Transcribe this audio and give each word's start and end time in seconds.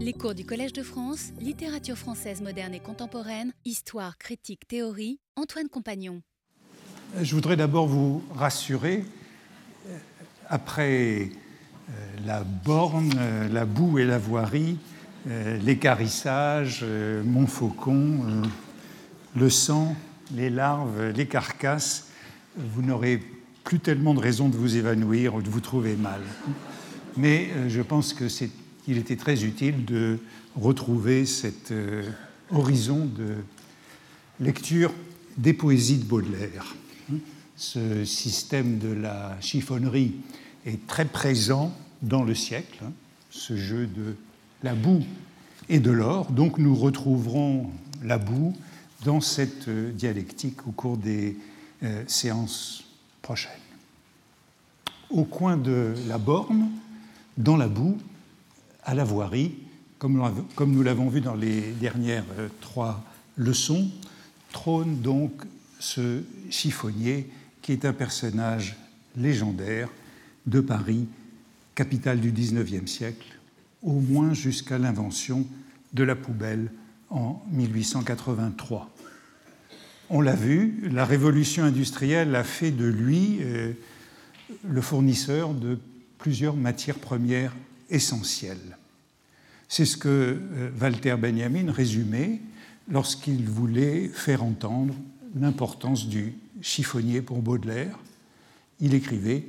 Les 0.00 0.12
cours 0.12 0.36
du 0.36 0.44
Collège 0.44 0.72
de 0.72 0.84
France, 0.84 1.32
littérature 1.40 1.98
française 1.98 2.40
moderne 2.40 2.72
et 2.72 2.78
contemporaine, 2.78 3.52
histoire, 3.64 4.16
critique, 4.16 4.68
théorie, 4.68 5.18
Antoine 5.34 5.68
Compagnon. 5.68 6.22
Je 7.20 7.34
voudrais 7.34 7.56
d'abord 7.56 7.88
vous 7.88 8.22
rassurer, 8.32 9.04
euh, 9.88 9.98
après 10.46 11.30
euh, 11.90 11.92
la 12.24 12.44
borne, 12.44 13.12
euh, 13.18 13.48
la 13.48 13.64
boue 13.64 13.98
et 13.98 14.04
la 14.04 14.18
voirie, 14.18 14.78
l'écarissage, 15.64 16.84
Montfaucon, 17.24 18.44
le 19.34 19.50
sang, 19.50 19.96
les 20.32 20.48
larves, 20.48 21.08
les 21.08 21.26
carcasses, 21.26 22.10
vous 22.56 22.82
n'aurez 22.82 23.20
plus 23.64 23.80
tellement 23.80 24.14
de 24.14 24.20
raisons 24.20 24.48
de 24.48 24.56
vous 24.56 24.76
évanouir 24.76 25.34
ou 25.34 25.42
de 25.42 25.50
vous 25.50 25.60
trouver 25.60 25.96
mal. 25.96 26.20
Mais 27.16 27.48
je 27.68 27.82
pense 27.82 28.14
que 28.14 28.28
c'est 28.28 28.50
il 28.88 28.96
était 28.96 29.16
très 29.16 29.44
utile 29.44 29.84
de 29.84 30.18
retrouver 30.56 31.26
cet 31.26 31.70
euh, 31.70 32.08
horizon 32.50 33.04
de 33.04 33.36
lecture 34.40 34.92
des 35.36 35.52
poésies 35.52 35.98
de 35.98 36.04
Baudelaire. 36.04 36.74
Ce 37.54 38.04
système 38.04 38.78
de 38.78 38.88
la 38.88 39.36
chiffonnerie 39.40 40.14
est 40.64 40.86
très 40.86 41.04
présent 41.04 41.76
dans 42.02 42.22
le 42.22 42.34
siècle, 42.34 42.78
hein, 42.82 42.92
ce 43.30 43.56
jeu 43.56 43.86
de 43.86 44.16
la 44.62 44.74
boue 44.74 45.04
et 45.68 45.80
de 45.80 45.90
l'or. 45.90 46.32
Donc 46.32 46.58
nous 46.58 46.74
retrouverons 46.74 47.70
la 48.02 48.16
boue 48.16 48.56
dans 49.04 49.20
cette 49.20 49.68
euh, 49.68 49.92
dialectique 49.92 50.66
au 50.66 50.70
cours 50.70 50.96
des 50.96 51.36
euh, 51.82 52.02
séances 52.06 52.84
prochaines. 53.20 53.52
Au 55.10 55.24
coin 55.24 55.56
de 55.56 55.94
la 56.06 56.18
borne, 56.18 56.70
dans 57.36 57.56
la 57.56 57.68
boue, 57.68 57.98
à 58.88 58.94
la 58.94 59.04
voirie, 59.04 59.52
comme, 59.98 60.16
nous 60.66 60.82
l'avons 60.82 61.10
vu 61.10 61.20
dans 61.20 61.34
les 61.34 61.60
dernières 61.72 62.24
euh, 62.38 62.48
trois 62.62 63.04
leçons, 63.36 63.90
trône 64.50 65.02
donc 65.02 65.32
ce 65.78 66.22
chiffonnier 66.48 67.28
qui 67.60 67.72
est 67.72 67.84
un 67.84 67.92
personnage 67.92 68.76
légendaire 69.14 69.90
de 70.46 70.60
Paris, 70.60 71.06
capitale 71.74 72.18
du 72.18 72.32
XIXe 72.32 72.90
siècle, 72.90 73.38
au 73.82 74.00
moins 74.00 74.32
jusqu'à 74.32 74.78
l'invention 74.78 75.46
de 75.92 76.02
la 76.02 76.16
poubelle 76.16 76.72
en 77.10 77.42
1883. 77.52 78.88
On 80.08 80.22
l'a 80.22 80.34
vu, 80.34 80.88
la 80.90 81.04
révolution 81.04 81.62
industrielle 81.62 82.34
a 82.34 82.42
fait 82.42 82.70
de 82.70 82.86
lui 82.86 83.40
euh, 83.42 83.74
le 84.66 84.80
fournisseur 84.80 85.52
de 85.52 85.78
plusieurs 86.16 86.56
matières 86.56 86.98
premières 86.98 87.52
essentielles. 87.90 88.77
C'est 89.68 89.84
ce 89.84 89.96
que 89.96 90.08
euh, 90.08 90.70
Walter 90.80 91.16
Benjamin 91.18 91.70
résumait 91.70 92.40
lorsqu'il 92.90 93.44
voulait 93.44 94.08
faire 94.08 94.42
entendre 94.42 94.94
l'importance 95.34 96.08
du 96.08 96.34
chiffonnier 96.62 97.20
pour 97.20 97.42
Baudelaire. 97.42 97.98
Il 98.80 98.94
écrivait 98.94 99.44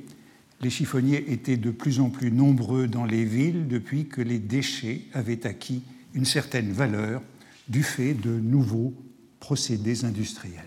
Les 0.60 0.70
chiffonniers 0.70 1.32
étaient 1.32 1.56
de 1.56 1.70
plus 1.70 2.00
en 2.00 2.10
plus 2.10 2.30
nombreux 2.30 2.86
dans 2.86 3.06
les 3.06 3.24
villes 3.24 3.66
depuis 3.66 4.06
que 4.06 4.20
les 4.20 4.38
déchets 4.38 5.02
avaient 5.14 5.46
acquis 5.46 5.82
une 6.12 6.26
certaine 6.26 6.72
valeur 6.72 7.22
du 7.68 7.82
fait 7.82 8.14
de 8.14 8.30
nouveaux 8.30 8.92
procédés 9.38 10.04
industriels. 10.04 10.64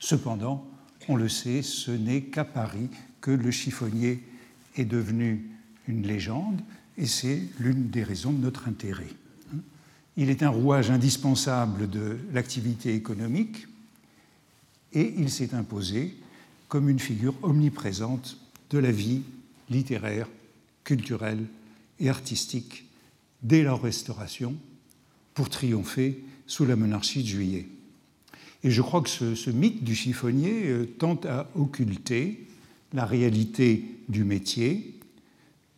Cependant, 0.00 0.66
on 1.08 1.14
le 1.14 1.28
sait, 1.28 1.62
ce 1.62 1.92
n'est 1.92 2.22
qu'à 2.22 2.44
Paris 2.44 2.88
que 3.20 3.30
le 3.30 3.50
chiffonnier 3.50 4.22
est 4.76 4.84
devenu 4.84 5.50
une 5.86 6.06
légende, 6.06 6.60
et 6.98 7.06
c'est 7.06 7.42
l'une 7.58 7.88
des 7.88 8.02
raisons 8.02 8.32
de 8.32 8.42
notre 8.42 8.68
intérêt. 8.68 9.08
Il 10.16 10.30
est 10.30 10.42
un 10.42 10.48
rouage 10.48 10.90
indispensable 10.90 11.90
de 11.90 12.18
l'activité 12.32 12.94
économique 12.94 13.66
et 14.92 15.14
il 15.18 15.30
s'est 15.30 15.54
imposé 15.54 16.14
comme 16.68 16.88
une 16.88 16.98
figure 16.98 17.34
omniprésente 17.42 18.38
de 18.70 18.78
la 18.78 18.90
vie 18.90 19.22
littéraire, 19.68 20.28
culturelle 20.84 21.44
et 22.00 22.08
artistique 22.08 22.86
dès 23.42 23.62
la 23.62 23.74
Restauration 23.74 24.54
pour 25.34 25.50
triompher 25.50 26.24
sous 26.46 26.64
la 26.64 26.76
monarchie 26.76 27.22
de 27.22 27.28
Juillet. 27.28 27.66
Et 28.64 28.70
je 28.70 28.82
crois 28.82 29.02
que 29.02 29.08
ce, 29.10 29.50
mythe 29.50 29.84
du 29.84 29.94
chiffonnier 29.94 30.68
euh, 30.68 30.86
tente 30.98 31.26
à 31.26 31.48
occulter 31.54 32.46
la 32.92 33.04
réalité 33.04 33.84
du 34.08 34.24
métier 34.24 34.95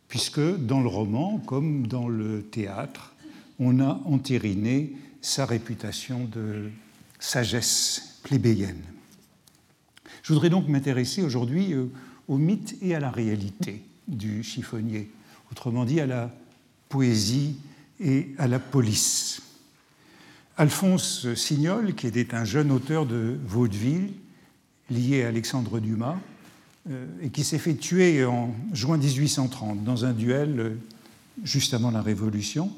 puisque 0.09 0.41
dans 0.41 0.81
le 0.81 0.89
roman, 0.89 1.39
comme 1.39 1.87
dans 1.87 2.09
le 2.09 2.43
théâtre, 2.43 3.15
on 3.59 3.81
a 3.81 4.01
entériné 4.05 4.93
sa 5.21 5.45
réputation 5.45 6.25
de 6.25 6.71
sagesse 7.19 8.19
plébéienne. 8.23 8.83
Je 10.23 10.33
voudrais 10.33 10.51
donc 10.51 10.69
m'intéresser 10.69 11.23
aujourd'hui 11.23 11.73
euh, 11.73 11.87
au 12.29 12.39
mythe 12.39 12.77
et 12.83 12.95
à 12.95 13.01
la 13.01 13.11
réalité 13.11 13.83
du 14.07 14.43
chiffonnier, 14.43 15.11
autrement 15.51 15.85
dit 15.85 16.01
à 16.01 16.07
la 16.07 16.31
poésie 16.89 17.57
et 18.01 18.35
à 18.39 18.47
la 18.47 18.59
police. 18.59 19.43
Alphonse 20.57 21.35
Signol, 21.35 21.95
qui 21.95 22.07
était 22.07 22.35
un 22.35 22.45
jeune 22.45 22.71
auteur 22.71 23.07
de 23.07 23.39
vaudeville 23.45 24.13
lié 24.91 25.25
à 25.25 25.29
Alexandre 25.29 25.79
Dumas, 25.79 26.19
et 27.23 27.29
qui 27.31 27.45
s'est 27.45 27.59
fait 27.59 27.75
tuer 27.75 28.25
en 28.25 28.55
juin 28.73 28.97
1830 28.97 29.85
dans 29.85 30.05
un 30.05 30.13
duel 30.13 30.61
euh, 30.61 30.71
juste 31.45 31.75
avant 31.75 31.91
la 31.91 32.03
Révolution, 32.03 32.71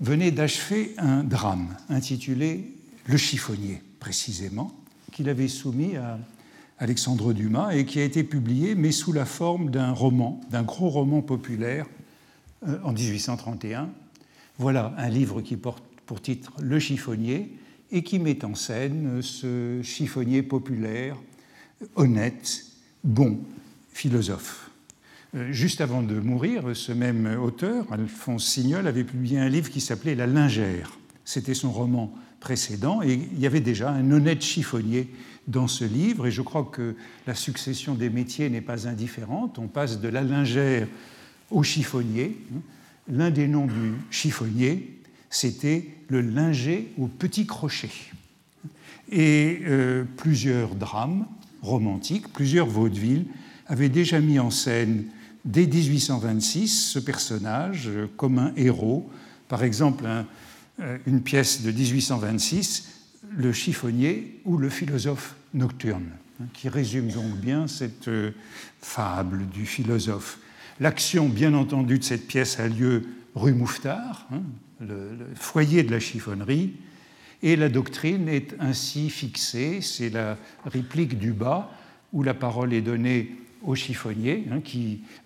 venait 0.00 0.30
d'achever 0.30 0.94
un 0.98 1.22
drame 1.22 1.76
intitulé 1.88 2.72
Le 3.06 3.16
chiffonnier, 3.16 3.82
précisément, 4.00 4.72
qu'il 5.12 5.28
avait 5.28 5.48
soumis 5.48 5.96
à 5.96 6.18
Alexandre 6.78 7.32
Dumas 7.32 7.70
et 7.72 7.84
qui 7.84 8.00
a 8.00 8.04
été 8.04 8.24
publié, 8.24 8.74
mais 8.74 8.90
sous 8.90 9.12
la 9.12 9.24
forme 9.24 9.70
d'un 9.70 9.92
roman, 9.92 10.40
d'un 10.50 10.62
gros 10.62 10.88
roman 10.88 11.22
populaire 11.22 11.86
euh, 12.66 12.78
en 12.82 12.92
1831. 12.92 13.88
Voilà 14.58 14.94
un 14.98 15.08
livre 15.08 15.40
qui 15.40 15.56
porte 15.56 15.84
pour 16.06 16.20
titre 16.20 16.52
Le 16.60 16.78
chiffonnier 16.78 17.56
et 17.92 18.02
qui 18.02 18.18
met 18.18 18.44
en 18.44 18.54
scène 18.54 19.22
ce 19.22 19.80
chiffonnier 19.82 20.42
populaire, 20.42 21.16
honnête, 21.94 22.71
bon 23.04 23.40
philosophe. 23.92 24.70
Euh, 25.34 25.52
juste 25.52 25.80
avant 25.80 26.02
de 26.02 26.14
mourir, 26.14 26.76
ce 26.76 26.92
même 26.92 27.38
auteur, 27.42 27.90
Alphonse 27.92 28.46
Signol, 28.46 28.86
avait 28.86 29.04
publié 29.04 29.38
un 29.38 29.48
livre 29.48 29.70
qui 29.70 29.80
s'appelait 29.80 30.14
La 30.14 30.26
Lingère. 30.26 30.98
C'était 31.24 31.54
son 31.54 31.70
roman 31.70 32.12
précédent 32.40 33.02
et 33.02 33.14
il 33.14 33.40
y 33.40 33.46
avait 33.46 33.60
déjà 33.60 33.90
un 33.90 34.10
honnête 34.10 34.42
chiffonnier 34.42 35.08
dans 35.46 35.68
ce 35.68 35.84
livre 35.84 36.26
et 36.26 36.30
je 36.30 36.42
crois 36.42 36.68
que 36.70 36.96
la 37.26 37.34
succession 37.34 37.94
des 37.94 38.10
métiers 38.10 38.50
n'est 38.50 38.60
pas 38.60 38.88
indifférente. 38.88 39.58
On 39.58 39.68
passe 39.68 40.00
de 40.00 40.08
la 40.08 40.22
lingère 40.22 40.88
au 41.50 41.62
chiffonnier. 41.62 42.36
L'un 43.08 43.30
des 43.30 43.48
noms 43.48 43.66
du 43.66 43.92
chiffonnier, 44.10 44.98
c'était 45.30 45.88
le 46.08 46.20
linger 46.20 46.92
au 46.98 47.06
petit 47.06 47.46
crochet. 47.46 47.90
Et 49.10 49.60
euh, 49.64 50.04
plusieurs 50.16 50.74
drames 50.74 51.26
romantique, 51.62 52.32
plusieurs 52.32 52.66
vaudevilles 52.66 53.26
avaient 53.66 53.88
déjà 53.88 54.20
mis 54.20 54.38
en 54.38 54.50
scène 54.50 55.04
dès 55.44 55.66
1826 55.66 56.90
ce 56.90 56.98
personnage 56.98 57.88
euh, 57.88 58.06
comme 58.16 58.38
un 58.38 58.52
héros. 58.56 59.10
Par 59.48 59.64
exemple, 59.64 60.04
euh, 60.80 60.98
une 61.06 61.22
pièce 61.22 61.62
de 61.62 61.70
1826, 61.70 62.88
Le 63.34 63.52
chiffonnier 63.52 64.40
ou 64.44 64.58
le 64.58 64.68
philosophe 64.68 65.36
nocturne, 65.54 66.08
hein, 66.40 66.44
qui 66.52 66.68
résume 66.68 67.08
donc 67.08 67.36
bien 67.36 67.66
cette 67.66 68.08
euh, 68.08 68.32
fable 68.80 69.46
du 69.48 69.64
philosophe. 69.64 70.38
L'action, 70.80 71.28
bien 71.28 71.54
entendu, 71.54 71.98
de 71.98 72.04
cette 72.04 72.26
pièce 72.26 72.58
a 72.58 72.68
lieu 72.68 73.04
rue 73.34 73.54
Mouffetard, 73.54 74.26
hein, 74.32 74.42
le, 74.80 75.16
foyer 75.34 75.82
de 75.82 75.90
la 75.90 76.00
chiffonnerie, 76.00 76.74
et 77.42 77.56
la 77.56 77.68
doctrine 77.68 78.28
est 78.28 78.54
ainsi 78.60 79.10
fixée, 79.10 79.80
c'est 79.80 80.10
la 80.10 80.36
réplique 80.64 81.18
du 81.18 81.32
bas, 81.32 81.70
où 82.12 82.22
la 82.22 82.34
parole 82.34 82.72
est 82.72 82.82
donnée 82.82 83.36
au 83.62 83.74
chiffonnier, 83.74 84.46
hein, 84.50 84.60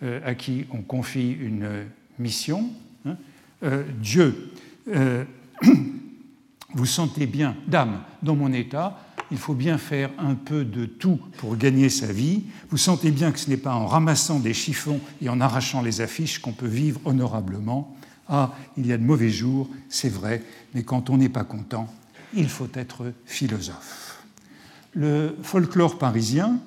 euh, 0.02 0.20
à 0.24 0.34
qui 0.34 0.66
on 0.70 0.82
confie 0.82 1.32
une 1.32 1.86
mission. 2.18 2.70
Hein. 3.04 3.16
Euh, 3.62 3.84
Dieu, 4.00 4.52
euh, 4.88 5.24
vous 6.74 6.86
sentez 6.86 7.26
bien, 7.26 7.56
dame, 7.66 8.02
dans 8.22 8.36
mon 8.36 8.52
état, 8.52 9.00
il 9.30 9.38
faut 9.38 9.54
bien 9.54 9.76
faire 9.76 10.10
un 10.18 10.34
peu 10.34 10.64
de 10.64 10.86
tout 10.86 11.18
pour 11.38 11.56
gagner 11.56 11.88
sa 11.88 12.12
vie. 12.12 12.44
Vous 12.70 12.76
sentez 12.76 13.10
bien 13.10 13.32
que 13.32 13.38
ce 13.38 13.50
n'est 13.50 13.56
pas 13.56 13.74
en 13.74 13.86
ramassant 13.86 14.38
des 14.38 14.54
chiffons 14.54 15.00
et 15.20 15.28
en 15.28 15.40
arrachant 15.40 15.82
les 15.82 16.00
affiches 16.00 16.38
qu'on 16.38 16.52
peut 16.52 16.66
vivre 16.66 17.00
honorablement. 17.04 17.96
Ah, 18.28 18.54
il 18.76 18.86
y 18.86 18.92
a 18.92 18.98
de 18.98 19.04
mauvais 19.04 19.30
jours, 19.30 19.68
c'est 19.88 20.08
vrai, 20.08 20.42
mais 20.74 20.82
quand 20.82 21.10
on 21.10 21.16
n'est 21.16 21.28
pas 21.28 21.44
content, 21.44 21.92
il 22.36 22.48
faut 22.48 22.68
être 22.74 23.12
philosophe. 23.24 24.24
Le 24.94 25.34
folklore 25.42 25.98
parisien 25.98 26.60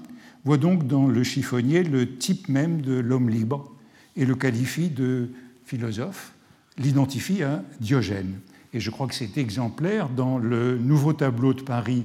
voit 0.46 0.58
donc 0.58 0.88
dans 0.88 1.08
le 1.08 1.24
chiffonnier 1.24 1.84
le 1.84 2.18
type 2.18 2.48
même 2.50 2.82
de 2.82 2.94
l'homme 2.94 3.30
libre 3.30 3.72
et 4.16 4.26
le 4.26 4.36
qualifie 4.36 4.90
de 4.90 5.30
philosophe. 5.66 6.34
l'identifie 6.78 7.44
à 7.44 7.64
Diogène. 7.80 8.40
Et 8.74 8.80
je 8.80 8.90
crois 8.90 9.08
que 9.08 9.16
c'est 9.16 9.38
exemplaire 9.38 10.10
dans 10.10 10.38
le 10.38 10.78
nouveau 10.78 11.14
tableau 11.14 11.54
de 11.54 11.62
Paris 11.62 12.04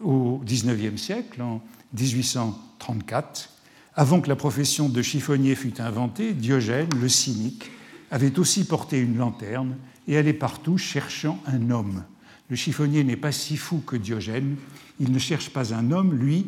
au 0.00 0.40
XIXe 0.44 1.00
siècle, 1.00 1.40
en 1.40 1.62
1834. 1.98 3.50
Avant 3.94 4.20
que 4.20 4.28
la 4.28 4.36
profession 4.36 4.88
de 4.88 5.02
chiffonnier 5.02 5.54
fût 5.54 5.80
inventée, 5.80 6.32
Diogène, 6.32 6.88
le 7.00 7.08
cynique, 7.08 7.70
avait 8.10 8.38
aussi 8.38 8.64
porté 8.64 8.98
une 8.98 9.16
lanterne 9.16 9.76
et 10.06 10.16
allait 10.16 10.32
partout 10.32 10.76
cherchant 10.78 11.40
un 11.46 11.70
homme. 11.70 12.04
Le 12.50 12.56
chiffonnier 12.56 13.04
n'est 13.04 13.16
pas 13.16 13.32
si 13.32 13.56
fou 13.56 13.82
que 13.86 13.96
Diogène. 13.96 14.56
Il 15.00 15.12
ne 15.12 15.18
cherche 15.18 15.50
pas 15.50 15.74
un 15.74 15.90
homme, 15.90 16.14
lui, 16.14 16.46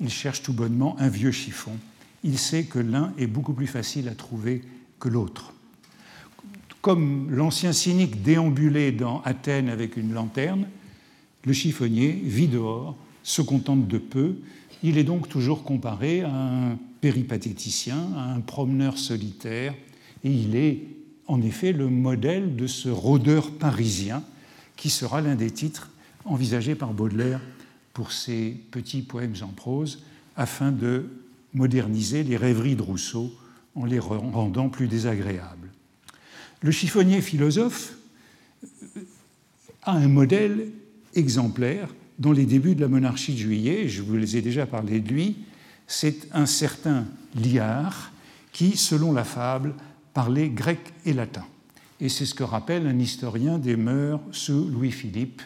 il 0.00 0.10
cherche 0.10 0.42
tout 0.42 0.52
bonnement 0.52 0.96
un 0.98 1.08
vieux 1.08 1.30
chiffon. 1.30 1.72
Il 2.24 2.38
sait 2.38 2.64
que 2.64 2.78
l'un 2.78 3.12
est 3.18 3.26
beaucoup 3.26 3.52
plus 3.52 3.66
facile 3.66 4.08
à 4.08 4.14
trouver 4.14 4.62
que 4.98 5.08
l'autre. 5.08 5.52
Comme 6.82 7.30
l'ancien 7.30 7.72
cynique 7.72 8.22
déambulait 8.22 8.92
dans 8.92 9.22
Athènes 9.22 9.68
avec 9.68 9.96
une 9.96 10.12
lanterne, 10.12 10.66
le 11.44 11.52
chiffonnier 11.52 12.10
vit 12.12 12.48
dehors, 12.48 12.96
se 13.22 13.42
contente 13.42 13.88
de 13.88 13.98
peu. 13.98 14.36
Il 14.82 14.98
est 14.98 15.04
donc 15.04 15.28
toujours 15.28 15.64
comparé 15.64 16.22
à 16.22 16.32
un 16.32 16.78
péripatéticien, 17.00 18.08
à 18.16 18.32
un 18.34 18.40
promeneur 18.40 18.98
solitaire, 18.98 19.74
et 20.24 20.30
il 20.30 20.56
est 20.56 20.82
en 21.26 21.40
effet 21.42 21.72
le 21.72 21.88
modèle 21.88 22.56
de 22.56 22.66
ce 22.66 22.88
rôdeur 22.88 23.52
parisien 23.52 24.22
qui 24.76 24.90
sera 24.90 25.20
l'un 25.20 25.34
des 25.34 25.50
titres 25.50 25.90
envisagés 26.24 26.74
par 26.74 26.92
Baudelaire 26.92 27.40
pour 27.92 28.12
ses 28.12 28.50
petits 28.70 29.02
poèmes 29.02 29.36
en 29.42 29.48
prose, 29.48 30.02
afin 30.36 30.70
de 30.70 31.06
moderniser 31.54 32.22
les 32.22 32.36
rêveries 32.36 32.76
de 32.76 32.82
Rousseau 32.82 33.32
en 33.74 33.84
les 33.84 33.98
rendant 33.98 34.68
plus 34.68 34.88
désagréables. 34.88 35.70
Le 36.62 36.70
chiffonnier 36.70 37.22
philosophe 37.22 37.94
a 39.82 39.92
un 39.92 40.08
modèle 40.08 40.68
exemplaire 41.14 41.88
dans 42.18 42.32
les 42.32 42.46
débuts 42.46 42.74
de 42.74 42.80
la 42.80 42.88
monarchie 42.88 43.32
de 43.32 43.38
juillet, 43.38 43.88
je 43.88 44.02
vous 44.02 44.16
les 44.16 44.36
ai 44.36 44.42
déjà 44.42 44.66
parlé 44.66 45.00
de 45.00 45.08
lui, 45.08 45.36
c'est 45.86 46.28
un 46.32 46.46
certain 46.46 47.06
Liard 47.34 48.10
qui, 48.52 48.76
selon 48.76 49.12
la 49.12 49.24
fable, 49.24 49.74
parlait 50.14 50.48
grec 50.48 50.80
et 51.04 51.12
latin. 51.12 51.44
Et 52.00 52.08
c'est 52.08 52.26
ce 52.26 52.34
que 52.34 52.44
rappelle 52.44 52.86
un 52.86 52.98
historien 52.98 53.58
des 53.58 53.76
mœurs 53.76 54.20
sous 54.32 54.68
Louis-Philippe, 54.68 55.42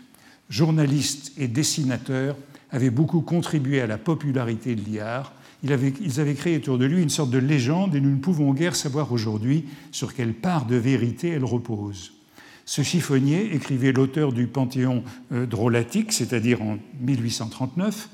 journaliste 0.48 1.32
et 1.38 1.48
dessinateur, 1.48 2.36
avait 2.70 2.90
beaucoup 2.90 3.20
contribué 3.20 3.80
à 3.80 3.86
la 3.86 3.98
popularité 3.98 4.74
de 4.74 4.90
Liard 4.90 5.32
ils 5.62 6.20
avaient 6.20 6.34
créé 6.34 6.56
autour 6.56 6.78
de 6.78 6.86
lui 6.86 7.02
une 7.02 7.10
sorte 7.10 7.30
de 7.30 7.38
légende 7.38 7.94
et 7.94 8.00
nous 8.00 8.10
ne 8.10 8.20
pouvons 8.20 8.52
guère 8.54 8.76
savoir 8.76 9.12
aujourd'hui 9.12 9.66
sur 9.92 10.14
quelle 10.14 10.32
part 10.32 10.66
de 10.66 10.76
vérité 10.76 11.28
elle 11.28 11.44
repose. 11.44 12.12
Ce 12.64 12.82
chiffonnier, 12.82 13.54
écrivait 13.54 13.92
l'auteur 13.92 14.32
du 14.32 14.46
Panthéon 14.46 15.02
euh, 15.32 15.44
drôlatique, 15.44 16.12
c'est-à-dire 16.12 16.62
en 16.62 16.78
1839, 17.00 18.08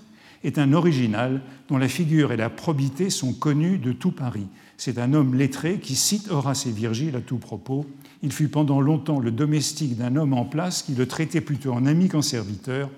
est 0.46 0.58
un 0.58 0.72
original 0.72 1.42
dont 1.68 1.76
la 1.76 1.88
figure 1.88 2.30
et 2.30 2.36
la 2.36 2.48
probité 2.48 3.10
sont 3.10 3.32
connues 3.32 3.78
de 3.78 3.92
tout 3.92 4.12
Paris. 4.12 4.46
C'est 4.76 4.98
un 4.98 5.12
homme 5.12 5.34
lettré 5.34 5.80
qui 5.80 5.96
cite 5.96 6.30
Horace 6.30 6.66
et 6.66 6.70
Virgile 6.70 7.16
à 7.16 7.20
tout 7.20 7.38
propos. 7.38 7.84
Il 8.22 8.30
fut 8.30 8.46
pendant 8.46 8.80
longtemps 8.80 9.18
le 9.18 9.32
domestique 9.32 9.96
d'un 9.96 10.14
homme 10.14 10.34
en 10.34 10.44
place 10.44 10.82
qui 10.82 10.94
le 10.94 11.06
traitait 11.06 11.40
plutôt 11.40 11.72
en 11.72 11.84
ami 11.84 12.08
qu'en 12.08 12.22
serviteur. 12.22 12.88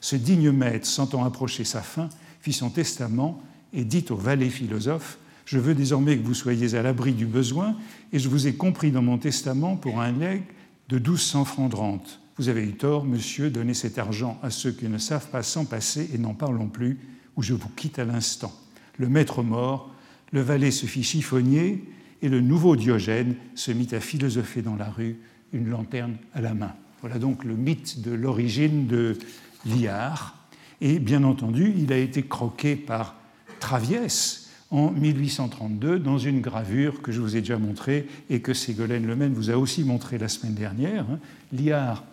Ce 0.00 0.16
digne 0.16 0.50
maître, 0.50 0.86
sentant 0.86 1.24
approcher 1.24 1.62
sa 1.62 1.80
fin, 1.80 2.08
fit 2.40 2.52
son 2.52 2.70
testament 2.70 3.40
et 3.72 3.84
dit 3.84 4.04
au 4.10 4.16
valet 4.16 4.50
philosophe 4.50 5.18
Je 5.44 5.60
veux 5.60 5.74
désormais 5.76 6.18
que 6.18 6.26
vous 6.26 6.34
soyez 6.34 6.74
à 6.74 6.82
l'abri 6.82 7.12
du 7.12 7.26
besoin, 7.26 7.76
et 8.12 8.18
je 8.18 8.28
vous 8.28 8.48
ai 8.48 8.54
compris 8.54 8.90
dans 8.90 9.02
mon 9.02 9.18
testament 9.18 9.76
pour 9.76 10.00
un 10.00 10.10
legs 10.10 10.42
de 10.88 10.96
1200 10.98 11.44
francs 11.44 11.70
de 11.70 11.76
rente. 11.76 12.20
Vous 12.38 12.50
avez 12.50 12.62
eu 12.62 12.72
tort, 12.72 13.04
monsieur, 13.04 13.48
donnez 13.48 13.72
cet 13.72 13.98
argent 13.98 14.38
à 14.42 14.50
ceux 14.50 14.72
qui 14.72 14.88
ne 14.88 14.98
savent 14.98 15.30
pas 15.30 15.42
s'en 15.42 15.64
passer 15.64 16.10
et 16.12 16.18
n'en 16.18 16.34
parlons 16.34 16.68
plus, 16.68 16.98
ou 17.36 17.42
je 17.42 17.54
vous 17.54 17.70
quitte 17.70 17.98
à 17.98 18.04
l'instant. 18.04 18.52
Le 18.98 19.08
maître 19.08 19.42
mort, 19.42 19.90
le 20.32 20.42
valet 20.42 20.70
se 20.70 20.84
fit 20.84 21.02
chiffonnier, 21.02 21.82
et 22.22 22.28
le 22.28 22.40
nouveau 22.40 22.76
Diogène 22.76 23.36
se 23.54 23.70
mit 23.72 23.88
à 23.92 24.00
philosopher 24.00 24.62
dans 24.62 24.76
la 24.76 24.90
rue, 24.90 25.16
une 25.52 25.68
lanterne 25.68 26.16
à 26.34 26.40
la 26.40 26.54
main. 26.54 26.74
Voilà 27.00 27.18
donc 27.18 27.44
le 27.44 27.54
mythe 27.54 28.02
de 28.02 28.12
l'origine 28.12 28.86
de 28.86 29.16
Liard. 29.64 30.34
Et 30.80 30.98
bien 30.98 31.24
entendu, 31.24 31.74
il 31.76 31.92
a 31.92 31.98
été 31.98 32.22
croqué 32.22 32.76
par 32.76 33.16
Traviès 33.60 34.50
en 34.70 34.90
1832 34.90 35.98
dans 35.98 36.18
une 36.18 36.40
gravure 36.40 37.00
que 37.00 37.12
je 37.12 37.20
vous 37.20 37.36
ai 37.36 37.40
déjà 37.40 37.58
montrée 37.58 38.06
et 38.28 38.40
que 38.40 38.52
Ségolène 38.52 39.06
Lemaine 39.06 39.32
vous 39.32 39.50
a 39.50 39.56
aussi 39.56 39.84
montrée 39.84 40.18
la 40.18 40.28
semaine 40.28 40.54
dernière. 40.54 41.06
Hein. 41.10 41.18
Liard, 41.52 42.04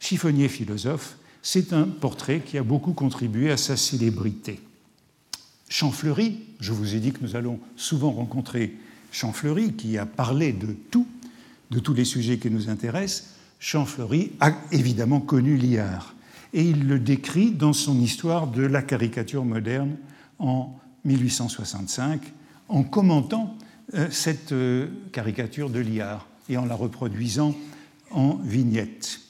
chiffonnier 0.00 0.48
philosophe, 0.48 1.16
c'est 1.42 1.72
un 1.72 1.84
portrait 1.84 2.40
qui 2.44 2.58
a 2.58 2.62
beaucoup 2.62 2.92
contribué 2.92 3.50
à 3.50 3.56
sa 3.56 3.76
célébrité. 3.76 4.60
Champfleury, 5.68 6.40
je 6.58 6.72
vous 6.72 6.96
ai 6.96 6.98
dit 6.98 7.12
que 7.12 7.22
nous 7.22 7.36
allons 7.36 7.60
souvent 7.76 8.10
rencontrer 8.10 8.74
Champfleury, 9.12 9.74
qui 9.74 9.98
a 9.98 10.06
parlé 10.06 10.52
de 10.52 10.74
tout, 10.90 11.06
de 11.70 11.78
tous 11.78 11.94
les 11.94 12.04
sujets 12.04 12.38
qui 12.38 12.50
nous 12.50 12.68
intéressent. 12.68 13.28
Champfleury 13.60 14.32
a 14.40 14.52
évidemment 14.72 15.20
connu 15.20 15.56
Liard 15.56 16.14
et 16.52 16.64
il 16.64 16.88
le 16.88 16.98
décrit 16.98 17.52
dans 17.52 17.72
son 17.72 18.00
histoire 18.00 18.48
de 18.48 18.62
la 18.62 18.82
caricature 18.82 19.44
moderne 19.44 19.96
en 20.38 20.76
1865 21.04 22.20
en 22.68 22.82
commentant 22.82 23.56
euh, 23.94 24.08
cette 24.10 24.52
euh, 24.52 24.88
caricature 25.12 25.70
de 25.70 25.80
Liard 25.80 26.26
et 26.48 26.56
en 26.56 26.64
la 26.64 26.74
reproduisant 26.74 27.54
en 28.10 28.34
vignette. 28.42 29.20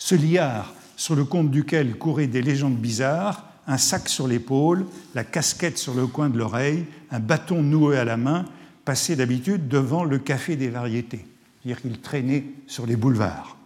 Ce 0.00 0.14
Liard, 0.14 0.74
sur 0.96 1.14
le 1.14 1.24
compte 1.24 1.50
duquel 1.50 1.96
couraient 1.96 2.26
des 2.26 2.42
légendes 2.42 2.78
bizarres, 2.78 3.44
un 3.66 3.76
sac 3.76 4.08
sur 4.08 4.26
l'épaule, 4.26 4.86
la 5.14 5.24
casquette 5.24 5.78
sur 5.78 5.94
le 5.94 6.06
coin 6.06 6.30
de 6.30 6.38
l'oreille, 6.38 6.86
un 7.10 7.20
bâton 7.20 7.62
noué 7.62 7.98
à 7.98 8.04
la 8.04 8.16
main, 8.16 8.46
passait 8.84 9.14
d'habitude 9.14 9.68
devant 9.68 10.02
le 10.02 10.18
café 10.18 10.56
des 10.56 10.70
variétés, 10.70 11.26
c'est-à-dire 11.62 11.82
qu'il 11.82 12.00
traînait 12.00 12.46
sur 12.66 12.86
les 12.86 12.96
boulevards, 12.96 13.56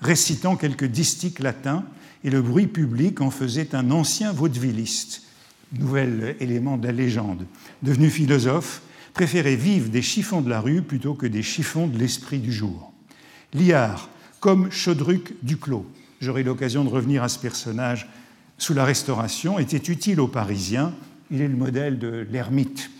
récitant 0.00 0.56
quelques 0.56 0.84
distiques 0.84 1.38
latins, 1.38 1.84
et 2.24 2.30
le 2.30 2.42
bruit 2.42 2.66
public 2.66 3.20
en 3.20 3.30
faisait 3.30 3.74
un 3.74 3.90
ancien 3.90 4.32
vaudevilliste 4.32 5.22
nouvel 5.78 6.36
élément 6.40 6.76
de 6.76 6.86
la 6.86 6.92
légende, 6.92 7.46
devenu 7.82 8.10
philosophe, 8.10 8.82
préférait 9.12 9.56
vivre 9.56 9.90
des 9.90 10.02
chiffons 10.02 10.40
de 10.40 10.50
la 10.50 10.60
rue 10.60 10.82
plutôt 10.82 11.14
que 11.14 11.26
des 11.26 11.42
chiffons 11.42 11.86
de 11.86 11.98
l'esprit 11.98 12.40
du 12.40 12.52
jour. 12.52 12.92
Liard, 13.52 14.08
comme 14.44 14.70
Chodruc 14.70 15.32
Duclos, 15.42 15.86
j'aurai 16.20 16.42
l'occasion 16.42 16.84
de 16.84 16.90
revenir 16.90 17.22
à 17.22 17.30
ce 17.30 17.38
personnage 17.38 18.10
sous 18.58 18.74
la 18.74 18.84
Restauration, 18.84 19.58
était 19.58 19.90
utile 19.90 20.20
aux 20.20 20.28
Parisiens. 20.28 20.92
Il 21.30 21.40
est 21.40 21.48
le 21.48 21.56
modèle 21.56 21.98
de 21.98 22.26
l'ermite, 22.30 22.90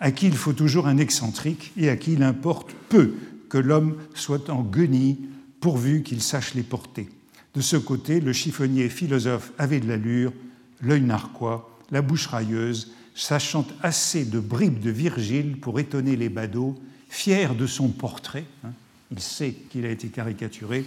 à 0.00 0.10
qui 0.10 0.26
il 0.26 0.34
faut 0.34 0.54
toujours 0.54 0.86
un 0.86 0.96
excentrique 0.96 1.70
et 1.76 1.90
à 1.90 1.98
qui 1.98 2.14
il 2.14 2.22
importe 2.22 2.74
peu 2.88 3.12
que 3.50 3.58
l'homme 3.58 3.98
soit 4.14 4.48
en 4.48 4.62
guenille 4.62 5.18
pourvu 5.60 6.02
qu'il 6.02 6.22
sache 6.22 6.54
les 6.54 6.62
porter. 6.62 7.10
De 7.52 7.60
ce 7.60 7.76
côté, 7.76 8.20
le 8.20 8.32
chiffonnier 8.32 8.88
philosophe 8.88 9.52
avait 9.58 9.80
de 9.80 9.88
l'allure, 9.88 10.32
l'œil 10.80 11.02
narquois 11.02 11.78
la 11.90 12.00
bouche 12.00 12.28
railleuse, 12.28 12.94
sachant 13.14 13.66
assez 13.82 14.24
de 14.24 14.40
bribes 14.40 14.80
de 14.80 14.88
Virgile 14.88 15.58
pour 15.60 15.78
étonner 15.78 16.16
les 16.16 16.30
badauds, 16.30 16.74
fier 17.10 17.54
de 17.54 17.66
son 17.66 17.88
portrait, 17.88 18.46
hein, 18.64 18.70
il 19.10 19.20
sait 19.20 19.54
qu'il 19.70 19.86
a 19.86 19.90
été 19.90 20.08
caricaturé, 20.08 20.84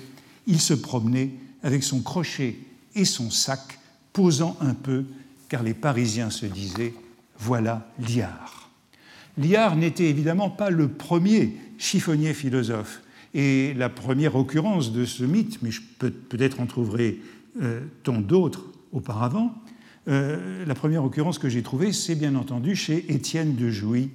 il 0.47 0.59
se 0.59 0.73
promenait 0.73 1.31
avec 1.63 1.83
son 1.83 2.01
crochet 2.01 2.57
et 2.95 3.05
son 3.05 3.29
sac, 3.29 3.79
posant 4.13 4.57
un 4.61 4.73
peu, 4.73 5.05
car 5.47 5.63
les 5.63 5.73
Parisiens 5.73 6.29
se 6.29 6.45
disaient 6.45 6.93
Voilà 7.37 7.87
Liard. 7.99 8.69
Liard 9.37 9.75
n'était 9.75 10.09
évidemment 10.09 10.49
pas 10.49 10.69
le 10.69 10.87
premier 10.87 11.55
chiffonnier 11.77 12.33
philosophe, 12.33 13.01
et 13.33 13.73
la 13.75 13.89
première 13.89 14.35
occurrence 14.35 14.91
de 14.91 15.05
ce 15.05 15.23
mythe, 15.23 15.61
mais 15.61 15.71
je 15.71 15.81
peux 15.99 16.09
peut-être 16.09 16.59
en 16.59 16.65
trouverai 16.65 17.19
euh, 17.61 17.81
tant 18.03 18.19
d'autres 18.19 18.65
auparavant, 18.91 19.53
euh, 20.07 20.65
la 20.65 20.75
première 20.75 21.03
occurrence 21.03 21.37
que 21.37 21.49
j'ai 21.49 21.61
trouvée, 21.61 21.91
c'est 21.93 22.15
bien 22.15 22.35
entendu 22.35 22.75
chez 22.75 23.13
Étienne 23.13 23.55
de 23.55 23.69
Jouy, 23.69 24.09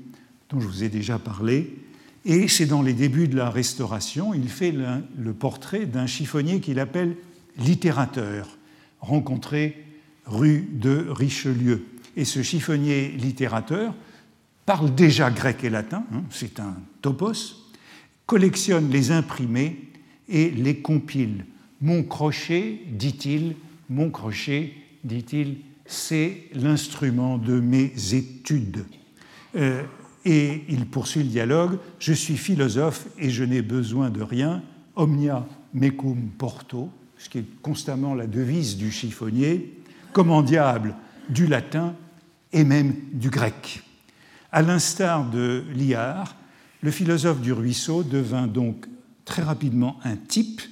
dont 0.51 0.61
je 0.61 0.67
vous 0.67 0.83
ai 0.83 0.89
déjà 0.89 1.19
parlé. 1.19 1.79
Et 2.25 2.49
c'est 2.49 2.67
dans 2.67 2.83
les 2.83 2.95
débuts 2.95 3.29
de 3.29 3.37
la 3.37 3.51
Restauration, 3.51 4.33
il 4.33 4.49
fait 4.49 4.73
le, 4.73 5.33
portrait 5.35 5.85
d'un 5.85 6.07
chiffonnier 6.07 6.61
qu'il 6.61 6.81
appelle 6.81 7.17
littérateur, 7.59 8.57
rencontré 9.01 9.85
rue 10.25 10.67
de 10.73 11.07
Richelieu. 11.11 11.85
Et 12.17 12.25
ce 12.25 12.43
chiffonnier 12.43 13.09
littérateur 13.09 13.95
parle 14.65 14.95
déjà 14.95 15.31
grec 15.31 15.65
et 15.65 15.71
latin, 15.71 16.05
hein, 16.15 16.23
c'est 16.31 16.61
un 16.61 16.77
topos, 17.03 17.57
collectionne 18.25 18.91
les 18.91 19.11
imprimés 19.11 19.91
et 20.29 20.51
les 20.51 20.79
compile. 20.79 21.45
Mon 21.83 22.03
crochet, 22.03 22.81
dit-il, 22.89 23.57
mon 23.91 24.09
crochet, 24.09 24.73
dit-il, 25.03 25.59
c'est 25.85 26.45
l'instrument 26.55 27.37
de 27.37 27.61
mes 27.61 27.93
études. 28.15 28.87
Euh, 29.57 29.83
et 30.25 30.65
il 30.69 30.87
poursuit 30.87 31.23
le 31.23 31.29
dialogue, 31.29 31.79
je 31.99 32.13
suis 32.13 32.37
philosophe 32.37 33.07
et 33.19 33.31
je 33.31 33.45
n'ai 33.45 33.63
besoin 33.63 34.11
de 34.11 34.23
rien, 34.23 34.63
omnia 34.97 35.47
mecum 35.75 36.31
porto, 36.39 36.91
ce 37.19 37.29
qui 37.29 37.39
est 37.39 37.61
constamment 37.63 38.15
la 38.15 38.27
devise 38.27 38.77
du 38.77 38.91
chiffonnier, 38.91 39.79
commandiable 40.13 40.95
du 41.29 41.47
latin 41.47 41.95
et 42.53 42.65
même 42.65 42.95
du 43.13 43.31
grec. 43.31 43.83
À 44.53 44.63
l'instar 44.63 45.29
de 45.29 45.65
Liard, 45.75 46.37
le 46.81 46.91
philosophe 46.91 47.41
du 47.41 47.53
ruisseau 47.53 48.03
devint 48.03 48.47
donc 48.47 48.87
très 49.25 49.43
rapidement 49.43 49.99
un 50.05 50.17
type, 50.17 50.63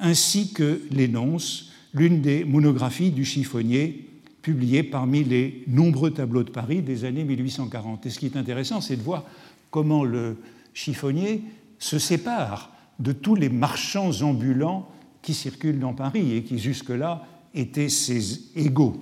ainsi 0.00 0.52
que 0.52 0.80
l'énonce 0.90 1.72
l'une 1.92 2.20
des 2.20 2.44
monographies 2.44 3.10
du 3.10 3.24
chiffonnier 3.24 4.07
publiées 4.42 4.82
parmi 4.82 5.24
les 5.24 5.64
nombreux 5.66 6.10
tableaux 6.10 6.42
de 6.42 6.50
Paris 6.50 6.82
des 6.82 7.04
années 7.04 7.24
1840. 7.24 8.06
Et 8.06 8.10
ce 8.10 8.18
qui 8.18 8.26
est 8.26 8.36
intéressant, 8.36 8.80
c'est 8.80 8.96
de 8.96 9.02
voir 9.02 9.24
comment 9.70 10.04
le 10.04 10.36
chiffonnier 10.74 11.42
se 11.78 11.98
sépare 11.98 12.72
de 12.98 13.12
tous 13.12 13.34
les 13.34 13.48
marchands 13.48 14.22
ambulants 14.22 14.88
qui 15.22 15.34
circulent 15.34 15.80
dans 15.80 15.94
Paris 15.94 16.34
et 16.34 16.42
qui 16.42 16.58
jusque-là 16.58 17.26
étaient 17.54 17.88
ses 17.88 18.40
égaux. 18.56 18.96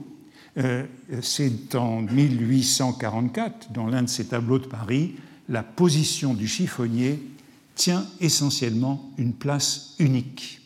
Euh, 0.58 0.84
c'est 1.20 1.74
en 1.74 2.02
1844, 2.02 3.72
dans 3.72 3.86
l'un 3.86 4.02
de 4.02 4.08
ses 4.08 4.26
tableaux 4.26 4.58
de 4.58 4.66
Paris, 4.66 5.14
la 5.48 5.62
position 5.62 6.34
du 6.34 6.48
chiffonnier 6.48 7.20
tient 7.74 8.06
essentiellement 8.20 9.12
une 9.18 9.34
place 9.34 9.94
unique. 9.98 10.60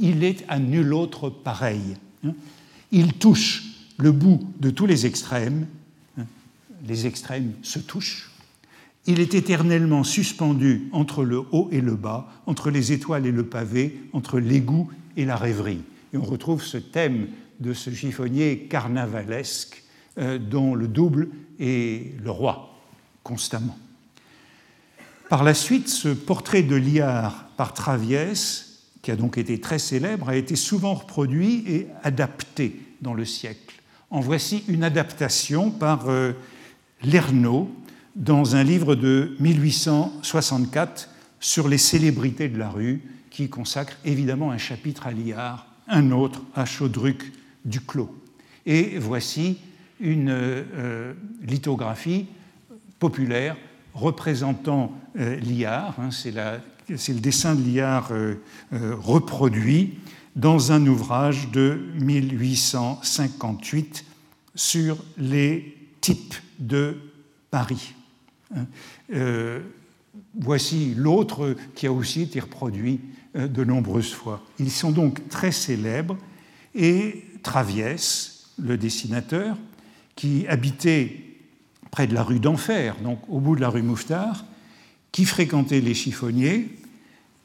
Il 0.00 0.24
est 0.24 0.44
à 0.48 0.58
nul 0.58 0.92
autre 0.92 1.28
pareil. 1.28 1.96
Hein. 2.24 2.32
Il 2.90 3.12
touche 3.14 3.73
le 3.98 4.12
bout 4.12 4.40
de 4.60 4.70
tous 4.70 4.86
les 4.86 5.06
extrêmes. 5.06 5.66
Hein. 6.18 6.24
Les 6.86 7.06
extrêmes 7.06 7.52
se 7.62 7.78
touchent. 7.78 8.30
Il 9.06 9.20
est 9.20 9.34
éternellement 9.34 10.02
suspendu 10.02 10.88
entre 10.92 11.24
le 11.24 11.42
haut 11.52 11.68
et 11.70 11.80
le 11.80 11.94
bas, 11.94 12.30
entre 12.46 12.70
les 12.70 12.92
étoiles 12.92 13.26
et 13.26 13.32
le 13.32 13.44
pavé, 13.44 14.00
entre 14.12 14.38
l'égout 14.38 14.88
et 15.16 15.24
la 15.26 15.36
rêverie. 15.36 15.82
Et 16.12 16.16
on 16.16 16.22
retrouve 16.22 16.62
ce 16.62 16.78
thème 16.78 17.28
de 17.60 17.74
ce 17.74 17.90
chiffonnier 17.90 18.66
carnavalesque 18.70 19.82
euh, 20.18 20.38
dont 20.38 20.74
le 20.74 20.88
double 20.88 21.28
est 21.60 22.18
le 22.22 22.30
roi, 22.30 22.78
constamment. 23.22 23.76
Par 25.28 25.44
la 25.44 25.54
suite, 25.54 25.88
ce 25.88 26.08
portrait 26.08 26.62
de 26.62 26.76
Liard 26.76 27.48
par 27.56 27.74
Traviès, 27.74 28.84
qui 29.02 29.10
a 29.10 29.16
donc 29.16 29.38
été 29.38 29.60
très 29.60 29.78
célèbre, 29.78 30.28
a 30.28 30.36
été 30.36 30.56
souvent 30.56 30.94
reproduit 30.94 31.64
et 31.66 31.88
adapté 32.02 32.80
dans 33.02 33.14
le 33.14 33.24
siècle. 33.24 33.73
En 34.10 34.20
voici 34.20 34.64
une 34.68 34.84
adaptation 34.84 35.70
par 35.70 36.08
euh, 36.08 36.32
Lernaud 37.02 37.70
dans 38.16 38.56
un 38.56 38.62
livre 38.62 38.94
de 38.94 39.36
1864 39.40 41.08
sur 41.40 41.68
les 41.68 41.78
célébrités 41.78 42.48
de 42.48 42.58
la 42.58 42.70
rue, 42.70 43.02
qui 43.30 43.48
consacre 43.48 43.96
évidemment 44.04 44.52
un 44.52 44.58
chapitre 44.58 45.06
à 45.06 45.12
Liard, 45.12 45.66
un 45.88 46.12
autre 46.12 46.42
à 46.54 46.64
Chaudruc 46.64 47.32
Duclos. 47.64 48.14
Et 48.66 48.98
voici 48.98 49.58
une 50.00 50.30
euh, 50.30 51.12
lithographie 51.42 52.26
populaire 52.98 53.56
représentant 53.94 54.92
euh, 55.18 55.36
Liard, 55.36 55.94
hein, 55.98 56.10
c'est 56.10 56.32
le 56.32 57.20
dessin 57.20 57.54
de 57.54 57.62
Liard 57.62 58.10
euh, 58.12 58.36
reproduit 58.72 59.98
dans 60.36 60.72
un 60.72 60.86
ouvrage 60.86 61.50
de 61.50 61.80
1858 62.00 64.04
sur 64.54 64.98
les 65.16 65.76
types 66.00 66.34
de 66.58 66.98
Paris. 67.50 67.94
Hein. 68.54 68.66
voici 70.38 70.94
l'autre 70.96 71.56
qui 71.74 71.86
a 71.86 71.92
aussi 71.92 72.22
été 72.22 72.40
reproduit 72.40 73.00
de 73.34 73.64
nombreuses 73.64 74.12
fois. 74.12 74.42
Ils 74.58 74.70
sont 74.70 74.92
donc 74.92 75.28
très 75.28 75.52
célèbres 75.52 76.16
et 76.74 77.24
Traviès, 77.42 78.50
le 78.58 78.76
dessinateur, 78.76 79.56
qui 80.16 80.46
habitait 80.48 81.20
près 81.90 82.06
de 82.06 82.14
la 82.14 82.22
rue 82.22 82.40
d'Enfer, 82.40 82.96
donc 83.02 83.20
au 83.28 83.38
bout 83.38 83.54
de 83.54 83.60
la 83.60 83.68
rue 83.68 83.82
Mouffetard, 83.82 84.44
qui 85.12 85.24
fréquentait 85.24 85.80
les 85.80 85.94
chiffonniers, 85.94 86.68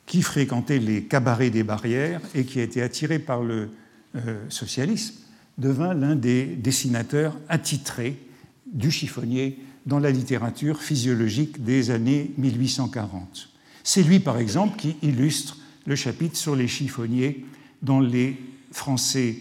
qui 0.10 0.24
fréquentait 0.24 0.80
les 0.80 1.04
cabarets 1.04 1.52
des 1.52 1.62
barrières 1.62 2.20
et 2.34 2.44
qui 2.44 2.60
a 2.60 2.64
été 2.64 2.82
attiré 2.82 3.20
par 3.20 3.44
le 3.44 3.70
euh, 4.16 4.40
socialisme, 4.50 5.14
devint 5.60 5.94
l'un 5.94 6.16
des 6.16 6.48
dessinateurs 6.48 7.38
attitrés 7.48 8.18
du 8.66 8.90
chiffonnier 8.90 9.60
dans 9.86 10.00
la 10.00 10.10
littérature 10.10 10.82
physiologique 10.82 11.64
des 11.64 11.92
années 11.92 12.32
1840. 12.40 13.50
C'est 13.84 14.02
lui, 14.02 14.20
par 14.20 14.40
exemple, 14.40 14.80
qui 14.80 14.96
illustre 15.04 15.58
le 15.86 15.96
chapitre 15.96 16.38
sur 16.38 16.56
les 16.56 16.68
chiffonniers 16.68 17.46
dans 17.84 18.00
les 18.00 18.36
Français 18.72 19.36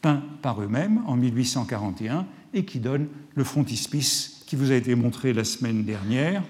peints 0.00 0.22
par 0.40 0.62
eux-mêmes 0.62 1.02
en 1.06 1.16
1841 1.16 2.26
et 2.54 2.64
qui 2.64 2.80
donne 2.80 3.08
le 3.34 3.44
frontispice 3.44 4.42
qui 4.46 4.56
vous 4.56 4.70
a 4.72 4.74
été 4.74 4.94
montré 4.94 5.34
la 5.34 5.44
semaine 5.44 5.84
dernière 5.84 6.42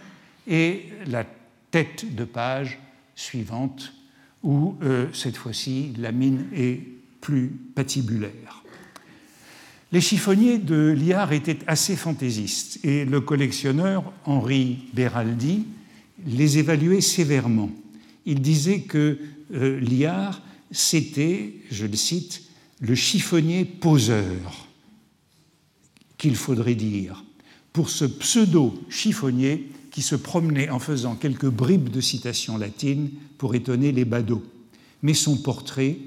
et 0.47 0.90
la 1.07 1.25
tête 1.73 2.14
de 2.14 2.25
page 2.25 2.78
suivante 3.16 3.92
où 4.42 4.76
euh, 4.83 5.06
cette 5.12 5.37
fois-ci 5.37 5.92
la 5.99 6.12
mine 6.12 6.47
est 6.54 6.80
plus 7.21 7.49
patibulaire. 7.75 8.62
Les 9.92 10.00
chiffonniers 10.00 10.59
de 10.59 10.94
Liard 10.99 11.33
étaient 11.33 11.61
assez 11.66 11.97
fantaisistes 11.97 12.85
et 12.85 13.04
le 13.04 13.21
collectionneur 13.21 14.12
Henri 14.25 14.78
Beraldi 14.92 15.66
les 16.26 16.59
évaluait 16.59 17.00
sévèrement. 17.00 17.71
Il 18.26 18.40
disait 18.40 18.80
que 18.80 19.18
euh, 19.54 19.80
Liard, 19.80 20.42
c'était, 20.71 21.54
je 21.71 21.87
le 21.87 21.97
cite, 21.97 22.42
le 22.80 22.94
chiffonnier 22.94 23.64
poseur, 23.64 24.66
qu'il 26.18 26.37
faudrait 26.37 26.75
dire, 26.75 27.25
pour 27.73 27.88
ce 27.88 28.04
pseudo-chiffonnier 28.04 29.68
qui 29.94 30.02
se 30.02 30.16
promenait 30.16 30.70
en 30.70 30.80
faisant 30.80 31.14
quelques 31.14 31.48
bribes 31.48 31.88
de 31.88 32.00
citations 32.00 32.58
latines 32.58 33.10
pour 33.38 33.54
étonner 33.54 33.92
les 33.92 34.04
badauds. 34.04 34.42
Mais 35.02 35.14
son 35.14 35.36
portrait 35.36 35.98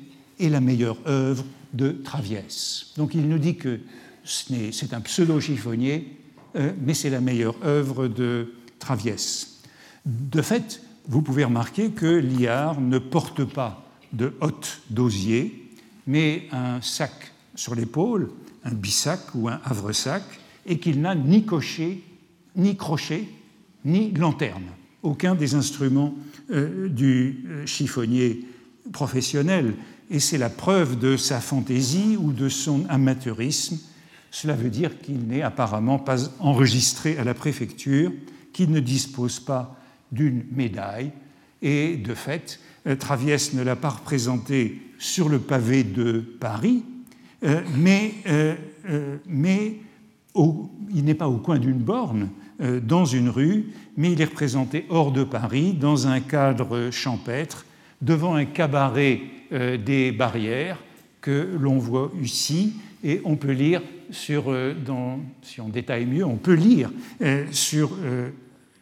est 0.41 0.49
la 0.49 0.59
meilleure 0.59 0.97
œuvre 1.07 1.45
de 1.71 1.91
Traviès. 1.91 2.87
Donc 2.97 3.15
il 3.15 3.29
nous 3.29 3.37
dit 3.37 3.55
que 3.55 3.79
c'est 4.25 4.93
un 4.93 4.99
pseudo-chiffonnier, 4.99 6.17
euh, 6.57 6.73
mais 6.81 6.93
c'est 6.93 7.09
la 7.09 7.21
meilleure 7.21 7.55
œuvre 7.63 8.09
de 8.09 8.55
Traviès. 8.77 9.61
De 10.05 10.41
fait, 10.41 10.81
vous 11.07 11.21
pouvez 11.21 11.45
remarquer 11.45 11.91
que 11.91 12.07
Liard 12.07 12.81
ne 12.81 12.99
porte 12.99 13.45
pas 13.45 13.89
de 14.11 14.33
hotte 14.41 14.81
d'osier, 14.89 15.71
mais 16.07 16.49
un 16.51 16.81
sac 16.81 17.31
sur 17.55 17.73
l'épaule, 17.73 18.31
un 18.65 18.73
bissac 18.73 19.21
ou 19.33 19.47
un 19.47 19.61
havresac, 19.63 20.23
et 20.65 20.77
qu'il 20.77 20.99
n'a 20.99 21.15
ni 21.15 21.45
cocher, 21.45 22.03
ni 22.57 22.75
crochet, 22.75 23.29
ni 23.87 24.11
lanterne. 24.11 24.65
Aucun 25.01 25.33
des 25.33 25.55
instruments 25.55 26.13
euh, 26.51 26.89
du 26.89 27.45
euh, 27.47 27.65
chiffonnier 27.65 28.45
professionnel. 28.91 29.73
Et 30.11 30.19
c'est 30.19 30.37
la 30.37 30.49
preuve 30.49 30.99
de 30.99 31.17
sa 31.17 31.39
fantaisie 31.39 32.17
ou 32.19 32.31
de 32.31 32.49
son 32.49 32.85
amateurisme. 32.89 33.77
Cela 34.29 34.53
veut 34.53 34.69
dire 34.69 34.99
qu'il 34.99 35.19
n'est 35.27 35.41
apparemment 35.41 35.99
pas 35.99 36.17
enregistré 36.39 37.17
à 37.17 37.23
la 37.23 37.33
préfecture, 37.33 38.11
qu'il 38.53 38.71
ne 38.71 38.79
dispose 38.79 39.39
pas 39.39 39.79
d'une 40.11 40.43
médaille. 40.51 41.11
Et 41.61 41.97
de 41.97 42.13
fait, 42.13 42.59
euh, 42.85 42.95
Traviès 42.95 43.53
ne 43.53 43.63
l'a 43.63 43.75
pas 43.75 43.89
représenté 43.89 44.81
sur 44.99 45.29
le 45.29 45.39
pavé 45.39 45.83
de 45.83 46.19
Paris, 46.39 46.83
mais, 47.75 48.15
mais 49.27 49.75
il 50.35 51.03
n'est 51.03 51.13
pas 51.13 51.29
au 51.29 51.37
coin 51.37 51.59
d'une 51.59 51.77
borne, 51.77 52.29
dans 52.59 53.05
une 53.05 53.29
rue, 53.29 53.67
mais 53.97 54.11
il 54.11 54.21
est 54.21 54.25
représenté 54.25 54.85
hors 54.89 55.11
de 55.11 55.23
Paris, 55.23 55.73
dans 55.73 56.07
un 56.07 56.19
cadre 56.19 56.89
champêtre, 56.91 57.65
devant 58.01 58.35
un 58.35 58.45
cabaret 58.45 59.21
des 59.51 60.11
barrières 60.11 60.77
que 61.21 61.55
l'on 61.59 61.77
voit 61.77 62.11
ici, 62.21 62.73
et 63.03 63.21
on 63.25 63.35
peut 63.35 63.51
lire 63.51 63.81
sur, 64.09 64.45
dans, 64.85 65.19
si 65.41 65.61
on 65.61 65.69
détaille 65.69 66.05
mieux, 66.05 66.25
on 66.25 66.37
peut 66.37 66.55
lire 66.55 66.89
sur 67.51 67.91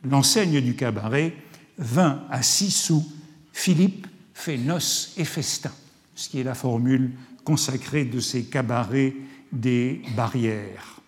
l'enseigne 0.04 0.62
du 0.62 0.76
cabaret 0.76 1.34
20 1.78 2.24
à 2.30 2.42
6 2.42 2.72
sous, 2.72 3.06
Philippe 3.52 4.08
fait 4.34 4.58
noces 4.58 5.14
et 5.18 5.26
festin, 5.26 5.72
ce 6.16 6.30
qui 6.30 6.40
est 6.40 6.44
la 6.44 6.56
formule 6.56 7.12
consacrée 7.44 8.06
de 8.06 8.20
ces 8.20 8.44
cabarets 8.46 9.14
des 9.52 10.02
barrières. 10.16 11.02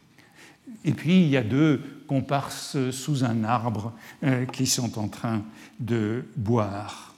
Et 0.86 0.94
puis 0.94 1.24
il 1.24 1.30
y 1.30 1.38
a 1.38 1.44
deux 1.44 1.82
comparses 2.08 2.90
sous 2.92 3.24
un 3.24 3.44
arbre 3.44 3.94
euh, 4.24 4.46
qui 4.46 4.66
sont 4.66 4.98
en 4.98 5.08
train 5.08 5.44
de 5.80 6.24
boire. 6.36 7.14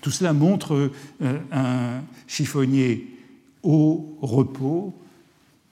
Tout 0.00 0.10
cela 0.10 0.32
montre 0.32 0.90
euh, 1.22 1.38
un 1.50 2.02
chiffonnier 2.26 3.08
au 3.62 4.18
repos, 4.20 4.94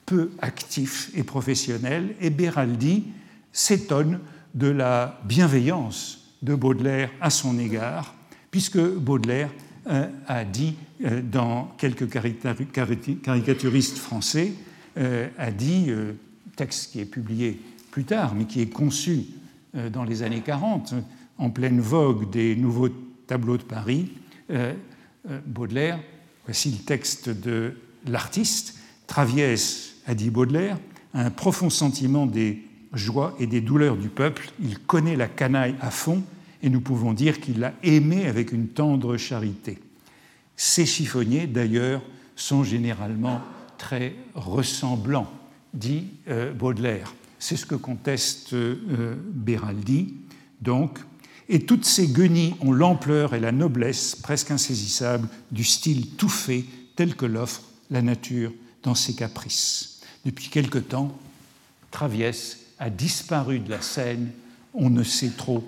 peu 0.06 0.30
actif 0.40 1.10
et 1.14 1.22
professionnel, 1.22 2.14
et 2.20 2.30
Beraldi 2.30 3.04
s'étonne 3.52 4.20
de 4.54 4.68
la 4.68 5.20
bienveillance 5.24 6.34
de 6.42 6.54
Baudelaire 6.54 7.10
à 7.20 7.30
son 7.30 7.58
égard, 7.58 8.14
puisque 8.50 8.80
Baudelaire 8.80 9.50
a 10.26 10.44
dit, 10.44 10.76
dans 11.24 11.72
quelques 11.78 12.08
caricaturistes 12.08 13.98
français, 13.98 14.52
a 14.96 15.50
dit, 15.50 15.90
texte 16.60 16.92
qui 16.92 17.00
est 17.00 17.06
publié 17.06 17.58
plus 17.90 18.04
tard, 18.04 18.34
mais 18.34 18.44
qui 18.44 18.60
est 18.60 18.70
conçu 18.70 19.26
dans 19.92 20.04
les 20.04 20.22
années 20.22 20.40
40, 20.40 20.94
en 21.38 21.50
pleine 21.50 21.80
vogue 21.80 22.30
des 22.30 22.56
nouveaux 22.56 22.88
tableaux 23.26 23.56
de 23.56 23.62
Paris, 23.62 24.12
Baudelaire, 25.46 26.00
voici 26.44 26.70
le 26.70 26.84
texte 26.84 27.28
de 27.28 27.74
l'artiste, 28.06 28.78
Traviès, 29.06 29.96
a 30.06 30.14
dit 30.14 30.30
Baudelaire, 30.30 30.78
a 31.14 31.22
un 31.22 31.30
profond 31.30 31.70
sentiment 31.70 32.26
des 32.26 32.62
joies 32.92 33.34
et 33.38 33.46
des 33.46 33.60
douleurs 33.60 33.96
du 33.96 34.08
peuple, 34.08 34.50
il 34.60 34.78
connaît 34.78 35.16
la 35.16 35.28
canaille 35.28 35.74
à 35.80 35.90
fond, 35.90 36.22
et 36.62 36.68
nous 36.68 36.80
pouvons 36.80 37.12
dire 37.12 37.40
qu'il 37.40 37.60
l'a 37.60 37.72
aimé 37.82 38.26
avec 38.26 38.52
une 38.52 38.68
tendre 38.68 39.16
charité. 39.16 39.78
Ces 40.56 40.86
chiffonniers, 40.86 41.46
d'ailleurs, 41.46 42.02
sont 42.36 42.64
généralement 42.64 43.40
très 43.78 44.14
ressemblants, 44.34 45.30
dit 45.72 46.08
euh, 46.28 46.52
Baudelaire. 46.52 47.14
C'est 47.40 47.56
ce 47.56 47.66
que 47.66 47.74
conteste 47.74 48.52
euh, 48.52 49.16
Béraldi. 49.32 50.14
Donc, 50.60 51.00
et 51.48 51.66
toutes 51.66 51.84
ces 51.84 52.06
guenilles 52.06 52.54
ont 52.60 52.70
l'ampleur 52.70 53.34
et 53.34 53.40
la 53.40 53.50
noblesse 53.50 54.14
presque 54.14 54.52
insaisissables 54.52 55.28
du 55.50 55.64
style 55.64 56.10
tout 56.10 56.28
fait 56.28 56.64
tel 56.94 57.16
que 57.16 57.26
l'offre 57.26 57.62
la 57.90 58.02
nature 58.02 58.52
dans 58.84 58.94
ses 58.94 59.14
caprices. 59.14 60.00
Depuis 60.24 60.48
quelque 60.48 60.78
temps, 60.78 61.18
Traviès 61.90 62.58
a 62.78 62.88
disparu 62.88 63.58
de 63.58 63.70
la 63.70 63.80
scène, 63.80 64.30
on 64.74 64.90
ne 64.90 65.02
sait 65.02 65.32
trop 65.36 65.64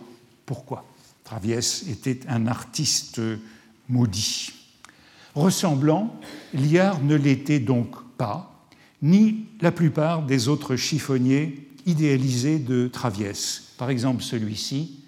pourquoi. 0.47 0.85
Traviès 1.25 1.89
était 1.89 2.21
un 2.29 2.47
artiste 2.47 3.21
maudit. 3.89 4.53
Ressemblant, 5.35 6.15
Liard 6.55 7.03
ne 7.03 7.17
l'était 7.17 7.59
donc 7.59 7.97
pas, 8.19 8.52
ni 9.03 9.47
la 9.61 9.73
plupart 9.73 10.23
des 10.23 10.49
autres 10.49 10.77
chiffonniers 10.77 11.69
idéalisés 11.87 12.59
de 12.59 12.89
Traviès. 12.89 13.75
Par 13.77 13.91
exemple, 13.91 14.23
celui-ci, 14.23 15.01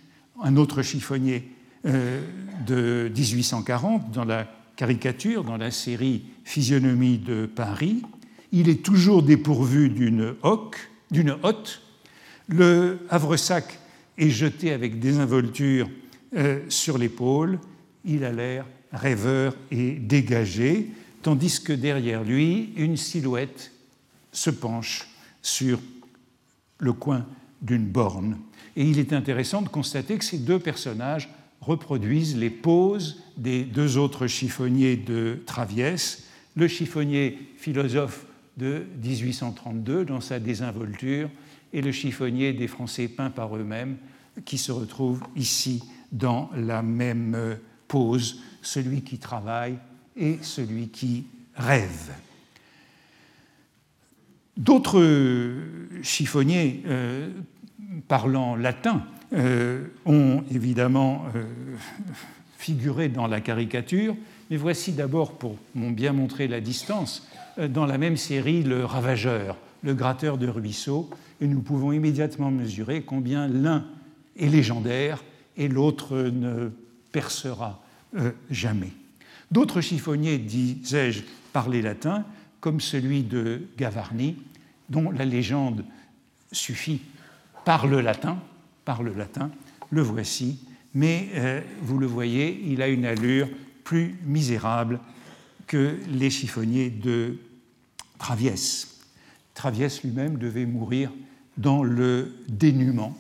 un 0.43 0.57
autre 0.57 0.83
chiffonnier 0.83 1.49
euh, 1.87 2.21
de 2.67 3.11
1840 3.17 4.11
dans 4.11 4.25
la 4.25 4.49
caricature, 4.77 5.45
dans 5.45 5.57
la 5.57 5.71
série 5.71 6.25
Physionomie 6.45 7.19
de 7.19 7.47
Paris. 7.47 8.03
Il 8.53 8.69
est 8.69 8.83
toujours 8.85 9.23
dépourvu 9.23 9.89
d'une 9.89 10.35
d'une 11.11 11.37
hotte. 11.43 11.83
Le 12.49 12.99
havresac 13.09 13.79
est 14.19 14.31
jeté 14.31 14.73
avec 14.73 14.99
désinvolture 14.99 15.89
euh, 16.37 16.61
sur 16.69 16.99
l'épaule. 16.99 17.59
Il 18.05 18.25
a 18.25 18.33
l'air 18.33 18.67
rêveur 18.93 19.57
et 19.71 19.93
dégagé, 19.93 20.91
tandis 21.23 21.63
que 21.63 21.73
derrière 21.73 22.25
lui, 22.25 22.73
une 22.77 22.97
silhouette 22.97 23.74
se 24.35 24.51
penche 24.51 25.09
sur 25.41 25.81
le 26.79 26.93
coin 26.93 27.25
d'une 27.63 27.87
borne. 27.87 28.39
Et 28.77 28.85
il 28.85 28.99
est 28.99 29.13
intéressant 29.13 29.63
de 29.63 29.69
constater 29.69 30.19
que 30.19 30.25
ces 30.25 30.39
deux 30.39 30.59
personnages 30.59 31.31
reproduisent 31.61 32.37
les 32.37 32.51
poses 32.51 33.23
des 33.39 33.65
deux 33.65 33.97
autres 33.97 34.27
chiffonniers 34.27 34.97
de 34.97 35.43
Traviès, 35.47 36.25
le 36.57 36.69
chiffonnier 36.69 37.39
philosophe 37.57 38.27
de 38.57 38.85
1832 39.03 40.05
dans 40.05 40.21
sa 40.21 40.39
désinvolture 40.39 41.31
et 41.73 41.81
le 41.81 41.91
chiffonnier 41.91 42.53
des 42.53 42.69
Français 42.69 43.09
peints 43.09 43.31
par 43.31 43.57
eux-mêmes 43.57 43.97
qui 44.45 44.59
se 44.59 44.73
retrouve 44.73 45.23
ici 45.37 45.83
dans 46.13 46.51
la 46.55 46.83
même 46.83 47.59
pose, 47.89 48.41
celui 48.63 49.03
qui 49.03 49.19
travaille 49.19 49.79
et 50.17 50.39
celui 50.43 50.89
qui 50.89 51.25
rêve. 51.57 52.13
D'autres 54.57 55.53
chiffonniers 56.03 56.83
euh, 56.87 57.29
parlant 58.07 58.55
latin 58.55 59.05
euh, 59.33 59.87
ont 60.07 60.45
évidemment 60.51 61.25
euh, 61.35 61.43
figuré 62.57 63.09
dans 63.09 63.27
la 63.27 63.41
caricature, 63.41 64.15
mais 64.51 64.57
voici 64.57 64.93
d'abord, 64.93 65.33
pour 65.33 65.57
bien 65.75 66.13
montrer 66.13 66.47
la 66.47 66.61
distance, 66.61 67.27
dans 67.59 67.87
la 67.87 67.99
même 67.99 68.17
série 68.17 68.63
le 68.63 68.85
ravageur, 68.85 69.57
le 69.83 69.95
gratteur 69.95 70.39
de 70.39 70.49
ruisseaux, 70.49 71.11
et 71.41 71.47
nous 71.47 71.61
pouvons 71.61 71.93
immédiatement 71.93 72.51
mesurer 72.51 73.03
combien 73.03 73.49
l'un 73.49 73.85
est 74.39 74.49
légendaire 74.49 75.25
et 75.57 75.69
l'autre 75.69 76.17
ne 76.17 76.71
percera 77.13 77.83
jamais. 78.51 78.91
D'autres 79.51 79.81
chiffonniers, 79.81 80.39
disais-je, 80.39 81.23
parlaient 81.53 81.83
latin, 81.83 82.25
comme 82.65 82.81
celui 82.81 83.23
de 83.25 83.61
Gavarni, 83.77 84.37
dont 84.89 85.11
la 85.11 85.27
légende 85.27 85.85
suffit 86.51 87.03
par 87.67 87.87
le 87.87 88.01
latin, 88.01 88.39
par 88.87 89.03
le 89.03 89.13
latin, 89.13 89.51
le 89.91 90.01
voici, 90.01 90.61
mais 90.95 91.29
euh, 91.35 91.61
vous 91.83 91.99
le 91.99 92.07
voyez, 92.07 92.65
il 92.67 92.81
a 92.81 92.89
une 92.89 93.05
allure 93.05 93.51
plus 93.85 94.15
misérable 94.25 94.99
que 95.67 95.99
les 96.09 96.31
chiffonniers 96.31 96.89
de 96.89 97.37
Traviès. 98.17 98.99
Traviès 99.53 100.03
lui-même 100.03 100.39
devait 100.39 100.65
mourir 100.65 101.13
dans 101.59 101.83
le 101.83 102.35
dénuement, 102.49 103.15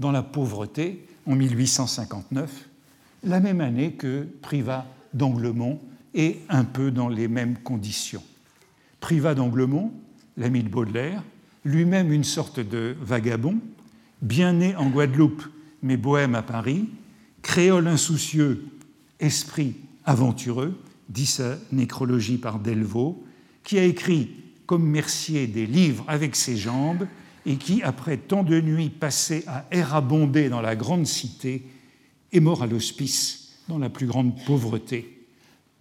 dans 0.00 0.10
la 0.10 0.24
pauvreté, 0.24 1.06
en 1.26 1.36
1859, 1.36 2.68
la 3.22 3.38
même 3.38 3.60
année 3.60 3.92
que 3.92 4.26
Privat 4.42 4.84
d'Anglemont 5.14 5.78
et 6.12 6.40
un 6.48 6.64
peu 6.64 6.90
dans 6.90 7.08
les 7.08 7.28
mêmes 7.28 7.56
conditions. 7.58 8.24
Privat 9.00 9.34
d'Anglemont, 9.34 9.92
l'ami 10.36 10.62
de 10.62 10.68
Baudelaire, 10.68 11.22
lui-même 11.64 12.12
une 12.12 12.24
sorte 12.24 12.60
de 12.60 12.96
vagabond, 13.00 13.58
bien 14.22 14.52
né 14.52 14.76
en 14.76 14.88
Guadeloupe, 14.90 15.42
mais 15.82 15.96
bohème 15.96 16.34
à 16.34 16.42
Paris, 16.42 16.88
créole 17.42 17.88
insoucieux, 17.88 18.66
esprit 19.18 19.76
aventureux, 20.04 20.78
dit 21.08 21.26
sa 21.26 21.56
nécrologie 21.72 22.38
par 22.38 22.58
Delvaux, 22.58 23.24
qui 23.64 23.78
a 23.78 23.84
écrit 23.84 24.30
comme 24.66 24.84
Mercier 24.84 25.46
des 25.46 25.66
livres 25.66 26.04
avec 26.06 26.36
ses 26.36 26.56
jambes 26.56 27.06
et 27.46 27.56
qui, 27.56 27.82
après 27.82 28.16
tant 28.16 28.42
de 28.42 28.60
nuits 28.60 28.90
passées 28.90 29.44
à 29.46 29.66
errabonder 29.72 30.48
dans 30.48 30.60
la 30.60 30.76
grande 30.76 31.06
cité, 31.06 31.64
est 32.32 32.40
mort 32.40 32.62
à 32.62 32.66
l'hospice 32.66 33.56
dans 33.68 33.78
la 33.78 33.88
plus 33.88 34.06
grande 34.06 34.34
pauvreté. 34.44 35.26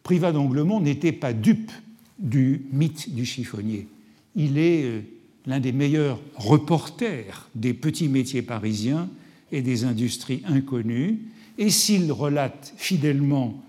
Privat 0.04 0.32
d'Anglemont 0.32 0.80
n'était 0.80 1.12
pas 1.12 1.34
dupe 1.34 1.72
du 2.20 2.66
mythe 2.72 3.14
du 3.14 3.26
chiffonnier. 3.26 3.88
Il 4.36 4.58
est 4.58 4.84
euh, 4.84 5.02
l'un 5.46 5.60
des 5.60 5.72
meilleurs 5.72 6.20
reporters 6.36 7.50
des 7.56 7.74
petits 7.74 8.10
métiers 8.10 8.42
parisiens 8.42 9.10
et 9.52 9.62
des 9.62 9.84
industries 9.84 10.44
inconnues, 10.46 11.20
et 11.58 11.70
s'il 11.70 12.12
relate 12.12 12.74
fidèlement 12.78 13.64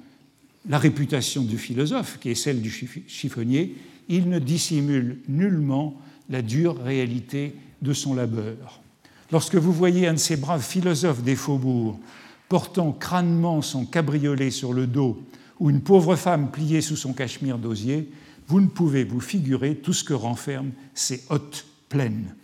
la 0.68 0.78
réputation 0.78 1.42
du 1.42 1.58
philosophe, 1.58 2.18
qui 2.20 2.30
est 2.30 2.34
celle 2.34 2.60
du 2.60 2.70
chiffonnier, 3.06 3.74
il 4.08 4.28
ne 4.28 4.38
dissimule 4.38 5.18
nullement 5.28 6.00
la 6.28 6.42
dure 6.42 6.76
réalité 6.82 7.54
de 7.80 7.92
son 7.92 8.14
labeur. 8.14 8.80
Lorsque 9.32 9.54
vous 9.54 9.72
voyez 9.72 10.06
un 10.06 10.14
de 10.14 10.18
ces 10.18 10.36
braves 10.36 10.64
philosophes 10.64 11.22
des 11.22 11.36
faubourgs 11.36 11.98
portant 12.48 12.92
crânement 12.92 13.62
son 13.62 13.86
cabriolet 13.86 14.50
sur 14.50 14.72
le 14.72 14.86
dos 14.86 15.22
ou 15.60 15.70
une 15.70 15.80
pauvre 15.80 16.16
femme 16.16 16.50
pliée 16.50 16.80
sous 16.80 16.96
son 16.96 17.12
cachemire 17.12 17.58
d'osier, 17.58 18.08
vous 18.50 18.60
ne 18.60 18.66
pouvez 18.66 19.04
vous 19.04 19.20
figurer 19.20 19.76
tout 19.76 19.92
ce 19.92 20.02
que 20.02 20.12
renferment 20.12 20.72
ces 20.92 21.22
hautes 21.30 21.66
plaines. 21.88 22.34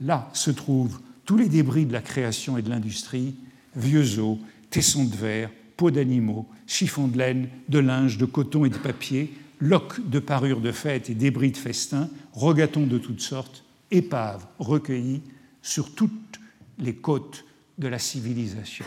Là 0.00 0.30
se 0.32 0.52
trouvent 0.52 1.00
tous 1.24 1.36
les 1.36 1.48
débris 1.48 1.86
de 1.86 1.92
la 1.92 2.02
création 2.02 2.56
et 2.56 2.62
de 2.62 2.70
l'industrie, 2.70 3.34
vieux 3.74 4.20
os, 4.20 4.38
tessons 4.70 5.06
de 5.06 5.16
verre, 5.16 5.50
peaux 5.76 5.90
d'animaux, 5.90 6.46
chiffons 6.68 7.08
de 7.08 7.18
laine, 7.18 7.48
de 7.68 7.80
linge, 7.80 8.16
de 8.16 8.26
coton 8.26 8.64
et 8.64 8.70
de 8.70 8.78
papier, 8.78 9.34
loques 9.58 10.08
de 10.08 10.20
parures 10.20 10.60
de 10.60 10.70
fête 10.70 11.10
et 11.10 11.16
débris 11.16 11.50
de 11.50 11.56
festin, 11.56 12.08
rogatons 12.32 12.86
de 12.86 12.98
toutes 12.98 13.20
sortes, 13.20 13.64
épaves 13.90 14.46
recueillies 14.60 15.22
sur 15.62 15.96
toutes 15.96 16.38
les 16.78 16.94
côtes 16.94 17.44
de 17.78 17.88
la 17.88 17.98
civilisation. 17.98 18.84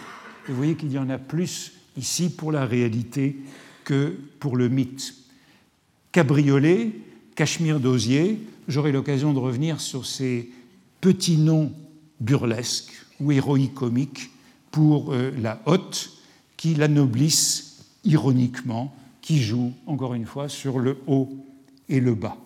vous 0.48 0.56
voyez 0.56 0.76
qu'il 0.76 0.94
y 0.94 0.98
en 0.98 1.10
a 1.10 1.18
plus 1.18 1.74
ici 1.98 2.30
pour 2.30 2.54
la 2.54 2.66
réalité 2.66 3.36
que 3.84 4.16
pour 4.40 4.56
le 4.56 4.70
mythe. 4.70 5.14
Cabriolet, 6.12 6.92
cachemire 7.36 7.80
d'osier, 7.80 8.40
j'aurai 8.68 8.92
l'occasion 8.92 9.34
de 9.34 9.40
revenir 9.40 9.80
sur 9.80 10.06
ces 10.06 10.50
petits 11.02 11.38
noms 11.38 11.72
burlesques 12.20 12.94
ou 13.20 13.32
héroïques-comiques 13.32 14.32
pour 14.72 15.14
euh, 15.14 15.32
la 15.40 15.62
haute 15.66 16.12
qui 16.58 16.74
l'anoblissent 16.74 17.86
ironiquement, 18.04 18.96
qui 19.22 19.42
jouent 19.42 19.74
encore 19.86 20.14
une 20.16 20.26
fois 20.26 20.50
sur 20.50 20.80
le 20.80 20.98
haut 21.06 21.30
et 21.90 22.00
le 22.00 22.16
bas. 22.16 22.38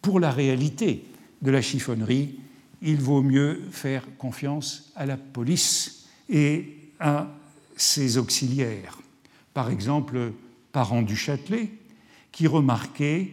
Pour 0.00 0.18
la 0.18 0.30
réalité 0.30 1.04
de 1.42 1.50
la 1.50 1.60
chiffonnerie, 1.60 2.36
il 2.82 2.96
vaut 2.96 3.22
mieux 3.22 3.60
faire 3.70 4.04
confiance 4.16 4.90
à 4.96 5.04
la 5.04 5.18
police 5.18 6.06
et 6.30 6.78
à 6.98 7.28
ses 7.76 8.16
auxiliaires. 8.16 8.98
Par 9.52 9.70
exemple, 9.70 10.32
Parent 10.72 11.02
du 11.02 11.16
Châtelet, 11.16 11.70
qui 12.32 12.46
remarquait 12.46 13.32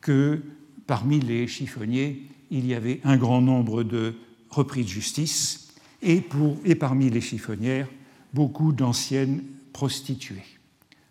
que 0.00 0.42
parmi 0.86 1.20
les 1.20 1.46
chiffonniers, 1.46 2.22
il 2.50 2.66
y 2.66 2.74
avait 2.74 3.00
un 3.04 3.16
grand 3.16 3.40
nombre 3.40 3.82
de 3.82 4.14
repris 4.50 4.82
de 4.82 4.88
justice 4.88 5.72
et, 6.02 6.22
et 6.64 6.74
parmi 6.74 7.08
les 7.10 7.20
chiffonnières, 7.20 7.88
beaucoup 8.34 8.72
d'anciennes 8.72 9.42
prostituées. 9.72 10.44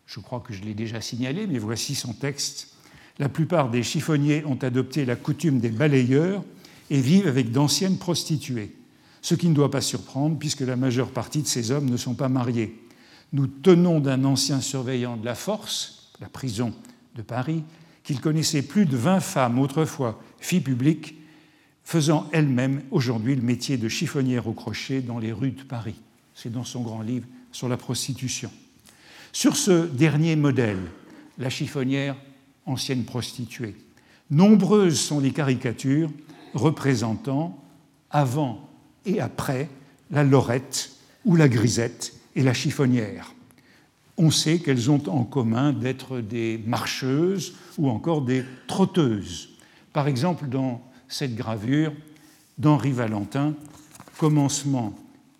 Je 0.06 0.20
crois 0.20 0.42
que 0.42 0.54
je 0.54 0.62
l'ai 0.62 0.74
déjà 0.74 1.02
signalé, 1.02 1.48
mais 1.48 1.58
voici 1.58 1.96
son 1.96 2.14
texte. 2.14 2.76
La 3.18 3.30
plupart 3.30 3.70
des 3.70 3.84
chiffonniers 3.84 4.44
ont 4.46 4.56
adopté 4.62 5.06
la 5.06 5.16
coutume 5.16 5.60
des 5.60 5.70
balayeurs 5.70 6.44
et 6.90 7.00
vivent 7.00 7.28
avec 7.28 7.52
d'anciennes 7.52 7.98
prostituées, 7.98 8.76
ce 9.22 9.36
qui 9.36 9.48
ne 9.48 9.54
doit 9.56 9.72
pas 9.72 9.82
surprendre 9.82 10.38
puisque 10.38 10.62
la 10.62 10.76
majeure 10.76 11.12
partie 11.12 11.42
de 11.42 11.48
ces 11.48 11.72
hommes 11.72 11.90
ne 11.90 11.98
sont 11.98 12.16
pas 12.16 12.30
mariés. 12.30 12.78
Nous 13.34 13.48
tenons 13.48 14.00
d'un 14.00 14.26
ancien 14.26 14.60
surveillant 14.60 15.16
de 15.16 15.26
la 15.26 15.36
force, 15.36 16.12
la 16.20 16.28
prison 16.28 16.74
de 17.16 17.22
Paris, 17.22 17.64
qu'il 18.04 18.20
connaissait 18.20 18.62
plus 18.62 18.86
de 18.86 18.98
20 18.98 19.20
femmes 19.20 19.60
autrefois 19.60 20.22
filles 20.40 20.62
publiques, 20.62 21.16
faisant 21.84 22.30
elles-mêmes 22.32 22.82
aujourd'hui 22.92 23.36
le 23.36 23.42
métier 23.42 23.78
de 23.78 23.90
chiffonnière 23.90 24.48
au 24.48 24.54
crochet 24.54 25.02
dans 25.02 25.20
les 25.20 25.32
rues 25.32 25.52
de 25.52 25.64
Paris. 25.64 26.00
C'est 26.36 26.52
dans 26.52 26.64
son 26.64 26.82
grand 26.82 27.02
livre 27.02 27.28
sur 27.52 27.68
la 27.68 27.78
prostitution. 27.78 28.52
Sur 29.34 29.56
ce 29.56 29.88
dernier 29.88 30.36
modèle, 30.36 30.80
la 31.38 31.50
chiffonnière 31.50 32.16
ancienne 32.66 33.04
prostituée, 33.04 33.76
nombreuses 34.30 35.00
sont 35.00 35.20
les 35.20 35.32
caricatures 35.32 36.10
représentant 36.54 37.58
avant 38.10 38.70
et 39.06 39.20
après 39.20 39.70
la 40.12 40.24
lorette 40.24 40.92
ou 41.26 41.36
la 41.36 41.48
grisette 41.48 42.14
et 42.36 42.44
la 42.44 42.54
chiffonnière. 42.54 43.34
On 44.24 44.30
sait 44.30 44.60
qu'elles 44.60 44.92
ont 44.92 45.02
en 45.10 45.24
commun 45.24 45.74
d'être 45.74 46.20
des 46.20 46.62
marcheuses 46.68 47.56
ou 47.80 47.90
encore 47.90 48.22
des 48.22 48.44
trotteuses. 48.68 49.50
Par 49.94 50.08
exemple, 50.08 50.48
dans 50.48 50.80
cette 51.08 51.36
gravure 51.36 51.92
d'Henri 52.60 52.92
Valentin, 52.92 53.56
Commencement 54.20 54.94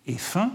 et 0.08 0.18
fin, 0.18 0.50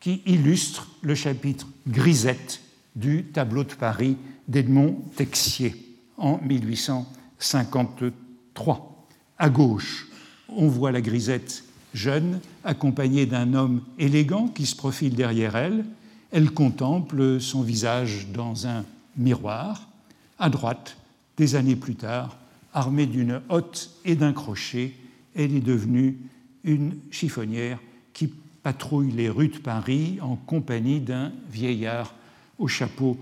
qui 0.00 0.20
illustre 0.26 0.90
le 1.00 1.14
chapitre 1.14 1.66
Grisette 1.88 2.60
du 2.94 3.24
tableau 3.24 3.64
de 3.64 3.72
Paris 3.72 4.18
d'Edmond 4.48 5.00
Texier 5.16 5.74
en 6.18 6.38
1853. 6.42 9.06
À 9.38 9.48
gauche, 9.48 10.08
on 10.50 10.68
voit 10.68 10.92
la 10.92 11.00
grisette 11.00 11.64
jeune, 11.94 12.38
accompagnée 12.64 13.24
d'un 13.24 13.54
homme 13.54 13.80
élégant 13.98 14.48
qui 14.48 14.66
se 14.66 14.76
profile 14.76 15.14
derrière 15.14 15.56
elle. 15.56 15.86
Elle 16.32 16.50
contemple 16.50 17.40
son 17.40 17.62
visage 17.62 18.28
dans 18.32 18.66
un 18.66 18.84
miroir. 19.16 19.88
À 20.38 20.48
droite, 20.48 20.96
des 21.36 21.54
années 21.54 21.76
plus 21.76 21.94
tard, 21.94 22.38
armée 22.72 23.06
d'une 23.06 23.42
hotte 23.50 23.90
et 24.04 24.16
d'un 24.16 24.32
crochet, 24.32 24.94
elle 25.36 25.54
est 25.54 25.60
devenue 25.60 26.16
une 26.64 26.96
chiffonnière 27.10 27.78
qui 28.14 28.32
patrouille 28.62 29.12
les 29.12 29.28
rues 29.28 29.48
de 29.48 29.58
Paris 29.58 30.18
en 30.22 30.36
compagnie 30.36 31.00
d'un 31.00 31.32
vieillard 31.50 32.14
au 32.58 32.66
chapeau 32.66 33.18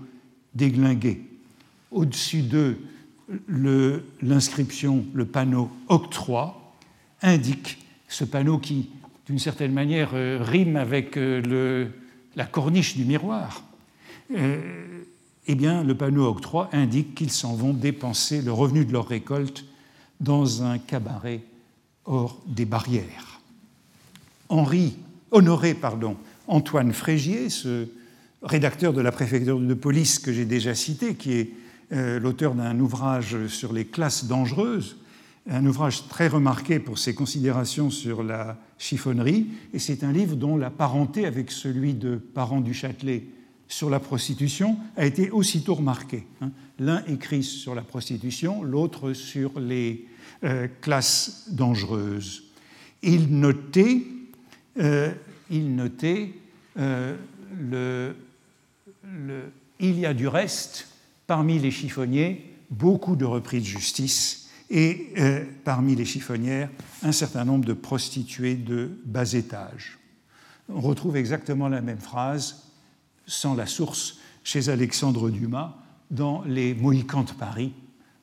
déglingué. 0.55 1.21
Au-dessus 1.91 2.43
d'eux, 2.43 2.79
l'inscription, 4.21 5.05
le, 5.13 5.25
panneau 5.25 5.69
octroi, 5.89 6.73
indique 7.21 7.77
ce 8.07 8.23
panneau 8.23 8.57
qui, 8.57 8.89
d'une 9.27 9.39
certaine 9.39 9.73
manière, 9.73 10.11
euh, 10.13 10.39
rime 10.41 10.75
avec 10.75 11.17
euh, 11.17 11.41
le, 11.41 11.91
la 12.35 12.45
corniche 12.45 12.95
du 12.95 13.05
miroir. 13.05 13.63
Euh, 14.35 15.03
eh 15.47 15.55
le 15.55 15.93
panneau 15.93 16.27
octroi 16.27 16.69
indique 16.71 17.15
qu'ils 17.15 17.31
s'en 17.31 17.55
vont 17.55 17.73
dépenser 17.73 18.41
le 18.41 18.53
revenu 18.53 18.85
de 18.85 18.93
leur 18.93 19.07
récolte 19.07 19.65
dans 20.19 20.63
un 20.63 20.77
cabaret 20.77 21.41
hors 22.05 22.41
des 22.45 22.65
barrières. 22.65 23.41
Henri, 24.49 24.95
honoré 25.31 25.73
pardon, 25.73 26.15
Antoine 26.47 26.93
Frégier, 26.93 27.49
ce 27.49 27.87
rédacteur 28.43 28.93
de 28.93 29.01
la 29.01 29.11
préfecture 29.11 29.59
de 29.59 29.73
police 29.73 30.19
que 30.19 30.31
j'ai 30.31 30.45
déjà 30.45 30.75
cité, 30.75 31.15
qui 31.15 31.33
est 31.33 31.51
euh, 31.91 32.19
l'auteur 32.19 32.53
d'un 32.53 32.79
ouvrage 32.79 33.47
sur 33.47 33.73
les 33.73 33.85
classes 33.85 34.25
dangereuses, 34.25 34.97
un 35.49 35.65
ouvrage 35.65 36.07
très 36.07 36.27
remarqué 36.27 36.79
pour 36.79 36.97
ses 36.97 37.15
considérations 37.15 37.89
sur 37.89 38.23
la 38.23 38.57
chiffonnerie, 38.77 39.47
et 39.73 39.79
c'est 39.79 40.03
un 40.03 40.11
livre 40.11 40.35
dont 40.35 40.57
la 40.57 40.69
parenté 40.69 41.25
avec 41.25 41.51
celui 41.51 41.93
de 41.93 42.15
Parent 42.15 42.61
du 42.61 42.73
Châtelet 42.73 43.23
sur 43.67 43.89
la 43.89 43.99
prostitution 43.99 44.77
a 44.97 45.05
été 45.05 45.31
aussitôt 45.31 45.75
remarquée. 45.75 46.27
Hein. 46.41 46.51
L'un 46.77 47.03
écrit 47.05 47.43
sur 47.43 47.73
la 47.73 47.81
prostitution, 47.81 48.63
l'autre 48.63 49.13
sur 49.13 49.59
les 49.59 50.05
euh, 50.43 50.67
classes 50.81 51.47
dangereuses. 51.51 52.43
Il 53.01 53.39
notait, 53.39 54.03
euh, 54.79 55.11
il 55.49 55.75
notait 55.75 56.33
le, 56.75 58.15
il 59.79 59.99
y 59.99 60.05
a 60.05 60.13
du 60.13 60.27
reste 60.27 60.87
parmi 61.27 61.59
les 61.59 61.71
chiffonniers 61.71 62.45
beaucoup 62.69 63.15
de 63.15 63.25
repris 63.25 63.59
de 63.59 63.65
justice 63.65 64.40
et 64.71 65.09
euh, 65.17 65.43
parmi 65.65 65.95
les 65.95 66.05
chiffonnières 66.05 66.69
un 67.03 67.11
certain 67.11 67.43
nombre 67.43 67.65
de 67.65 67.73
prostituées 67.73 68.55
de 68.55 68.89
bas 69.05 69.33
étage. 69.33 69.99
On 70.69 70.79
retrouve 70.79 71.17
exactement 71.17 71.67
la 71.67 71.81
même 71.81 71.99
phrase 71.99 72.63
sans 73.27 73.53
la 73.53 73.65
source 73.65 74.17
chez 74.43 74.69
Alexandre 74.69 75.29
Dumas 75.29 75.75
dans 76.09 76.43
Les 76.43 76.73
Mohicans 76.73 77.23
de 77.23 77.33
Paris, 77.33 77.73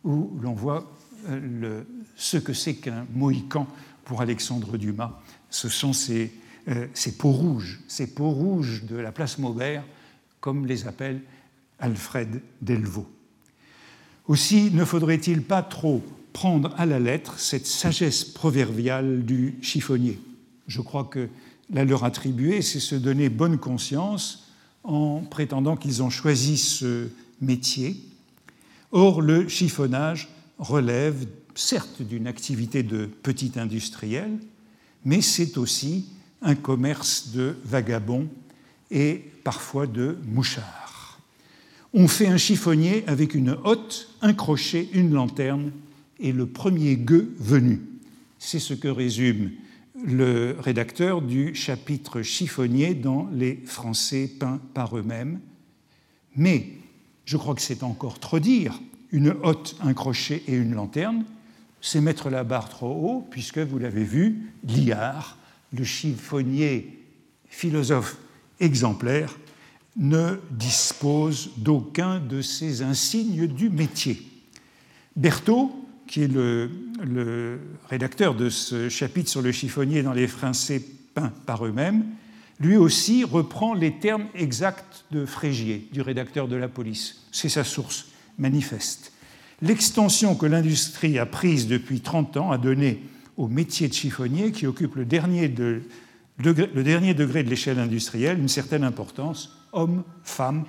où 0.04 0.38
l'on 0.40 0.54
voit 0.54 0.90
euh, 1.28 1.84
ce 2.16 2.38
que 2.38 2.54
c'est 2.54 2.76
qu'un 2.76 3.06
Mohican 3.12 3.66
pour 4.04 4.22
Alexandre 4.22 4.78
Dumas. 4.78 5.20
Ce 5.50 5.68
sont 5.68 5.92
ces, 5.92 6.32
euh, 6.68 6.86
ces 6.94 7.18
peaux 7.18 7.30
rouges, 7.30 7.80
ces 7.88 8.06
peaux 8.14 8.30
rouges 8.30 8.84
de 8.84 8.96
la 8.96 9.12
place 9.12 9.38
Maubert 9.38 9.84
comme 10.40 10.64
les 10.64 10.86
appelle 10.86 11.20
Alfred 11.78 12.40
Delvaux. 12.62 13.08
Aussi 14.26 14.70
ne 14.70 14.84
faudrait-il 14.84 15.42
pas 15.42 15.62
trop 15.62 16.02
prendre 16.38 16.72
à 16.78 16.86
la 16.86 17.00
lettre 17.00 17.40
cette 17.40 17.66
sagesse 17.66 18.22
proverbiale 18.22 19.24
du 19.24 19.56
chiffonnier. 19.60 20.20
Je 20.68 20.80
crois 20.80 21.02
que 21.02 21.28
la 21.68 21.84
leur 21.84 22.04
attribuer, 22.04 22.62
c'est 22.62 22.78
se 22.78 22.94
donner 22.94 23.28
bonne 23.28 23.58
conscience 23.58 24.46
en 24.84 25.22
prétendant 25.22 25.76
qu'ils 25.76 26.00
ont 26.00 26.10
choisi 26.10 26.56
ce 26.56 27.08
métier. 27.40 27.96
Or, 28.92 29.20
le 29.20 29.48
chiffonnage 29.48 30.28
relève 30.60 31.26
certes 31.56 32.02
d'une 32.02 32.28
activité 32.28 32.84
de 32.84 33.06
petit 33.06 33.54
industriel, 33.56 34.30
mais 35.04 35.22
c'est 35.22 35.58
aussi 35.58 36.06
un 36.40 36.54
commerce 36.54 37.32
de 37.32 37.56
vagabonds 37.64 38.28
et 38.92 39.24
parfois 39.42 39.88
de 39.88 40.16
mouchards. 40.24 41.18
On 41.94 42.06
fait 42.06 42.28
un 42.28 42.36
chiffonnier 42.36 43.02
avec 43.08 43.34
une 43.34 43.56
hotte, 43.64 44.08
un 44.22 44.34
crochet, 44.34 44.88
une 44.92 45.12
lanterne 45.12 45.72
et 46.20 46.32
le 46.32 46.46
premier 46.46 46.96
gueux 46.96 47.34
venu. 47.38 47.80
C'est 48.38 48.58
ce 48.58 48.74
que 48.74 48.88
résume 48.88 49.50
le 50.04 50.56
rédacteur 50.60 51.22
du 51.22 51.54
chapitre 51.54 52.22
chiffonnier 52.22 52.94
dans 52.94 53.28
Les 53.32 53.56
Français 53.64 54.30
peints 54.38 54.60
par 54.74 54.96
eux-mêmes. 54.96 55.40
Mais 56.36 56.68
je 57.24 57.36
crois 57.36 57.54
que 57.54 57.60
c'est 57.60 57.82
encore 57.82 58.20
trop 58.20 58.38
dire, 58.38 58.80
une 59.10 59.34
hotte, 59.42 59.76
un 59.80 59.94
crochet 59.94 60.42
et 60.46 60.54
une 60.54 60.74
lanterne, 60.74 61.24
c'est 61.80 62.00
mettre 62.00 62.30
la 62.30 62.44
barre 62.44 62.68
trop 62.68 62.90
haut, 62.90 63.26
puisque 63.30 63.58
vous 63.58 63.78
l'avez 63.78 64.04
vu, 64.04 64.52
Liard, 64.64 65.36
le 65.72 65.84
chiffonnier 65.84 66.98
philosophe 67.48 68.16
exemplaire 68.60 69.36
ne 69.96 70.36
dispose 70.50 71.50
d'aucun 71.56 72.20
de 72.20 72.40
ces 72.40 72.82
insignes 72.82 73.46
du 73.46 73.68
métier. 73.68 74.22
Berthaud, 75.16 75.72
qui 76.08 76.22
est 76.22 76.32
le, 76.32 76.70
rédacteur 77.88 78.34
de 78.34 78.50
ce 78.50 78.88
chapitre 78.88 79.30
sur 79.30 79.42
le 79.42 79.52
chiffonnier 79.52 80.02
dans 80.02 80.12
les 80.12 80.26
Français 80.26 80.82
peints 81.14 81.32
par 81.46 81.64
eux-mêmes, 81.64 82.04
lui 82.60 82.76
aussi 82.76 83.22
reprend 83.22 83.74
les 83.74 83.98
termes 83.98 84.26
exacts 84.34 85.04
de 85.12 85.24
Frégier, 85.24 85.88
du 85.92 86.00
rédacteur 86.00 86.48
de 86.48 86.56
la 86.56 86.68
police. 86.68 87.22
C'est 87.30 87.48
sa 87.48 87.62
source 87.62 88.06
manifeste. 88.38 89.12
L'extension 89.62 90.34
que 90.34 90.46
l'industrie 90.46 91.18
a 91.18 91.26
prise 91.26 91.68
depuis 91.68 92.00
30 92.00 92.36
ans 92.36 92.50
a 92.50 92.58
donné 92.58 93.02
au 93.36 93.46
métier 93.46 93.86
de 93.88 93.94
chiffonnier, 93.94 94.50
qui 94.50 94.66
occupe 94.66 94.96
le 94.96 95.04
dernier 95.04 95.48
de 95.48 95.82
le 96.40 96.82
dernier 96.84 97.14
degré 97.14 97.42
de 97.42 97.50
l'échelle 97.50 97.80
industrielle, 97.80 98.38
une 98.38 98.48
certaine 98.48 98.84
importance. 98.84 99.50
Hommes, 99.72 100.04
femmes, 100.22 100.64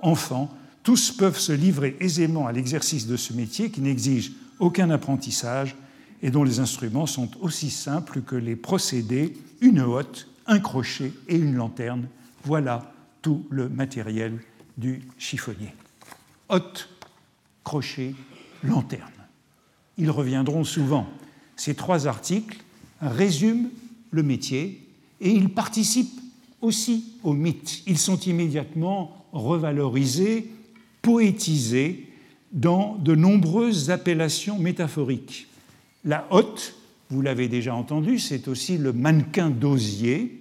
enfants, 0.00 0.52
tous 0.82 1.12
peuvent 1.12 1.38
se 1.38 1.52
livrer 1.52 1.96
aisément 2.00 2.46
à 2.46 2.52
l'exercice 2.52 3.06
de 3.06 3.16
ce 3.16 3.32
métier 3.32 3.70
qui 3.70 3.80
n'exige 3.80 4.32
aucun 4.58 4.90
apprentissage 4.90 5.76
et 6.22 6.30
dont 6.30 6.44
les 6.44 6.60
instruments 6.60 7.06
sont 7.06 7.30
aussi 7.40 7.70
simples 7.70 8.22
que 8.22 8.36
les 8.36 8.56
procédés, 8.56 9.36
une 9.60 9.80
hotte, 9.80 10.28
un 10.46 10.58
crochet 10.58 11.12
et 11.28 11.36
une 11.36 11.54
lanterne. 11.54 12.08
Voilà 12.44 12.92
tout 13.22 13.46
le 13.50 13.68
matériel 13.68 14.38
du 14.76 15.02
chiffonnier. 15.18 15.74
hotte, 16.48 16.88
crochet, 17.62 18.14
lanterne. 18.62 19.10
Ils 19.96 20.10
reviendront 20.10 20.64
souvent. 20.64 21.06
Ces 21.56 21.74
trois 21.74 22.06
articles 22.06 22.58
résument 23.00 23.68
le 24.10 24.22
métier 24.22 24.86
et 25.20 25.30
ils 25.30 25.48
participent 25.48 26.20
aussi 26.60 27.16
au 27.22 27.32
mythe. 27.32 27.82
Ils 27.86 27.98
sont 27.98 28.18
immédiatement 28.18 29.26
revalorisés, 29.32 30.50
poétisés 31.02 32.08
dans 32.54 32.94
de 32.94 33.14
nombreuses 33.14 33.90
appellations 33.90 34.58
métaphoriques. 34.58 35.48
La 36.04 36.26
hotte, 36.30 36.74
vous 37.10 37.20
l'avez 37.20 37.48
déjà 37.48 37.74
entendu, 37.74 38.18
c'est 38.18 38.48
aussi 38.48 38.78
le 38.78 38.92
mannequin 38.92 39.50
d'osier, 39.50 40.40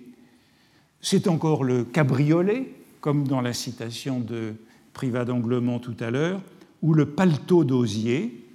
c'est 1.01 1.27
encore 1.27 1.63
le 1.63 1.83
cabriolet, 1.83 2.71
comme 3.01 3.27
dans 3.27 3.41
la 3.41 3.51
citation 3.51 4.19
de 4.19 4.53
Privat 4.93 5.25
d'Anglement 5.25 5.79
tout 5.79 5.95
à 5.99 6.11
l'heure, 6.11 6.41
ou 6.81 6.93
le 6.93 7.07
paletot 7.07 7.63
d'osier 7.63 8.45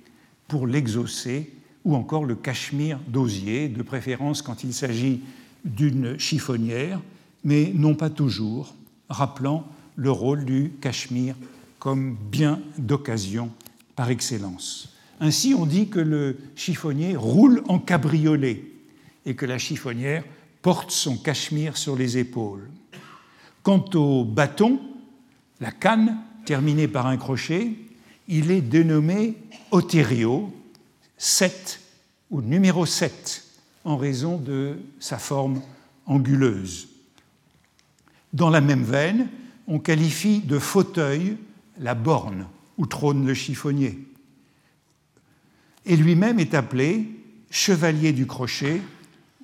pour 0.47 0.66
l'exaucer, 0.66 1.53
ou 1.85 1.94
encore 1.94 2.25
le 2.25 2.37
cachemire 2.37 3.01
d'osier, 3.09 3.68
de 3.68 3.83
préférence 3.83 4.40
quand 4.40 4.62
il 4.62 4.73
s'agit 4.73 5.21
d'une 5.64 6.18
chiffonnière, 6.18 7.01
mais 7.44 7.73
non 7.75 7.94
pas 7.94 8.09
toujours, 8.09 8.75
rappelant 9.09 9.66
le 9.97 10.11
rôle 10.11 10.44
du 10.44 10.73
cachemire 10.81 11.35
comme 11.79 12.17
bien 12.17 12.61
d'occasion 12.77 13.51
par 13.97 14.11
excellence. 14.11 14.95
Ainsi, 15.21 15.55
on 15.55 15.67
dit 15.67 15.88
que 15.88 15.99
le 15.99 16.37
chiffonnier 16.55 17.17
roule 17.17 17.62
en 17.69 17.79
cabriolet 17.79 18.64
et 19.27 19.35
que 19.35 19.47
la 19.47 19.59
chiffonnière 19.59 20.25
porte 20.62 20.91
son 20.91 21.17
cachemire 21.17 21.77
sur 21.77 21.97
les 21.97 22.19
épaules. 22.19 22.69
Quant 23.62 23.85
au 23.95 24.25
bâton, 24.25 24.81
la 25.61 25.73
canne, 25.73 26.19
terminée 26.45 26.88
par 26.88 27.07
un 27.07 27.17
crochet, 27.17 27.73
il 28.29 28.51
est 28.51 28.61
dénommé 28.61 29.37
otério, 29.71 30.53
7 31.17 31.81
ou 32.31 32.43
numéro 32.43 32.87
7, 32.87 33.45
en 33.85 33.97
raison 33.97 34.37
de 34.38 34.79
sa 35.01 35.19
forme 35.19 35.61
anguleuse. 36.07 36.88
Dans 38.33 38.51
la 38.51 38.61
même 38.61 38.85
veine, 38.85 39.29
on 39.67 39.79
qualifie 39.79 40.41
de 40.41 40.59
fauteuil 40.59 41.37
la 41.79 41.95
borne 41.95 42.47
où 42.77 42.87
trône 42.87 43.27
le 43.27 43.35
chiffonnier. 43.35 43.99
Et 45.87 45.97
lui-même 45.97 46.38
est 46.38 46.55
appelé 46.55 47.09
chevalier 47.51 48.12
du 48.12 48.27
crochet 48.27 48.83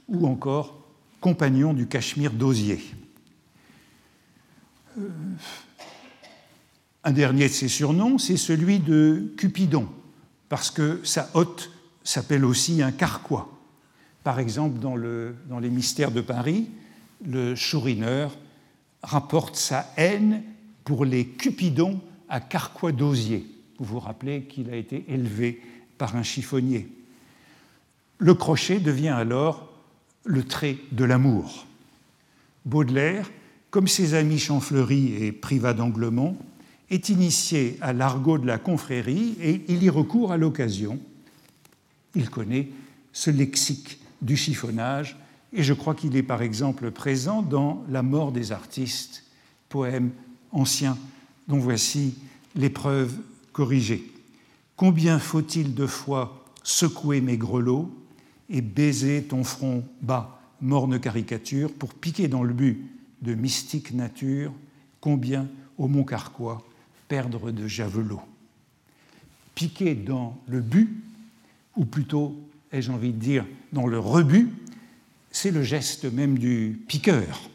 ou 0.09 0.27
encore 0.27 0.79
compagnon 1.20 1.73
du 1.73 1.87
cachemire 1.87 2.33
d'osier. 2.33 2.81
Euh, 4.99 5.09
un 7.03 7.12
dernier 7.12 7.49
de 7.49 7.53
ses 7.53 7.68
surnoms, 7.68 8.18
c'est 8.18 8.37
celui 8.37 8.79
de 8.79 9.33
Cupidon, 9.37 9.88
parce 10.49 10.70
que 10.70 11.01
sa 11.03 11.31
hôte 11.35 11.70
s'appelle 12.03 12.44
aussi 12.44 12.83
un 12.83 12.92
carquois. 12.92 13.51
Par 14.23 14.38
exemple, 14.38 14.79
dans, 14.79 14.97
dans 15.49 15.59
les 15.59 15.70
mystères 15.70 16.11
de 16.11 16.20
Paris, 16.20 16.70
le 17.27 17.55
chourineur 17.55 18.37
rapporte 19.03 19.57
sa 19.57 19.90
haine 19.97 20.42
pour 20.85 21.05
les 21.05 21.27
Cupidons 21.27 22.01
à 22.35 22.40
Carquois 22.40 22.90
d'Osier. 22.90 23.47
Vous 23.79 23.85
vous 23.85 24.01
rappelez 24.01 24.42
qu'il 24.42 24.68
a 24.68 24.75
été 24.75 25.05
élevé 25.07 25.62
par 25.99 26.16
un 26.16 26.25
chiffonnier. 26.25 26.88
Le 28.18 28.35
crochet 28.35 28.81
devient 28.81 29.11
alors 29.11 29.73
le 30.25 30.42
trait 30.42 30.79
de 30.90 31.05
l'amour. 31.05 31.64
Baudelaire, 32.64 33.31
comme 33.70 33.87
ses 33.87 34.14
amis 34.14 34.40
Champfleury 34.40 35.14
et 35.14 35.31
Privat 35.31 35.75
d'Anglemont, 35.75 36.37
est 36.90 37.09
initié 37.09 37.79
à 37.81 37.92
l'argot 37.92 38.38
de 38.38 38.49
la 38.49 38.59
confrérie 38.59 39.37
et 39.40 39.62
il 39.68 39.85
y 39.85 39.88
recourt 39.88 40.33
à 40.33 40.37
l'occasion. 40.37 40.99
Il 42.16 42.31
connaît 42.31 42.68
ce 43.12 43.31
lexique 43.31 44.01
du 44.23 44.37
chiffonnage 44.37 45.16
et 45.53 45.62
je 45.62 45.73
crois 45.73 45.94
qu'il 45.94 46.16
est 46.16 46.25
par 46.25 46.42
exemple 46.42 46.90
présent 46.90 47.42
dans 47.42 47.85
La 47.88 48.03
mort 48.03 48.33
des 48.33 48.51
artistes, 48.51 49.23
poème 49.68 50.11
ancien 50.51 50.99
dont 51.48 51.59
voici 51.59 52.14
l'épreuve 52.54 53.16
corrigée. 53.52 54.11
Combien 54.76 55.18
faut-il 55.18 55.74
de 55.74 55.87
fois 55.87 56.44
secouer 56.62 57.20
mes 57.20 57.37
grelots 57.37 57.90
et 58.48 58.61
baiser 58.61 59.22
ton 59.22 59.44
front 59.44 59.85
bas, 60.02 60.40
morne 60.61 60.98
caricature, 60.98 61.72
pour 61.72 61.94
piquer 61.94 62.28
dans 62.28 62.42
le 62.42 62.52
but 62.52 62.85
de 63.22 63.35
mystique 63.35 63.92
nature, 63.92 64.52
combien 65.00 65.48
au 65.78 65.88
Mont 65.88 66.04
Carquois 66.04 66.66
perdre 67.09 67.50
de 67.50 67.66
javelot. 67.66 68.20
Piquer 69.54 69.94
dans 69.94 70.38
le 70.46 70.61
but, 70.61 70.90
ou 71.76 71.85
plutôt, 71.85 72.37
ai-je 72.72 72.90
envie 72.90 73.12
de 73.12 73.18
dire, 73.18 73.46
dans 73.72 73.87
le 73.87 73.98
rebut, 73.98 74.50
c'est 75.30 75.50
le 75.50 75.62
geste 75.62 76.04
même 76.04 76.38
du 76.38 76.80
piqueur, 76.88 77.50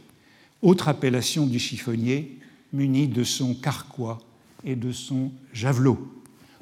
autre 0.62 0.88
appellation 0.88 1.45
du 1.45 1.60
chiffonnier 1.60 2.38
muni 2.73 3.08
de 3.08 3.23
son 3.23 3.55
carquois 3.55 4.19
et 4.63 4.75
de 4.75 4.91
son 4.91 5.32
javelot. 5.53 5.97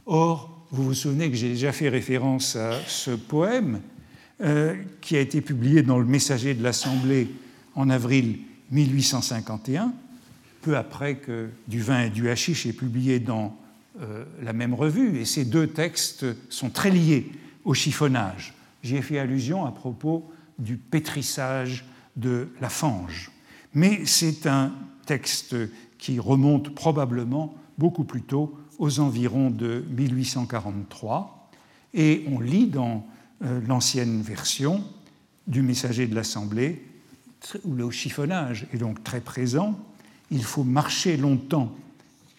Or, 0.06 0.66
vous 0.72 0.84
vous 0.84 0.94
souvenez 0.94 1.30
que 1.30 1.36
j'ai 1.36 1.50
déjà 1.50 1.72
fait 1.72 1.90
référence 1.90 2.56
à 2.56 2.74
ce 2.88 3.12
poème 3.12 3.82
euh, 4.42 4.76
qui 5.02 5.16
a 5.16 5.20
été 5.20 5.42
publié 5.42 5.82
dans 5.82 6.00
le 6.00 6.06
Messager 6.06 6.54
de 6.54 6.64
l'Assemblée 6.64 7.30
en 7.76 7.90
avril 7.90 8.40
1851, 8.72 9.94
peu 10.62 10.76
après 10.76 11.16
que 11.16 11.50
Du 11.68 11.82
vin 11.82 12.04
et 12.04 12.10
du 12.10 12.30
hashish 12.30 12.66
est 12.66 12.74
publié 12.74 13.20
dans 13.20 13.58
euh, 14.02 14.26
la 14.44 14.54
même 14.54 14.74
revue, 14.74 15.20
et 15.20 15.26
ces 15.26 15.46
deux 15.46 15.68
textes 15.68 16.26
sont 16.50 16.70
très 16.70 16.92
liés 16.92 17.32
au 17.66 17.74
chiffonnage. 17.74 18.54
J'y 18.84 18.98
ai 18.98 19.02
fait 19.02 19.20
allusion 19.20 19.66
à 19.66 19.72
propos 19.72 20.30
du 20.60 20.78
pétrissage 20.78 21.86
de 22.16 22.50
la 22.62 22.70
fange. 22.70 23.32
Mais 23.74 24.02
c'est 24.06 24.48
un 24.48 24.74
texte 25.06 25.56
qui 25.98 26.20
remonte 26.20 26.74
probablement 26.74 27.56
beaucoup 27.78 28.04
plus 28.04 28.22
tôt 28.22 28.58
aux 28.80 29.00
environs 29.00 29.50
de 29.50 29.86
1843. 29.90 31.50
Et 31.94 32.26
on 32.32 32.40
lit 32.40 32.68
dans 32.68 33.06
euh, 33.44 33.62
l'ancienne 33.68 34.22
version 34.22 34.84
du 35.48 35.62
messager 35.62 36.08
de 36.08 36.16
l'Assemblée, 36.16 36.84
où 37.64 37.74
le 37.74 37.90
chiffonnage 37.92 38.68
est 38.74 38.78
donc 38.78 39.04
très 39.04 39.22
présent, 39.22 39.78
il 40.32 40.44
faut 40.44 40.64
marcher 40.64 41.18
longtemps 41.18 41.74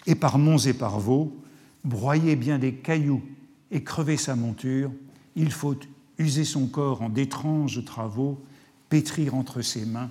et 0.07 0.15
par 0.15 0.39
monts 0.39 0.59
et 0.59 0.75
par 0.75 1.01
vaux, 1.01 1.37
broyer 1.85 2.37
bien 2.37 2.59
des 2.59 2.75
cailloux 2.75 3.23
et 3.71 3.83
crever 3.83 4.17
sa 4.17 4.37
monture, 4.37 4.91
il 5.37 5.51
faut 5.51 5.77
user 6.19 6.45
son 6.45 6.67
corps 6.67 7.03
en 7.03 7.09
d'étranges 7.09 7.85
travaux, 7.85 8.43
pétrir 8.89 9.35
entre 9.35 9.63
ses 9.63 9.87
mains 9.87 10.11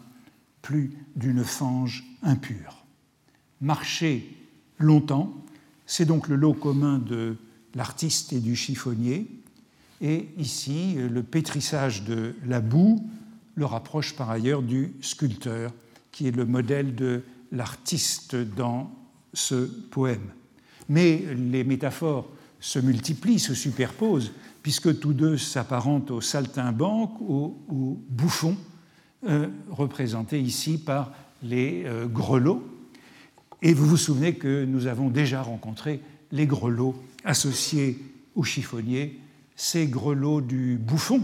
plus 0.61 0.91
d'une 1.15 1.43
fange 1.43 2.03
impure. 2.23 2.76
Marcher 3.61 4.35
longtemps, 4.77 5.33
c'est 5.85 6.05
donc 6.05 6.27
le 6.27 6.35
lot 6.35 6.53
commun 6.53 6.99
de 6.99 7.35
l'artiste 7.75 8.33
et 8.33 8.39
du 8.39 8.55
chiffonnier. 8.55 9.27
Et 10.01 10.27
ici, 10.37 10.95
le 10.95 11.23
pétrissage 11.23 12.03
de 12.03 12.35
la 12.45 12.61
boue 12.61 13.03
le 13.57 13.65
rapproche 13.65 14.15
par 14.15 14.29
ailleurs 14.29 14.61
du 14.61 14.93
sculpteur, 15.01 15.73
qui 16.11 16.27
est 16.27 16.31
le 16.31 16.45
modèle 16.45 16.95
de 16.95 17.23
l'artiste 17.51 18.35
dans 18.35 18.91
ce 19.33 19.65
poème. 19.65 20.31
Mais 20.87 21.23
les 21.35 21.63
métaphores 21.63 22.29
se 22.59 22.79
multiplient, 22.79 23.39
se 23.39 23.55
superposent, 23.55 24.31
puisque 24.61 24.99
tous 24.99 25.13
deux 25.13 25.37
s'apparentent 25.37 26.11
au 26.11 26.21
saltimbanque, 26.21 27.19
ou 27.19 27.57
au 27.67 27.99
bouffon, 28.09 28.55
euh, 29.27 29.47
ici 30.33 30.77
par 30.77 31.11
les 31.41 31.83
euh, 31.85 32.05
grelots, 32.05 32.63
et 33.61 33.73
vous 33.73 33.85
vous 33.85 33.97
souvenez 33.97 34.35
que 34.35 34.65
nous 34.65 34.87
avons 34.87 35.09
déjà 35.09 35.41
rencontré 35.41 36.01
les 36.31 36.45
grelots 36.45 36.95
associés 37.23 37.99
aux 38.35 38.43
chiffonniers, 38.43 39.19
ces 39.55 39.87
grelots 39.87 40.41
du 40.41 40.77
bouffon 40.77 41.21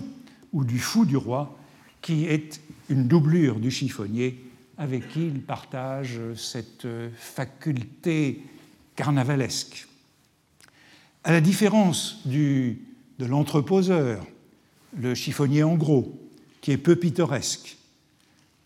ou 0.51 0.63
du 0.63 0.79
fou 0.79 1.05
du 1.05 1.17
roi, 1.17 1.57
qui 2.01 2.25
est 2.25 2.59
une 2.89 3.07
doublure 3.07 3.59
du 3.59 3.71
chiffonnier 3.71 4.43
avec 4.77 5.09
qui 5.09 5.27
il 5.27 5.41
partage 5.41 6.19
cette 6.35 6.87
faculté 7.15 8.41
carnavalesque. 8.95 9.87
À 11.23 11.31
la 11.31 11.41
différence 11.41 12.21
du, 12.25 12.81
de 13.19 13.25
l'entreposeur, 13.25 14.25
le 14.97 15.15
chiffonnier 15.15 15.63
en 15.63 15.75
gros, 15.75 16.19
qui 16.61 16.71
est 16.71 16.77
peu 16.77 16.95
pittoresque, 16.95 17.77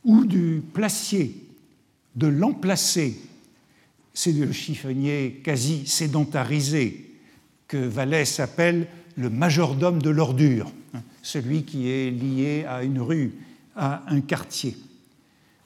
ou 0.04 0.26
du 0.26 0.64
placier, 0.74 1.36
de 2.16 2.28
l'emplacé, 2.28 3.20
c'est 4.18 4.32
le 4.32 4.52
chiffonnier 4.52 5.42
quasi 5.44 5.86
sédentarisé 5.86 7.08
que 7.68 7.78
Vallès 7.78 8.40
appelle 8.40 8.88
le 9.16 9.30
majordome 9.30 10.02
de 10.02 10.10
l'ordure, 10.10 10.72
hein, 10.96 11.04
celui 11.22 11.66
qui 11.66 11.88
est 11.92 12.10
lié 12.10 12.66
à 12.68 12.82
une 12.82 13.00
rue, 13.00 13.34
à 13.76 14.02
un 14.08 14.22
quartier, 14.22 14.76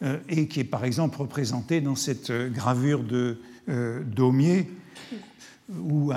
euh, 0.03 0.17
et 0.27 0.49
qui 0.49 0.59
est 0.59 0.65
par 0.65 0.83
exemple 0.83 1.17
représenté 1.19 1.79
dans 1.79 1.95
cette 1.95 2.29
gravure 2.29 3.05
de 3.05 3.39
euh, 3.69 4.03
Daumier. 4.03 4.69
où 5.79 6.11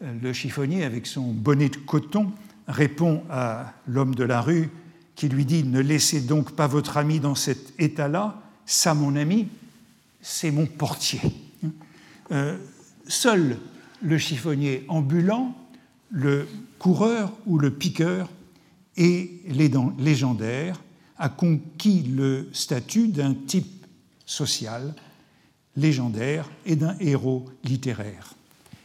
le 0.00 0.32
chiffonnier, 0.32 0.84
avec 0.84 1.08
son 1.08 1.32
bonnet 1.32 1.70
de 1.70 1.76
coton, 1.78 2.30
répond 2.68 3.24
à 3.28 3.74
l'homme 3.88 4.14
de 4.14 4.22
la 4.22 4.40
rue 4.40 4.70
qui 5.16 5.28
lui 5.28 5.44
dit 5.44 5.64
Ne 5.64 5.80
laissez 5.80 6.20
donc 6.20 6.52
pas 6.52 6.68
votre 6.68 6.98
ami 6.98 7.18
dans 7.18 7.34
cet 7.34 7.74
état-là, 7.80 8.40
ça, 8.64 8.94
mon 8.94 9.16
ami, 9.16 9.48
c'est 10.22 10.52
mon 10.52 10.66
portier. 10.66 11.20
Euh, 12.34 12.56
seul 13.06 13.58
le 14.02 14.18
chiffonnier 14.18 14.84
ambulant, 14.88 15.54
le 16.10 16.46
coureur 16.78 17.32
ou 17.46 17.58
le 17.58 17.70
piqueur 17.70 18.28
est 18.96 19.30
légendaire, 19.98 20.82
a 21.16 21.28
conquis 21.28 22.02
le 22.02 22.48
statut 22.52 23.08
d'un 23.08 23.34
type 23.34 23.86
social 24.26 24.94
légendaire 25.76 26.50
et 26.66 26.76
d'un 26.76 26.96
héros 26.98 27.46
littéraire. 27.64 28.34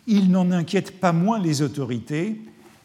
Il 0.07 0.31
n'en 0.31 0.51
inquiète 0.51 0.99
pas 0.99 1.11
moins 1.11 1.39
les 1.39 1.61
autorités 1.61 2.39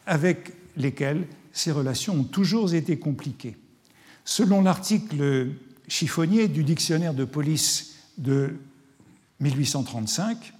avec 0.06 0.52
lesquelles 0.76 1.26
ces 1.52 1.72
relations 1.72 2.14
ont 2.14 2.24
toujours 2.24 2.74
été 2.74 2.98
compliquées. 2.98 3.56
Selon 4.24 4.62
l'article 4.62 5.48
chiffonnier 5.88 6.48
du 6.48 6.64
dictionnaire 6.64 7.14
de 7.14 7.24
police 7.24 7.96
de 8.18 8.56
1835, 9.44 10.54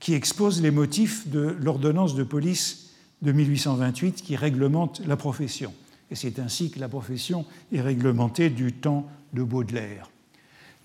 qui 0.00 0.14
expose 0.14 0.62
les 0.62 0.70
motifs 0.70 1.28
de 1.28 1.56
l'ordonnance 1.60 2.14
de 2.14 2.22
police 2.22 2.90
de 3.22 3.32
1828 3.32 4.22
qui 4.22 4.36
réglemente 4.36 5.00
la 5.06 5.16
profession. 5.16 5.72
Et 6.10 6.14
c'est 6.14 6.38
ainsi 6.38 6.70
que 6.70 6.78
la 6.78 6.88
profession 6.88 7.44
est 7.72 7.80
réglementée 7.80 8.50
du 8.50 8.72
temps 8.72 9.06
de 9.32 9.42
Baudelaire. 9.42 10.10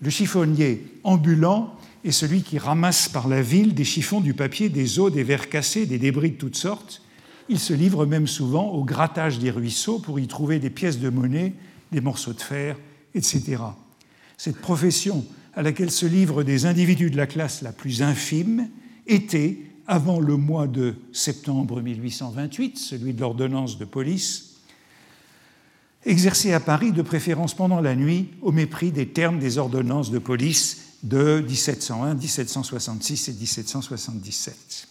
Le 0.00 0.10
chiffonnier 0.10 0.84
ambulant 1.04 1.74
est 2.04 2.10
celui 2.10 2.42
qui 2.42 2.58
ramasse 2.58 3.08
par 3.08 3.28
la 3.28 3.40
ville 3.40 3.74
des 3.74 3.84
chiffons, 3.84 4.20
du 4.20 4.34
papier, 4.34 4.68
des 4.68 4.98
os, 4.98 5.12
des 5.12 5.22
verres 5.22 5.48
cassés, 5.48 5.86
des 5.86 5.98
débris 5.98 6.32
de 6.32 6.36
toutes 6.36 6.56
sortes. 6.56 7.02
Il 7.48 7.60
se 7.60 7.72
livre 7.72 8.06
même 8.06 8.26
souvent 8.26 8.70
au 8.70 8.84
grattage 8.84 9.38
des 9.38 9.50
ruisseaux 9.50 10.00
pour 10.00 10.18
y 10.18 10.26
trouver 10.26 10.58
des 10.58 10.70
pièces 10.70 10.98
de 10.98 11.08
monnaie, 11.08 11.54
des 11.92 12.00
morceaux 12.00 12.32
de 12.32 12.40
fer, 12.40 12.76
etc. 13.14 13.62
Cette 14.36 14.60
profession 14.60 15.24
à 15.54 15.62
laquelle 15.62 15.90
se 15.90 16.06
livrent 16.06 16.42
des 16.42 16.66
individus 16.66 17.10
de 17.10 17.16
la 17.16 17.26
classe 17.26 17.62
la 17.62 17.72
plus 17.72 18.02
infime 18.02 18.68
était, 19.06 19.58
avant 19.86 20.20
le 20.20 20.36
mois 20.36 20.66
de 20.66 20.94
septembre 21.12 21.82
1828, 21.82 22.78
celui 22.78 23.12
de 23.12 23.20
l'ordonnance 23.20 23.78
de 23.78 23.84
police, 23.84 24.56
exercé 26.04 26.52
à 26.52 26.60
Paris 26.60 26.92
de 26.92 27.02
préférence 27.02 27.54
pendant 27.54 27.80
la 27.80 27.94
nuit 27.94 28.30
au 28.40 28.52
mépris 28.52 28.90
des 28.90 29.08
termes 29.08 29.38
des 29.38 29.58
ordonnances 29.58 30.10
de 30.10 30.18
police 30.18 30.96
de 31.02 31.42
1701, 31.46 32.14
1766 32.14 33.28
et 33.28 33.32
1777. 33.32 34.88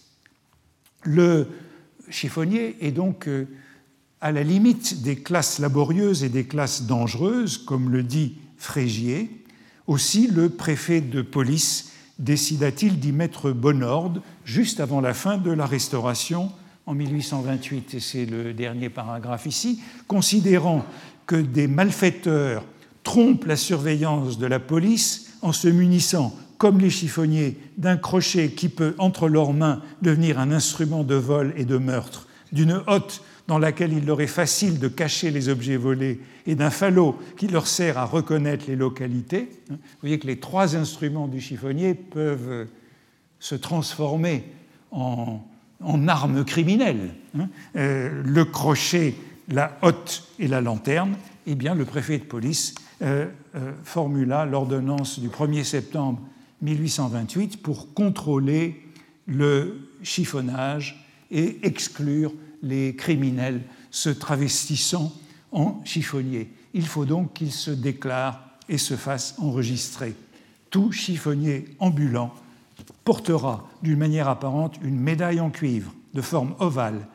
Le 1.04 1.48
chiffonnier 2.08 2.76
est 2.80 2.92
donc 2.92 3.26
euh, 3.28 3.48
à 4.20 4.30
la 4.30 4.42
limite 4.42 5.02
des 5.02 5.16
classes 5.16 5.58
laborieuses 5.58 6.22
et 6.22 6.28
des 6.28 6.44
classes 6.44 6.84
dangereuses, 6.84 7.58
comme 7.58 7.90
le 7.90 8.02
dit 8.02 8.36
Frégier. 8.56 9.41
Aussi, 9.92 10.26
le 10.26 10.48
préfet 10.48 11.02
de 11.02 11.20
police 11.20 11.92
décida-t-il 12.18 12.98
d'y 12.98 13.12
mettre 13.12 13.50
bon 13.50 13.82
ordre 13.82 14.22
juste 14.42 14.80
avant 14.80 15.02
la 15.02 15.12
fin 15.12 15.36
de 15.36 15.50
la 15.50 15.66
Restauration 15.66 16.50
en 16.86 16.94
1828, 16.94 17.92
et 17.92 18.00
c'est 18.00 18.24
le 18.24 18.54
dernier 18.54 18.88
paragraphe 18.88 19.44
ici, 19.44 19.82
considérant 20.06 20.86
que 21.26 21.36
des 21.36 21.66
malfaiteurs 21.66 22.64
trompent 23.02 23.44
la 23.44 23.56
surveillance 23.56 24.38
de 24.38 24.46
la 24.46 24.60
police 24.60 25.34
en 25.42 25.52
se 25.52 25.68
munissant, 25.68 26.34
comme 26.56 26.80
les 26.80 26.88
chiffonniers, 26.88 27.58
d'un 27.76 27.98
crochet 27.98 28.52
qui 28.52 28.70
peut, 28.70 28.94
entre 28.96 29.28
leurs 29.28 29.52
mains, 29.52 29.82
devenir 30.00 30.38
un 30.38 30.52
instrument 30.52 31.04
de 31.04 31.16
vol 31.16 31.52
et 31.58 31.66
de 31.66 31.76
meurtre, 31.76 32.28
d'une 32.50 32.80
hotte 32.86 33.22
dans 33.48 33.58
laquelle 33.58 33.92
il 33.92 34.06
leur 34.06 34.20
est 34.20 34.26
facile 34.26 34.78
de 34.78 34.88
cacher 34.88 35.30
les 35.30 35.48
objets 35.48 35.76
volés 35.76 36.20
et 36.46 36.54
d'un 36.54 36.70
falot 36.70 37.18
qui 37.36 37.48
leur 37.48 37.66
sert 37.66 37.98
à 37.98 38.04
reconnaître 38.04 38.64
les 38.68 38.76
localités. 38.76 39.48
Vous 39.68 39.76
voyez 40.00 40.18
que 40.18 40.26
les 40.26 40.38
trois 40.38 40.76
instruments 40.76 41.28
du 41.28 41.40
chiffonnier 41.40 41.94
peuvent 41.94 42.66
se 43.40 43.54
transformer 43.54 44.44
en 44.90 46.08
armes 46.08 46.44
criminelles, 46.44 47.14
hein, 47.38 47.48
euh, 47.76 48.22
le 48.24 48.44
crochet, 48.44 49.14
la 49.48 49.76
hotte 49.82 50.28
et 50.38 50.48
la 50.48 50.60
lanterne, 50.60 51.16
eh 51.46 51.54
bien, 51.54 51.74
le 51.74 51.84
préfet 51.84 52.18
de 52.18 52.24
police 52.24 52.74
euh, 53.02 53.26
euh, 53.56 53.72
formula 53.84 54.46
l'ordonnance 54.46 55.18
du 55.18 55.28
1er 55.28 55.64
septembre 55.64 56.20
1828 56.62 57.62
pour 57.62 57.92
contrôler 57.94 58.80
le 59.26 59.88
chiffonnage 60.02 61.04
et 61.30 61.58
exclure 61.66 62.32
les 62.62 62.94
criminels 62.94 63.62
se 63.90 64.10
travestissant 64.10 65.12
en 65.50 65.82
chiffonnier. 65.84 66.50
Il 66.74 66.86
faut 66.86 67.04
donc 67.04 67.34
qu'il 67.34 67.52
se 67.52 67.70
déclare 67.70 68.48
et 68.68 68.78
se 68.78 68.94
fasse 68.94 69.34
enregistrer. 69.38 70.14
Tout 70.70 70.92
chiffonnier 70.92 71.66
ambulant 71.78 72.32
portera 73.04 73.68
d'une 73.82 73.98
manière 73.98 74.28
apparente 74.28 74.76
une 74.82 74.98
médaille 74.98 75.40
en 75.40 75.50
cuivre 75.50 75.92
de 76.14 76.22
forme 76.22 76.54
ovale 76.58 77.06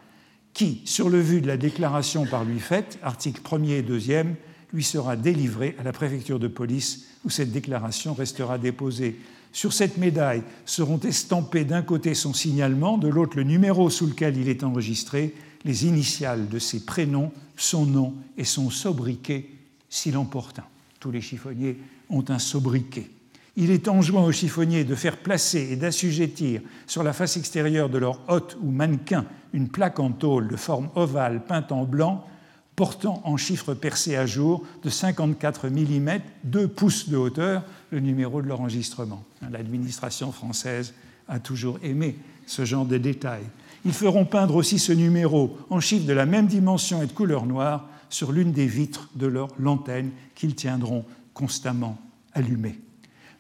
qui, 0.54 0.82
sur 0.86 1.10
le 1.10 1.20
vu 1.20 1.42
de 1.42 1.48
la 1.48 1.58
déclaration 1.58 2.26
par 2.26 2.44
lui 2.44 2.60
faite, 2.60 2.98
article 3.04 3.42
1er 3.42 3.80
et 3.80 3.84
2e, 3.84 4.34
lui 4.74 4.84
sera 4.84 5.16
délivrée 5.16 5.76
à 5.80 5.84
la 5.84 5.92
préfecture 5.94 6.40
de 6.40 6.48
police 6.48 7.08
où 7.24 7.30
cette 7.30 7.52
déclaration 7.52 8.14
restera 8.14 8.58
déposée. 8.58 9.20
Sur 9.58 9.74
cette 9.74 9.98
médaille 9.98 10.44
seront 10.68 11.00
estampés 11.00 11.66
d'un 11.66 11.82
côté 11.82 12.14
son 12.14 12.32
signalement, 12.32 13.00
de 13.00 13.08
l'autre 13.08 13.38
le 13.38 13.44
numéro 13.44 13.90
sous 13.90 14.06
lequel 14.06 14.38
il 14.38 14.50
est 14.50 14.64
enregistré, 14.64 15.34
les 15.66 15.88
initiales 15.88 16.48
de 16.48 16.60
ses 16.60 16.86
prénoms, 16.86 17.32
son 17.56 17.88
nom 17.88 18.14
et 18.38 18.44
son 18.44 18.70
sobriquet 18.70 19.50
s'il 19.90 20.16
emporte 20.16 20.60
Tous 21.00 21.10
les 21.10 21.22
chiffonniers 21.22 21.80
ont 22.12 22.24
un 22.28 22.38
sobriquet. 22.38 23.10
Il 23.56 23.72
est 23.72 23.88
enjoint 23.88 24.26
aux 24.26 24.32
chiffonniers 24.32 24.84
de 24.84 24.94
faire 24.94 25.18
placer 25.18 25.70
et 25.72 25.76
d'assujettir 25.76 26.62
sur 26.86 27.02
la 27.02 27.12
face 27.12 27.36
extérieure 27.36 27.90
de 27.90 27.98
leur 27.98 28.20
hôte 28.30 28.60
ou 28.62 28.70
mannequin 28.70 29.26
une 29.54 29.70
plaque 29.70 30.00
en 30.00 30.12
tôle 30.12 30.50
de 30.50 30.56
forme 30.56 30.90
ovale 30.94 31.44
peinte 31.44 31.72
en 31.72 31.84
blanc 31.84 32.28
portant 32.76 33.24
en 33.24 33.38
chiffres 33.38 33.74
percés 33.74 34.18
à 34.18 34.28
jour 34.28 34.64
de 34.84 34.92
54 34.92 35.70
mm, 35.70 36.20
2 36.44 36.68
pouces 36.68 37.10
de 37.10 37.18
hauteur, 37.18 37.64
le 37.90 38.02
numéro 38.02 38.44
de 38.44 38.48
leur 38.48 38.62
enregistrement. 38.62 39.26
L'administration 39.52 40.32
française 40.32 40.94
a 41.28 41.40
toujours 41.40 41.80
aimé 41.84 42.16
ce 42.46 42.66
genre 42.66 42.86
de 42.86 42.98
détails. 42.98 43.46
Ils 43.86 43.94
feront 43.94 44.26
peindre 44.26 44.56
aussi 44.56 44.80
ce 44.80 44.92
numéro 44.92 45.58
en 45.70 45.80
chiffres 45.80 46.06
de 46.06 46.14
la 46.14 46.26
même 46.26 46.48
dimension 46.48 47.02
et 47.04 47.08
de 47.08 47.12
couleur 47.12 47.46
noire 47.46 47.88
sur 48.10 48.32
l'une 48.32 48.52
des 48.52 48.68
vitres 48.68 49.10
de 49.16 49.28
leur 49.28 49.50
lanterne 49.60 50.10
qu'ils 50.36 50.56
tiendront 50.56 51.06
constamment 51.34 52.00
allumées. 52.34 52.80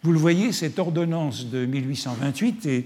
Vous 0.03 0.11
le 0.11 0.19
voyez, 0.19 0.51
cette 0.51 0.79
ordonnance 0.79 1.47
de 1.47 1.65
1828 1.65 2.65
est 2.67 2.85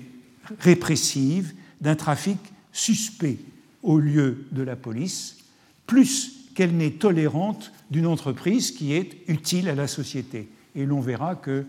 répressive 0.60 1.54
d'un 1.82 1.95
trafic 1.95 2.38
suspect 2.71 3.38
au 3.84 4.00
lieu 4.00 4.45
de 4.52 4.62
la 4.62 4.76
police, 4.76 5.38
plus 5.88 6.50
qu'elle 6.56 6.76
n'est 6.76 6.91
tolérante 6.91 7.71
d'une 7.89 8.08
entreprise 8.08 8.71
qui 8.71 8.93
est 8.93 9.17
utile 9.28 9.69
à 9.69 9.76
la 9.76 9.88
société. 9.88 10.50
Et 10.76 10.86
l'on 10.86 11.02
verra 11.02 11.36
que 11.36 11.65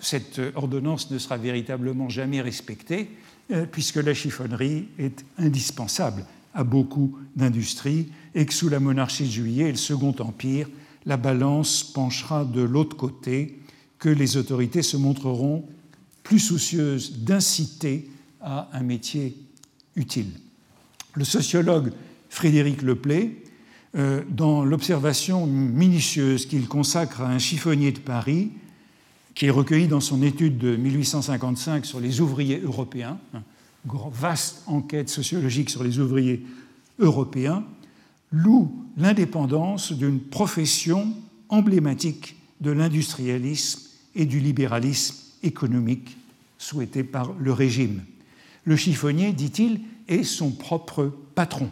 cette 0.00 0.40
ordonnance 0.54 1.10
ne 1.10 1.18
sera 1.18 1.36
véritablement 1.36 2.08
jamais 2.08 2.40
respectée, 2.40 3.10
euh, 3.50 3.66
puisque 3.70 3.96
la 3.96 4.14
chiffonnerie 4.14 4.88
est 4.98 5.24
indispensable 5.38 6.24
à 6.54 6.64
beaucoup 6.64 7.18
d'industries, 7.36 8.08
et 8.34 8.46
que 8.46 8.54
sous 8.54 8.68
la 8.68 8.80
monarchie 8.80 9.24
de 9.24 9.30
Juillet 9.30 9.68
et 9.68 9.72
le 9.72 9.76
Second 9.76 10.14
Empire, 10.20 10.68
la 11.04 11.16
balance 11.16 11.84
penchera 11.84 12.44
de 12.44 12.62
l'autre 12.62 12.96
côté 12.96 13.58
que 13.98 14.08
les 14.08 14.36
autorités 14.36 14.82
se 14.82 14.96
montreront 14.96 15.64
plus 16.22 16.40
soucieuses 16.40 17.18
d'inciter 17.18 18.10
à 18.40 18.68
un 18.72 18.82
métier 18.82 19.36
utile. 19.94 20.30
Le 21.14 21.24
sociologue 21.24 21.92
Frédéric 22.28 22.82
Leplay, 22.82 23.42
euh, 23.96 24.22
dans 24.28 24.64
l'observation 24.64 25.46
minutieuse 25.46 26.46
qu'il 26.46 26.68
consacre 26.68 27.22
à 27.22 27.28
un 27.28 27.38
chiffonnier 27.38 27.92
de 27.92 28.00
Paris, 28.00 28.50
qui 29.36 29.46
est 29.46 29.50
recueilli 29.50 29.86
dans 29.86 30.00
son 30.00 30.22
étude 30.22 30.56
de 30.56 30.76
1855 30.76 31.84
sur 31.84 32.00
les 32.00 32.22
ouvriers 32.22 32.58
européens, 32.58 33.18
une 33.84 33.92
vaste 34.10 34.62
enquête 34.66 35.10
sociologique 35.10 35.68
sur 35.68 35.84
les 35.84 35.98
ouvriers 35.98 36.42
européens, 36.98 37.62
loue 38.32 38.74
l'indépendance 38.96 39.92
d'une 39.92 40.20
profession 40.20 41.12
emblématique 41.50 42.36
de 42.62 42.70
l'industrialisme 42.70 43.82
et 44.14 44.24
du 44.24 44.40
libéralisme 44.40 45.16
économique 45.42 46.16
souhaité 46.56 47.04
par 47.04 47.34
le 47.38 47.52
régime. 47.52 48.02
Le 48.64 48.74
chiffonnier, 48.74 49.34
dit-il, 49.34 49.82
est 50.08 50.24
son 50.24 50.50
propre 50.50 51.12
patron. 51.34 51.68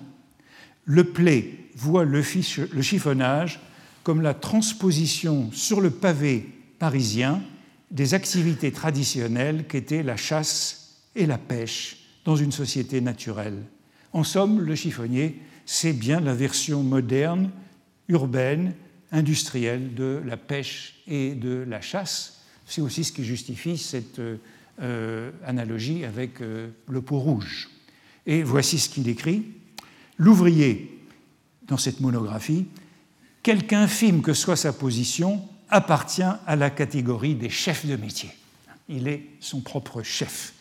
Le 0.85 1.05
Play 1.05 1.59
voit 1.77 2.05
le, 2.05 2.23
chiffonnage 2.23 3.59
comme 4.03 4.21
la 4.21 4.35
transposition 4.35 5.51
sur 5.53 5.81
le 5.81 5.89
pavé 5.89 6.47
parisien 6.79 7.41
des 7.91 8.15
activités 8.15 8.73
traditionnelles 8.73 9.67
qu'étaient 9.67 10.03
la 10.03 10.17
chasse 10.17 11.03
et 11.15 11.27
la 11.27 11.39
pêche 11.39 11.99
dans 12.25 12.37
une 12.37 12.53
société 12.53 13.01
naturelle. 13.01 13.63
En 14.13 14.25
somme, 14.25 14.61
le 14.61 14.75
chiffonnier, 14.75 15.41
c'est 15.67 15.93
bien 15.93 16.21
la 16.21 16.35
version 16.35 16.83
moderne, 16.83 17.51
urbaine, 18.09 18.75
industrielle 19.13 19.95
de 19.95 20.23
la 20.25 20.37
pêche 20.37 21.03
et 21.07 21.35
de 21.35 21.65
la 21.69 21.81
chasse. 21.81 22.41
C'est 22.67 22.81
aussi 22.81 23.05
ce 23.05 23.13
qui 23.13 23.25
justifie 23.25 23.79
cette 23.79 24.21
euh, 24.81 25.31
analogie 25.45 26.05
avec 26.05 26.41
euh, 26.41 26.69
le 26.89 27.03
peau 27.03 27.19
rouge. 27.19 27.69
Et 28.27 28.43
voici 28.43 28.79
ce 28.79 28.89
qu'il 28.89 29.09
écrit. 29.09 29.45
L'ouvrier, 30.17 31.01
dans 31.69 31.77
cette 31.77 32.01
monographie, 32.01 32.67
quelque 33.43 33.75
infime 33.75 34.23
que 34.23 34.33
soit 34.33 34.57
sa 34.57 34.73
position, 34.73 35.43
appartient 35.75 36.23
à 36.23 36.55
la 36.55 36.71
catégorie 36.71 37.35
des 37.35 37.51
chefs 37.51 37.85
de 37.85 37.97
métier. 37.97 38.31
Il 38.89 39.09
est 39.09 39.27
son 39.41 39.61
propre 39.61 40.03
chef. 40.03 40.55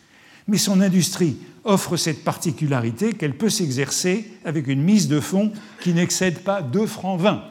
Mais 0.48 0.58
son 0.58 0.80
industrie 0.80 1.36
offre 1.62 1.96
cette 1.96 2.24
particularité 2.24 3.12
qu'elle 3.12 3.38
peut 3.38 3.48
s'exercer 3.48 4.28
avec 4.44 4.66
une 4.66 4.82
mise 4.82 5.06
de 5.06 5.20
fonds 5.20 5.52
qui 5.80 5.94
n'excède 5.94 6.40
pas 6.40 6.62
2 6.62 6.86
francs 6.86 7.20
20, 7.20 7.44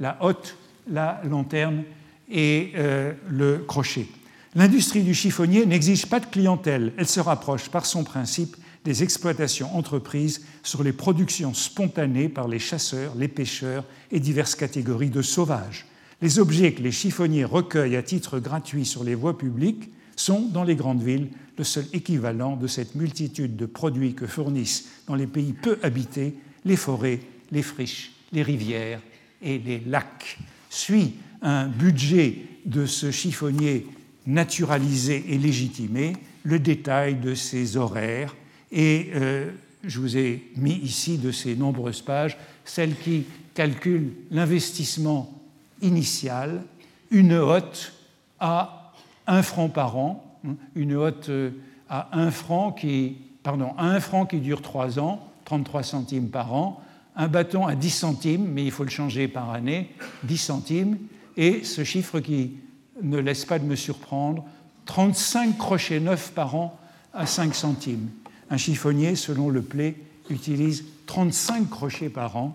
la 0.00 0.18
hotte, 0.20 0.56
la 0.90 1.20
lanterne 1.24 1.84
et 2.28 2.72
euh, 2.74 3.12
le 3.28 3.58
crochet. 3.58 4.08
L'industrie 4.56 5.02
du 5.02 5.14
chiffonnier 5.14 5.64
n'exige 5.64 6.06
pas 6.06 6.18
de 6.18 6.26
clientèle, 6.26 6.92
elle 6.98 7.06
se 7.06 7.20
rapproche 7.20 7.68
par 7.68 7.86
son 7.86 8.02
principe 8.02 8.56
des 8.84 9.04
exploitations 9.04 9.76
entreprises 9.76 10.44
sur 10.64 10.82
les 10.82 10.92
productions 10.92 11.54
spontanées 11.54 12.28
par 12.28 12.48
les 12.48 12.58
chasseurs, 12.58 13.14
les 13.14 13.28
pêcheurs 13.28 13.84
et 14.10 14.18
diverses 14.18 14.56
catégories 14.56 15.10
de 15.10 15.22
sauvages. 15.22 15.86
Les 16.22 16.38
objets 16.38 16.72
que 16.72 16.82
les 16.82 16.92
chiffonniers 16.92 17.44
recueillent 17.44 17.96
à 17.96 18.02
titre 18.02 18.38
gratuit 18.38 18.86
sur 18.86 19.04
les 19.04 19.14
voies 19.14 19.36
publiques 19.36 19.90
sont, 20.16 20.40
dans 20.40 20.64
les 20.64 20.76
grandes 20.76 21.02
villes, 21.02 21.28
le 21.58 21.64
seul 21.64 21.84
équivalent 21.92 22.56
de 22.56 22.66
cette 22.66 22.94
multitude 22.94 23.56
de 23.56 23.66
produits 23.66 24.14
que 24.14 24.26
fournissent 24.26 24.88
dans 25.06 25.14
les 25.14 25.26
pays 25.26 25.52
peu 25.52 25.78
habités 25.82 26.34
les 26.64 26.76
forêts, 26.76 27.20
les 27.52 27.62
friches, 27.62 28.12
les 28.32 28.42
rivières 28.42 29.00
et 29.42 29.58
les 29.58 29.80
lacs. 29.80 30.38
Suit 30.70 31.14
un 31.42 31.68
budget 31.68 32.38
de 32.64 32.86
ce 32.86 33.10
chiffonnier 33.10 33.86
naturalisé 34.26 35.24
et 35.28 35.38
légitimé, 35.38 36.14
le 36.44 36.58
détail 36.58 37.16
de 37.16 37.34
ses 37.34 37.76
horaires, 37.76 38.34
et 38.72 39.10
euh, 39.14 39.50
je 39.84 40.00
vous 40.00 40.16
ai 40.16 40.50
mis 40.56 40.74
ici 40.74 41.18
de 41.18 41.30
ces 41.30 41.54
nombreuses 41.54 42.02
pages 42.02 42.36
celle 42.64 42.96
qui 42.96 43.24
calcule 43.54 44.12
l'investissement 44.30 45.35
initial, 45.82 46.62
une 47.10 47.32
hotte 47.32 47.92
à 48.40 48.92
un 49.26 49.42
franc 49.42 49.68
par 49.68 49.96
an, 49.96 50.38
hein, 50.46 50.54
une 50.74 50.94
hotte 50.94 51.28
euh, 51.28 51.50
à 51.88 52.18
un 52.18 52.30
franc 52.30 52.72
qui, 52.72 53.16
à 53.44 53.52
un 53.78 54.00
franc 54.00 54.26
qui 54.26 54.40
dure 54.40 54.62
trois 54.62 54.98
ans, 54.98 55.32
33 55.44 55.82
centimes 55.82 56.28
par 56.28 56.52
an, 56.52 56.82
un 57.14 57.28
bâton 57.28 57.66
à 57.66 57.74
10 57.74 57.90
centimes, 57.90 58.46
mais 58.46 58.64
il 58.64 58.70
faut 58.70 58.84
le 58.84 58.90
changer 58.90 59.28
par 59.28 59.50
année, 59.50 59.90
10 60.24 60.36
centimes, 60.36 60.98
et 61.36 61.64
ce 61.64 61.84
chiffre 61.84 62.20
qui 62.20 62.56
ne 63.02 63.18
laisse 63.18 63.44
pas 63.44 63.58
de 63.58 63.64
me 63.64 63.76
surprendre, 63.76 64.44
35 64.86 65.56
crochets 65.56 66.00
neufs 66.00 66.32
par 66.32 66.54
an 66.54 66.78
à 67.14 67.26
5 67.26 67.54
centimes. 67.54 68.08
Un 68.50 68.56
chiffonnier, 68.56 69.16
selon 69.16 69.48
le 69.48 69.62
Play, 69.62 69.96
utilise 70.30 70.84
35 71.06 71.70
crochets 71.70 72.08
par 72.08 72.36
an, 72.36 72.52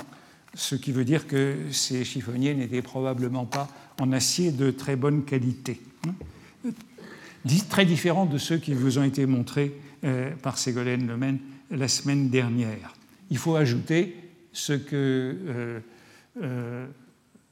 ce 0.53 0.75
qui 0.75 0.91
veut 0.91 1.05
dire 1.05 1.27
que 1.27 1.57
ces 1.71 2.03
chiffonniers 2.03 2.53
n'étaient 2.53 2.81
probablement 2.81 3.45
pas 3.45 3.69
en 3.99 4.11
acier 4.11 4.51
de 4.51 4.71
très 4.71 4.95
bonne 4.95 5.23
qualité. 5.23 5.81
Très 7.69 7.85
différent 7.85 8.25
de 8.25 8.37
ceux 8.37 8.57
qui 8.57 8.73
vous 8.73 8.97
ont 8.97 9.03
été 9.03 9.25
montrés 9.25 9.73
euh, 10.03 10.31
par 10.41 10.57
Ségolène 10.57 11.07
Lemaine 11.07 11.39
la 11.71 11.87
semaine 11.87 12.29
dernière. 12.29 12.93
Il 13.29 13.37
faut 13.37 13.55
ajouter 13.55 14.15
ce 14.51 14.73
que 14.73 15.37
euh, 15.47 15.79
euh, 16.41 16.85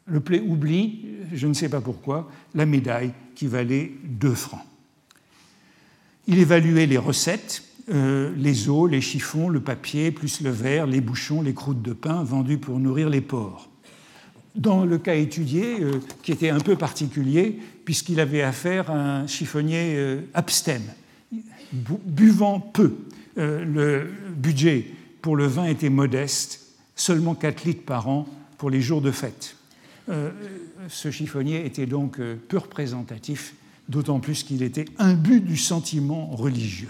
le 0.06 0.20
Play 0.20 0.42
oublie, 0.42 1.06
je 1.34 1.48
ne 1.48 1.54
sais 1.54 1.70
pas 1.70 1.82
pourquoi, 1.82 2.30
la 2.54 2.66
médaille 2.66 3.14
qui 3.36 3.48
valait 3.48 3.92
2 4.04 4.34
francs. 4.34 4.66
Il 6.28 6.38
évaluait 6.40 6.86
les 6.86 6.98
recettes 6.98 7.64
euh, 7.92 8.32
les 8.38 8.70
os, 8.70 8.90
les 8.90 9.02
chiffons, 9.02 9.50
le 9.50 9.62
papier, 9.62 10.12
plus 10.12 10.42
le 10.42 10.52
verre, 10.52 10.86
les 10.86 11.02
bouchons, 11.02 11.42
les 11.42 11.54
croûtes 11.54 11.82
de 11.82 11.94
pain 11.94 12.24
vendus 12.24 12.60
pour 12.60 12.80
nourrir 12.80 13.10
les 13.10 13.22
porcs. 13.22 13.70
Dans 14.56 14.86
le 14.86 14.98
cas 15.00 15.16
étudié, 15.16 15.82
euh, 15.82 15.94
qui 16.22 16.32
était 16.32 16.50
un 16.50 16.60
peu 16.60 16.76
particulier, 16.76 17.58
puisqu'il 17.86 18.20
avait 18.20 18.44
affaire 18.44 18.92
à 18.92 19.22
un 19.22 19.28
chiffonnier 19.28 19.96
euh, 19.96 20.22
abstème, 20.36 20.84
buvant 21.72 22.60
peu, 22.60 22.96
le 23.36 24.10
budget 24.36 24.86
pour 25.22 25.38
le 25.38 25.46
vin 25.46 25.66
était 25.66 25.90
modeste, 25.90 26.76
seulement 26.96 27.36
4 27.36 27.64
litres 27.64 27.86
par 27.86 28.10
an 28.10 28.28
pour 28.58 28.70
les 28.70 28.82
jours 28.82 29.02
de 29.02 29.12
fête. 29.12 29.56
ce 30.90 31.12
chiffonnier 31.12 31.66
était 31.66 31.86
donc 31.86 32.20
peu 32.48 32.58
représentatif, 32.58 33.54
d'autant 33.88 34.20
plus 34.20 34.44
qu'il 34.44 34.64
était 34.64 34.86
imbu 34.98 35.40
du 35.40 35.56
sentiment 35.56 36.26
religieux. 36.32 36.90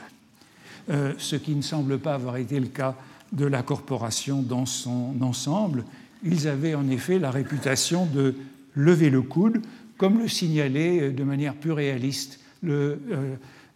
Euh, 0.90 1.14
ce 1.20 1.36
qui 1.36 1.54
ne 1.54 1.62
semble 1.62 2.00
pas 2.00 2.16
avoir 2.16 2.38
été 2.38 2.60
le 2.60 2.68
cas 2.68 2.96
de 3.32 3.46
la 3.46 3.62
corporation 3.62 4.42
dans 4.42 4.66
son 4.66 5.14
ensemble. 5.22 5.86
Ils 6.24 6.48
avaient 6.48 6.74
en 6.74 6.90
effet 6.90 7.20
la 7.20 7.30
réputation 7.30 8.08
de 8.08 8.34
lever 8.74 9.12
le 9.12 9.22
coude, 9.22 9.62
comme 9.98 10.18
le 10.18 10.28
signalait 10.28 11.02
euh, 11.02 11.12
de 11.12 11.24
manière 11.24 11.54
plus 11.54 11.74
réaliste 11.74 12.40
le 12.64 13.00
euh, 13.12 13.36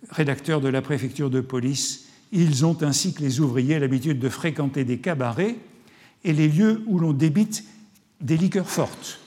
rédacteur 0.10 0.60
de 0.60 0.70
la 0.70 0.82
préfecture 0.82 1.30
de 1.30 1.40
police. 1.40 2.08
Ils 2.32 2.66
ont 2.66 2.82
ainsi 2.82 3.14
que 3.14 3.22
les 3.22 3.40
ouvriers 3.40 3.78
l'habitude 3.78 4.18
de 4.18 4.30
fréquenter 4.30 4.84
des 4.84 4.98
cabarets 4.98 5.58
et 6.24 6.34
les 6.34 6.48
lieux 6.48 6.82
où 6.88 6.98
l'on 6.98 7.14
débite 7.14 7.64
des 8.22 8.38
liqueurs 8.38 8.70
fortes. 8.70 9.20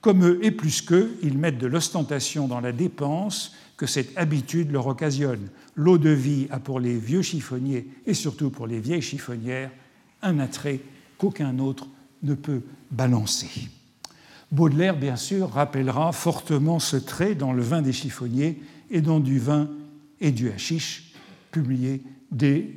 Comme 0.00 0.24
eux 0.24 0.38
et 0.42 0.52
plus 0.52 0.82
qu'eux, 0.82 1.16
ils 1.22 1.36
mettent 1.36 1.58
de 1.58 1.66
l'ostentation 1.66 2.46
dans 2.46 2.60
la 2.60 2.70
dépense 2.70 3.54
que 3.76 3.86
cette 3.86 4.16
habitude 4.16 4.70
leur 4.70 4.86
occasionne. 4.86 5.48
L'eau 5.74 5.98
de 5.98 6.10
vie 6.10 6.46
a 6.50 6.60
pour 6.60 6.80
les 6.80 6.96
vieux 6.96 7.22
chiffonniers 7.22 7.88
et 8.06 8.14
surtout 8.14 8.50
pour 8.50 8.66
les 8.66 8.80
vieilles 8.80 9.02
chiffonnières 9.02 9.70
un 10.22 10.38
attrait 10.38 10.80
qu'aucun 11.18 11.58
autre 11.58 11.86
ne 12.22 12.34
peut 12.34 12.62
balancer. 12.90 13.68
Baudelaire, 14.50 14.96
bien 14.96 15.16
sûr, 15.16 15.50
rappellera 15.50 16.12
fortement 16.12 16.78
ce 16.78 16.96
trait 16.96 17.34
dans 17.34 17.52
Le 17.52 17.62
vin 17.62 17.82
des 17.82 17.92
chiffonniers 17.92 18.60
et 18.90 19.00
dans 19.00 19.20
Du 19.20 19.38
vin 19.38 19.68
et 20.20 20.30
du 20.30 20.50
hashish, 20.50 21.12
publié 21.50 22.02
dès 22.30 22.70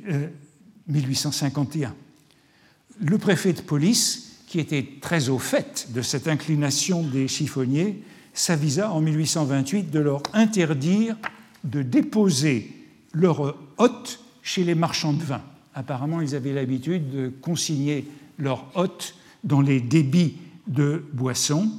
1851. 0.88 1.90
Euh, 1.90 1.92
Le 3.00 3.18
préfet 3.18 3.52
de 3.52 3.60
police, 3.60 4.40
qui 4.46 4.58
était 4.58 4.86
très 5.00 5.28
au 5.28 5.38
fait 5.38 5.88
de 5.92 6.02
cette 6.02 6.26
inclination 6.26 7.02
des 7.02 7.28
chiffonniers, 7.28 8.02
s'avisa 8.38 8.92
en 8.92 9.00
1828 9.00 9.90
de 9.90 9.98
leur 9.98 10.22
interdire 10.32 11.16
de 11.64 11.82
déposer 11.82 12.72
leur 13.12 13.56
hôte 13.78 14.20
chez 14.42 14.64
les 14.64 14.74
marchands 14.74 15.12
de 15.12 15.22
vin. 15.22 15.42
Apparemment, 15.74 16.20
ils 16.20 16.34
avaient 16.34 16.52
l'habitude 16.52 17.10
de 17.10 17.28
consigner 17.28 18.06
leur 18.38 18.66
hôte 18.74 19.14
dans 19.44 19.60
les 19.60 19.80
débits 19.80 20.36
de 20.66 21.04
boissons. 21.12 21.70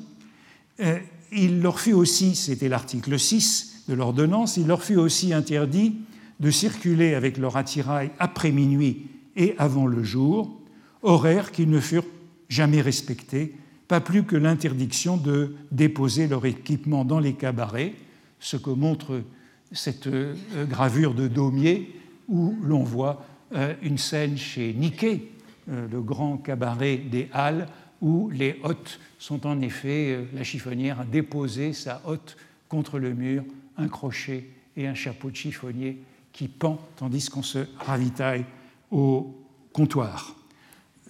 Euh, 0.79 0.99
il 1.31 1.61
leur 1.61 1.79
fut 1.79 1.93
aussi, 1.93 2.35
c'était 2.35 2.69
l'article 2.69 3.17
6 3.17 3.85
de 3.87 3.93
l'ordonnance, 3.93 4.57
il 4.57 4.67
leur 4.67 4.83
fut 4.83 4.97
aussi 4.97 5.33
interdit 5.33 5.95
de 6.39 6.51
circuler 6.51 7.13
avec 7.13 7.37
leur 7.37 7.57
attirail 7.57 8.11
après 8.19 8.51
minuit 8.51 9.07
et 9.35 9.55
avant 9.57 9.87
le 9.87 10.03
jour, 10.03 10.59
horaires 11.03 11.51
qui 11.51 11.67
ne 11.67 11.79
furent 11.79 12.05
jamais 12.49 12.81
respectés 12.81 13.53
pas 13.89 13.99
plus 13.99 14.23
que 14.23 14.35
l'interdiction 14.35 15.17
de 15.17 15.55
déposer 15.71 16.27
leur 16.27 16.45
équipement 16.45 17.03
dans 17.03 17.19
les 17.19 17.33
cabarets, 17.33 17.95
ce 18.39 18.55
que 18.55 18.69
montre 18.69 19.23
cette 19.71 20.05
euh, 20.05 20.35
gravure 20.69 21.15
de 21.15 21.27
Daumier 21.27 21.95
où 22.27 22.55
l'on 22.61 22.83
voit 22.83 23.25
euh, 23.55 23.73
une 23.81 23.97
scène 23.97 24.37
chez 24.37 24.73
Niquet, 24.73 25.23
euh, 25.69 25.87
le 25.91 26.01
grand 26.01 26.37
cabaret 26.37 26.97
des 26.97 27.29
Halles, 27.33 27.67
où 27.99 28.29
les 28.29 28.59
hôtes 28.63 28.99
sont 29.17 29.47
en 29.47 29.59
effet, 29.59 30.19
la 30.33 30.43
chiffonnière 30.43 30.99
a 30.99 31.05
déposé 31.05 31.73
sa 31.73 32.01
hotte 32.05 32.37
contre 32.69 32.99
le 32.99 33.13
mur, 33.15 33.43
un 33.75 33.87
crochet 33.87 34.47
et 34.77 34.87
un 34.87 34.93
chapeau 34.93 35.31
de 35.31 35.35
chiffonnier 35.35 35.97
qui 36.31 36.47
pend 36.47 36.79
tandis 36.95 37.27
qu'on 37.27 37.43
se 37.43 37.65
ravitaille 37.79 38.45
au 38.91 39.35
comptoir. 39.73 40.35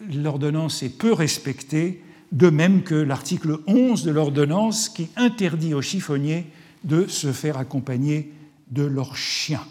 L'ordonnance 0.01 0.82
est 0.82 0.97
peu 0.97 1.11
respectée 1.11 2.01
de 2.32 2.49
même 2.49 2.84
que 2.84 2.95
l'article 2.95 3.59
11 3.67 4.03
de 4.03 4.11
l'ordonnance 4.11 4.89
qui 4.89 5.09
interdit 5.15 5.73
aux 5.73 5.82
chiffonniers 5.82 6.45
de 6.84 7.07
se 7.07 7.32
faire 7.32 7.57
accompagner 7.57 8.34
de 8.71 8.84
leurs 8.84 9.17
chiens. 9.17 9.65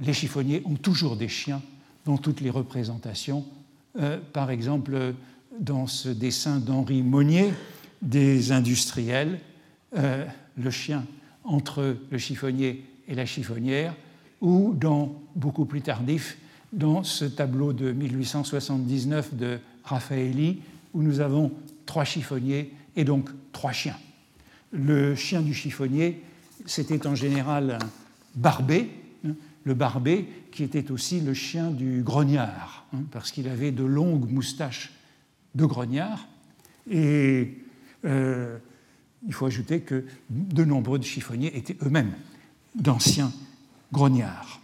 Les 0.00 0.12
chiffonniers 0.12 0.62
ont 0.64 0.74
toujours 0.74 1.16
des 1.16 1.28
chiens 1.28 1.62
dans 2.04 2.18
toutes 2.18 2.40
les 2.40 2.50
représentations. 2.50 3.44
Euh, 3.98 4.18
par 4.32 4.50
exemple, 4.50 5.14
dans 5.60 5.86
ce 5.86 6.08
dessin 6.08 6.58
d'Henri 6.58 7.02
Monnier 7.02 7.52
des 8.02 8.52
industriels, 8.52 9.38
euh, 9.96 10.26
le 10.58 10.70
chien 10.70 11.04
entre 11.44 11.96
le 12.10 12.18
chiffonnier 12.18 12.84
et 13.06 13.14
la 13.14 13.26
chiffonnière, 13.26 13.94
ou 14.40 14.74
dans, 14.74 15.22
beaucoup 15.36 15.64
plus 15.64 15.80
tardif, 15.80 16.38
dans 16.72 17.04
ce 17.04 17.24
tableau 17.24 17.72
de 17.72 17.92
1879 17.92 19.34
de 19.34 19.58
Raffaelli, 19.84 20.60
où 20.94 21.02
nous 21.02 21.20
avons 21.20 21.52
trois 21.86 22.04
chiffonniers 22.04 22.72
et 22.96 23.04
donc 23.04 23.28
trois 23.52 23.72
chiens. 23.72 23.98
Le 24.72 25.14
chien 25.14 25.42
du 25.42 25.52
chiffonnier, 25.52 26.22
c'était 26.66 27.06
en 27.06 27.14
général 27.14 27.78
un 27.80 27.90
barbet, 28.34 28.88
hein, 29.26 29.34
le 29.64 29.74
barbet 29.74 30.24
qui 30.50 30.62
était 30.62 30.90
aussi 30.90 31.20
le 31.20 31.34
chien 31.34 31.70
du 31.70 32.02
grognard, 32.02 32.86
hein, 32.94 33.02
parce 33.10 33.30
qu'il 33.30 33.48
avait 33.48 33.72
de 33.72 33.84
longues 33.84 34.30
moustaches 34.30 34.92
de 35.54 35.64
grognard. 35.64 36.26
Et 36.90 37.54
euh, 38.04 38.58
il 39.26 39.32
faut 39.32 39.46
ajouter 39.46 39.80
que 39.80 40.04
de 40.30 40.64
nombreux 40.64 41.00
chiffonniers 41.00 41.56
étaient 41.56 41.76
eux-mêmes 41.82 42.12
d'anciens 42.74 43.32
grognards. 43.92 44.60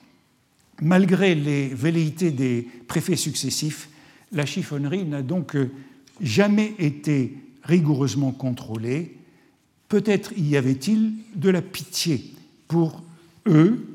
Malgré 0.82 1.34
les 1.34 1.68
velléités 1.68 2.30
des 2.30 2.66
préfets 2.88 3.16
successifs, 3.16 3.88
la 4.32 4.46
chiffonnerie 4.46 5.04
n'a 5.04 5.22
donc 5.22 5.56
jamais 6.20 6.74
été 6.78 7.36
rigoureusement 7.62 8.32
contrôlée. 8.32 9.16
Peut-être 9.88 10.32
y 10.36 10.56
avait-il 10.56 11.12
de 11.34 11.50
la 11.50 11.62
pitié 11.62 12.32
pour 12.68 13.02
eux, 13.46 13.86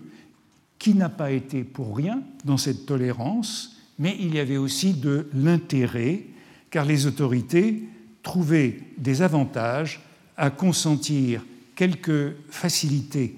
qui 0.80 0.94
n'a 0.94 1.10
pas 1.10 1.32
été 1.32 1.64
pour 1.64 1.96
rien 1.96 2.22
dans 2.44 2.58
cette 2.58 2.86
tolérance, 2.86 3.78
mais 3.98 4.16
il 4.20 4.36
y 4.36 4.40
avait 4.40 4.58
aussi 4.58 4.94
de 4.94 5.30
l'intérêt, 5.34 6.24
car 6.70 6.86
les 6.86 7.06
autorités 7.06 7.84
trouvaient 8.22 8.80
des 8.98 9.22
avantages 9.22 10.02
à 10.38 10.50
consentir 10.50 11.46
quelques 11.76 12.34
facilités 12.50 13.36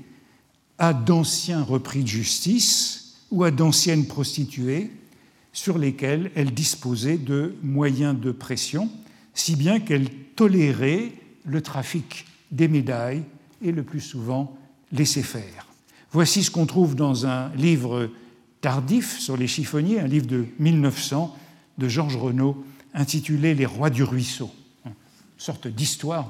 à 0.78 0.94
d'anciens 0.94 1.64
repris 1.64 2.04
de 2.04 2.08
justice 2.08 3.16
ou 3.32 3.44
à 3.44 3.52
d'anciennes 3.52 4.06
prostituées 4.06 4.92
sur 5.58 5.80
lesquelles 5.80 6.30
elles 6.36 6.54
disposaient 6.54 7.18
de 7.18 7.56
moyens 7.64 8.16
de 8.16 8.32
pression, 8.32 8.92
si 9.34 9.56
bien 9.56 9.80
qu'elles 9.80 10.14
toléraient 10.36 11.12
le 11.46 11.62
trafic 11.62 12.28
des 12.52 12.68
médailles 12.68 13.24
et 13.64 13.72
le 13.72 13.82
plus 13.82 14.00
souvent 14.00 14.56
laissaient 14.92 15.24
faire. 15.24 15.66
Voici 16.12 16.44
ce 16.44 16.52
qu'on 16.52 16.68
trouve 16.68 16.94
dans 16.94 17.26
un 17.26 17.50
livre 17.56 18.12
tardif 18.62 19.18
sur 19.18 19.36
les 19.36 19.48
chiffonniers, 19.48 20.00
un 20.00 20.06
livre 20.06 20.28
de 20.28 20.46
1900 20.60 21.36
de 21.80 21.88
Georges 21.88 22.18
Renaud 22.18 22.64
intitulé 22.94 23.56
Les 23.56 23.66
rois 23.66 23.90
du 23.90 24.04
ruisseau, 24.04 24.52
une 24.86 24.94
sorte 25.40 25.68
d'histoire 25.68 26.30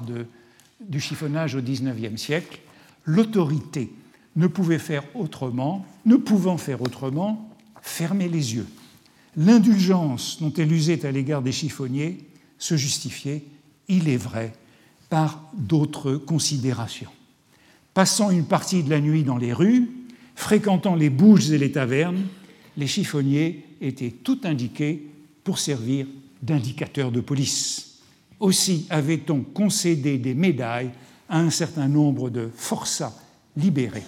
du 0.80 1.00
chiffonnage 1.00 1.54
au 1.54 1.60
XIXe 1.60 2.18
siècle. 2.18 2.60
L'autorité 3.04 3.92
ne 4.36 4.46
pouvait 4.46 4.78
faire 4.78 5.04
autrement, 5.14 5.84
ne 6.06 6.16
pouvant 6.16 6.56
faire 6.56 6.80
autrement, 6.80 7.54
fermer 7.82 8.30
les 8.30 8.54
yeux. 8.54 8.66
L'indulgence 9.38 10.38
dont 10.40 10.52
elle 10.52 10.72
usait 10.72 11.06
à 11.06 11.10
l'égard 11.10 11.40
des 11.40 11.52
chiffonniers 11.52 12.18
se 12.58 12.76
justifiait, 12.76 13.44
il 13.88 14.10
est 14.10 14.18
vrai, 14.18 14.52
par 15.08 15.50
d'autres 15.54 16.16
considérations. 16.16 17.10
Passant 17.94 18.30
une 18.30 18.44
partie 18.44 18.82
de 18.82 18.90
la 18.90 19.00
nuit 19.00 19.24
dans 19.24 19.38
les 19.38 19.54
rues, 19.54 19.88
fréquentant 20.34 20.94
les 20.94 21.08
bouges 21.08 21.50
et 21.50 21.58
les 21.58 21.72
tavernes, 21.72 22.26
les 22.76 22.86
chiffonniers 22.86 23.64
étaient 23.80 24.10
tout 24.10 24.40
indiqués 24.44 25.08
pour 25.42 25.58
servir 25.58 26.06
d'indicateurs 26.42 27.10
de 27.10 27.20
police. 27.20 28.00
Aussi 28.40 28.86
avait-on 28.90 29.40
concédé 29.40 30.18
des 30.18 30.34
médailles 30.34 30.90
à 31.30 31.38
un 31.38 31.50
certain 31.50 31.88
nombre 31.88 32.28
de 32.28 32.50
forçats 32.54 33.16
libérés 33.56 34.04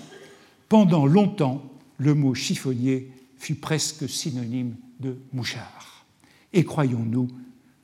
pendant 0.70 1.05
longtemps, 1.05 1.68
le 1.99 2.14
mot 2.14 2.33
chiffonnier 2.33 3.11
fut 3.39 3.57
presque 3.57 4.09
synonyme 4.09 4.76
de 5.01 5.17
mouchard. 5.33 6.05
Et 6.53 6.65
croyons-nous, 6.65 7.29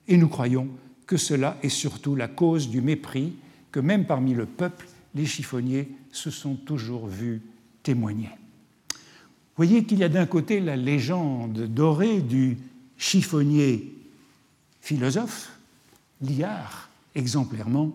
et 0.08 0.16
nous 0.16 0.28
croyons 0.28 0.68
que 1.06 1.16
cela 1.16 1.56
est 1.62 1.68
surtout 1.68 2.14
la 2.14 2.28
cause 2.28 2.68
du 2.68 2.80
mépris 2.80 3.34
que 3.70 3.80
même 3.80 4.06
parmi 4.06 4.34
le 4.34 4.46
peuple, 4.46 4.86
les 5.14 5.26
chiffonniers 5.26 5.88
se 6.12 6.30
sont 6.30 6.54
toujours 6.54 7.06
vus 7.06 7.42
témoigner. 7.82 8.30
Voyez 9.56 9.84
qu'il 9.84 9.98
y 9.98 10.04
a 10.04 10.08
d'un 10.08 10.26
côté 10.26 10.60
la 10.60 10.76
légende 10.76 11.66
dorée 11.66 12.20
du 12.20 12.58
chiffonnier 12.98 13.94
philosophe, 14.80 15.52
liard 16.20 16.90
exemplairement, 17.14 17.92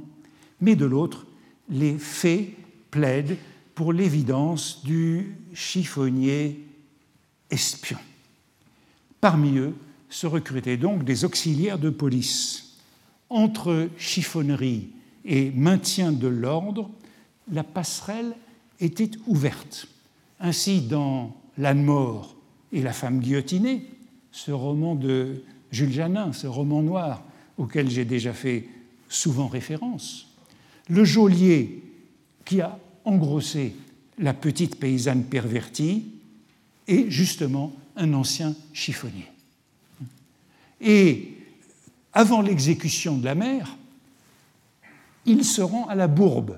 mais 0.59 0.75
de 0.75 0.85
l'autre, 0.85 1.25
les 1.69 1.97
faits 1.97 2.49
plaident 2.89 3.37
pour 3.75 3.93
l'évidence 3.93 4.83
du 4.83 5.35
chiffonnier 5.53 6.65
espion. 7.49 7.97
Parmi 9.21 9.57
eux 9.57 9.75
se 10.09 10.27
recrutaient 10.27 10.77
donc 10.77 11.03
des 11.03 11.23
auxiliaires 11.23 11.79
de 11.79 11.89
police. 11.89 12.77
Entre 13.29 13.87
chiffonnerie 13.97 14.89
et 15.23 15.51
maintien 15.51 16.11
de 16.11 16.27
l'ordre, 16.27 16.89
la 17.51 17.63
passerelle 17.63 18.35
était 18.79 19.11
ouverte. 19.27 19.87
Ainsi, 20.39 20.81
dans 20.81 21.35
L'âne 21.57 21.83
mort 21.83 22.35
et 22.71 22.81
la 22.81 22.93
femme 22.93 23.19
guillotinée, 23.19 23.85
ce 24.31 24.51
roman 24.51 24.95
de 24.95 25.43
Jules 25.71 25.91
Janin, 25.91 26.33
ce 26.33 26.47
roman 26.47 26.81
noir 26.81 27.23
auquel 27.57 27.89
j'ai 27.89 28.05
déjà 28.05 28.33
fait 28.33 28.67
souvent 29.09 29.47
référence, 29.47 30.27
le 30.89 31.03
geôlier 31.03 31.83
qui 32.45 32.61
a 32.61 32.79
engrosser 33.03 33.75
la 34.17 34.33
petite 34.33 34.79
paysanne 34.79 35.25
pervertie 35.25 36.05
et 36.87 37.09
justement 37.11 37.73
un 37.95 38.13
ancien 38.13 38.55
chiffonnier. 38.73 39.27
Et 40.79 41.37
avant 42.13 42.41
l'exécution 42.41 43.17
de 43.17 43.25
la 43.25 43.35
mère, 43.35 43.77
il 45.25 45.45
se 45.45 45.61
rend 45.61 45.87
à 45.87 45.95
la 45.95 46.07
Bourbe, 46.07 46.57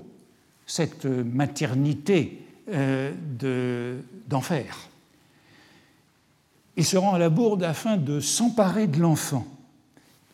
cette 0.65 1.05
maternité 1.05 2.39
euh, 2.69 3.99
d'enfer. 4.27 4.89
il 6.77 6.85
se 6.85 6.95
rend 6.95 7.13
à 7.13 7.19
la 7.19 7.29
Bourbe 7.29 7.63
afin 7.63 7.97
de 7.97 8.19
s'emparer 8.19 8.87
de 8.87 8.99
l'enfant, 8.99 9.45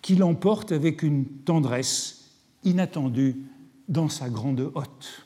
qu'il 0.02 0.24
emporte 0.24 0.72
avec 0.72 1.02
une 1.04 1.26
tendresse 1.26 2.30
inattendue 2.64 3.36
dans 3.88 4.10
sa 4.10 4.30
grande 4.30 4.72
hotte. 4.76 5.26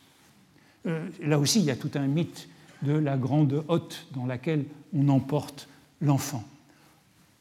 Euh, 0.85 1.07
là 1.21 1.37
aussi, 1.37 1.59
il 1.59 1.65
y 1.65 1.71
a 1.71 1.75
tout 1.75 1.91
un 1.95 2.07
mythe 2.07 2.47
de 2.83 2.93
la 2.93 3.17
grande 3.17 3.63
hotte 3.67 4.07
dans 4.13 4.25
laquelle 4.25 4.65
on 4.93 5.09
emporte 5.09 5.67
l'enfant. 6.01 6.43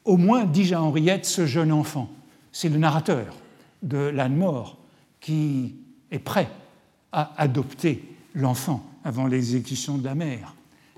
Au 0.05 0.17
moins, 0.17 0.45
dis-je 0.45 0.75
à 0.75 0.83
Henriette, 0.83 1.27
ce 1.27 1.47
jeune 1.47 1.73
enfant, 1.73 2.11
c'est 2.51 2.69
le 2.69 2.79
narrateur 2.79 3.35
de 3.83 3.99
l'âne 3.99 4.37
mort 4.37 4.79
qui 5.21 5.75
est 6.11 6.19
prêt 6.19 6.49
à 7.13 7.33
adopter 7.37 8.03
l'enfant 8.35 8.85
avant 9.05 9.27
l'exécution 9.27 9.99
de 9.99 10.05
la 10.05 10.15
mère. 10.15 10.55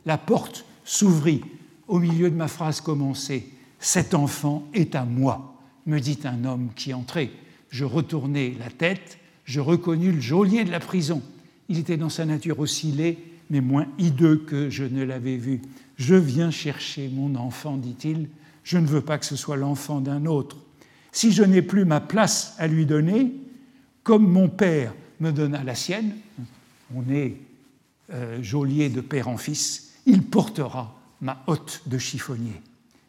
La 0.07 0.18
porte 0.18 0.64
s'ouvrit 0.84 1.42
au 1.88 1.99
milieu 1.99 2.30
de 2.30 2.36
ma 2.36 2.49
phrase 2.49 2.80
commencée. 2.80 3.51
Cet 3.78 4.14
enfant 4.14 4.64
est 4.72 4.95
à 4.95 5.05
moi, 5.05 5.55
me 5.86 5.99
dit 5.99 6.18
un 6.24 6.45
homme 6.45 6.70
qui 6.74 6.95
entrait. 6.95 7.30
Je 7.70 7.84
retournai 7.84 8.57
la 8.59 8.70
tête, 8.70 9.18
je 9.45 9.61
reconnus 9.61 10.14
le 10.14 10.20
geôlier 10.20 10.64
de 10.64 10.70
la 10.70 10.80
prison. 10.80 11.22
Il 11.68 11.78
était 11.78 11.97
dans 11.97 12.09
sa 12.09 12.24
nature 12.24 12.61
aussi 12.61 12.92
mais 13.51 13.61
moins 13.61 13.86
hideux 13.99 14.36
que 14.36 14.70
je 14.70 14.84
ne 14.84 15.03
l'avais 15.03 15.36
vu. 15.36 15.61
Je 15.97 16.14
viens 16.14 16.51
chercher 16.51 17.09
mon 17.09 17.34
enfant, 17.34 17.76
dit-il. 17.76 18.28
Je 18.62 18.78
ne 18.78 18.86
veux 18.86 19.01
pas 19.01 19.18
que 19.18 19.26
ce 19.26 19.36
soit 19.36 19.57
l'enfant 19.57 20.01
d'un 20.01 20.26
autre. 20.26 20.57
Si 21.12 21.32
je 21.32 21.42
n'ai 21.42 21.62
plus 21.62 21.84
ma 21.84 22.01
place 22.01 22.55
à 22.59 22.66
lui 22.66 22.86
donner, 22.86 23.32
comme 24.03 24.26
mon 24.26 24.49
père 24.49 24.95
me 25.20 25.30
donna 25.30 25.62
la 25.62 25.74
sienne, 25.74 26.14
on 26.95 27.09
est 27.11 27.36
euh, 28.12 28.42
geôlier 28.42 28.88
de 28.88 29.01
père 29.01 29.28
en 29.28 29.36
fils, 29.36 29.92
il 30.07 30.22
portera 30.22 30.99
ma 31.20 31.42
hotte 31.47 31.82
de 31.86 31.99
chiffonnier. 31.99 32.61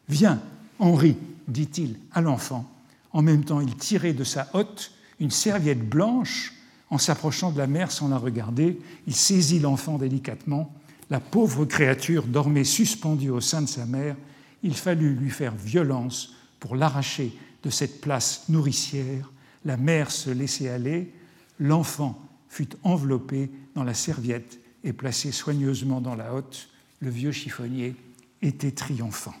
Viens, 0.08 0.40
Henri, 0.78 1.16
dit-il 1.48 1.96
à 2.12 2.20
l'enfant. 2.20 2.70
En 3.12 3.22
même 3.22 3.44
temps, 3.44 3.60
il 3.60 3.74
tirait 3.76 4.12
de 4.12 4.24
sa 4.24 4.48
hotte 4.52 4.92
une 5.20 5.30
serviette 5.30 5.86
blanche 5.88 6.52
en 6.90 6.98
s'approchant 6.98 7.50
de 7.50 7.58
la 7.58 7.66
mère 7.66 7.90
sans 7.90 8.08
la 8.08 8.18
regarder, 8.18 8.78
il 9.06 9.14
saisit 9.14 9.58
l'enfant 9.58 9.98
délicatement. 9.98 10.72
La 11.10 11.20
pauvre 11.20 11.64
créature 11.64 12.24
dormait 12.24 12.64
suspendue 12.64 13.30
au 13.30 13.40
sein 13.40 13.62
de 13.62 13.68
sa 13.68 13.86
mère. 13.86 14.16
Il 14.62 14.74
fallut 14.74 15.14
lui 15.14 15.30
faire 15.30 15.54
violence 15.54 16.34
pour 16.60 16.76
l'arracher 16.76 17.36
de 17.62 17.70
cette 17.70 18.00
place 18.00 18.48
nourricière. 18.48 19.30
La 19.64 19.76
mère 19.76 20.10
se 20.10 20.30
laissait 20.30 20.68
aller. 20.68 21.12
L'enfant 21.58 22.20
fut 22.48 22.68
enveloppé 22.84 23.50
dans 23.74 23.84
la 23.84 23.94
serviette 23.94 24.58
et 24.84 24.92
placé 24.92 25.32
soigneusement 25.32 26.00
dans 26.00 26.14
la 26.14 26.34
hotte. 26.34 26.68
Le 27.00 27.10
vieux 27.10 27.32
chiffonnier 27.32 27.96
était 28.42 28.70
triomphant. 28.70 29.34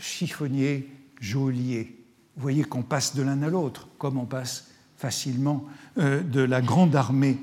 Chiffonnier, 0.00 0.88
geôlier. 1.20 1.96
Vous 2.36 2.42
voyez 2.42 2.64
qu'on 2.64 2.82
passe 2.82 3.14
de 3.14 3.22
l'un 3.22 3.42
à 3.42 3.48
l'autre, 3.48 3.88
comme 3.98 4.18
on 4.18 4.24
passe 4.24 4.70
facilement 5.04 5.66
euh, 5.98 6.22
de 6.22 6.40
la 6.40 6.62
grande 6.62 6.96
armée 6.96 7.36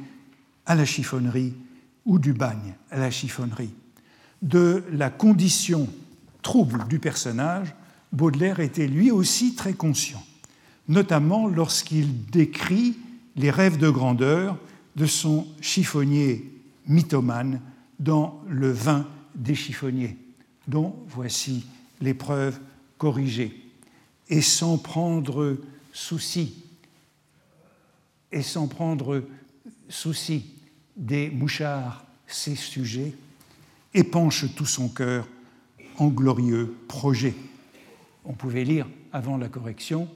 à 0.65 0.73
la 0.73 0.83
chiffonnerie 0.83 1.53
ou 2.07 2.17
du 2.17 2.33
bagne 2.33 2.73
à 2.89 2.97
la 2.97 3.11
chiffonnerie. 3.11 3.69
De 4.41 4.83
la 4.91 5.11
condition 5.11 5.87
trouble 6.41 6.87
du 6.87 6.97
personnage, 6.97 7.75
Baudelaire 8.11 8.61
était 8.61 8.87
lui 8.87 9.11
aussi 9.11 9.53
très 9.53 9.73
conscient, 9.73 10.23
notamment 10.87 11.47
lorsqu'il 11.47 12.25
décrit 12.31 12.97
les 13.35 13.51
rêves 13.51 13.77
de 13.77 13.91
grandeur 13.91 14.57
de 14.95 15.05
son 15.05 15.45
chiffonnier 15.61 16.51
mythomane 16.87 17.61
dans 17.99 18.41
Le 18.49 18.71
vin 18.71 19.05
des 19.35 19.53
chiffonniers, 19.53 20.17
dont 20.67 20.95
voici 21.07 21.63
l'épreuve 22.01 22.59
corrigée. 22.97 23.55
Et 24.29 24.41
sans 24.41 24.79
prendre 24.79 25.57
souci, 25.93 26.55
et 28.31 28.41
sans 28.41 28.67
prendre 28.67 29.23
souci 29.89 30.45
des 30.95 31.29
mouchards, 31.29 32.05
ses 32.27 32.55
sujets, 32.55 33.13
épanche 33.93 34.45
tout 34.55 34.65
son 34.65 34.87
cœur 34.89 35.27
en 35.97 36.07
glorieux 36.07 36.75
projet. 36.87 37.35
On 38.25 38.33
pouvait 38.33 38.63
lire 38.63 38.87
avant 39.11 39.37
la 39.37 39.49
correction, 39.49 40.07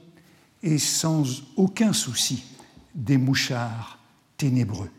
et 0.62 0.78
sans 0.78 1.42
aucun 1.56 1.92
souci 1.92 2.44
des 2.94 3.18
mouchards 3.18 3.98
ténébreux. 4.36 4.90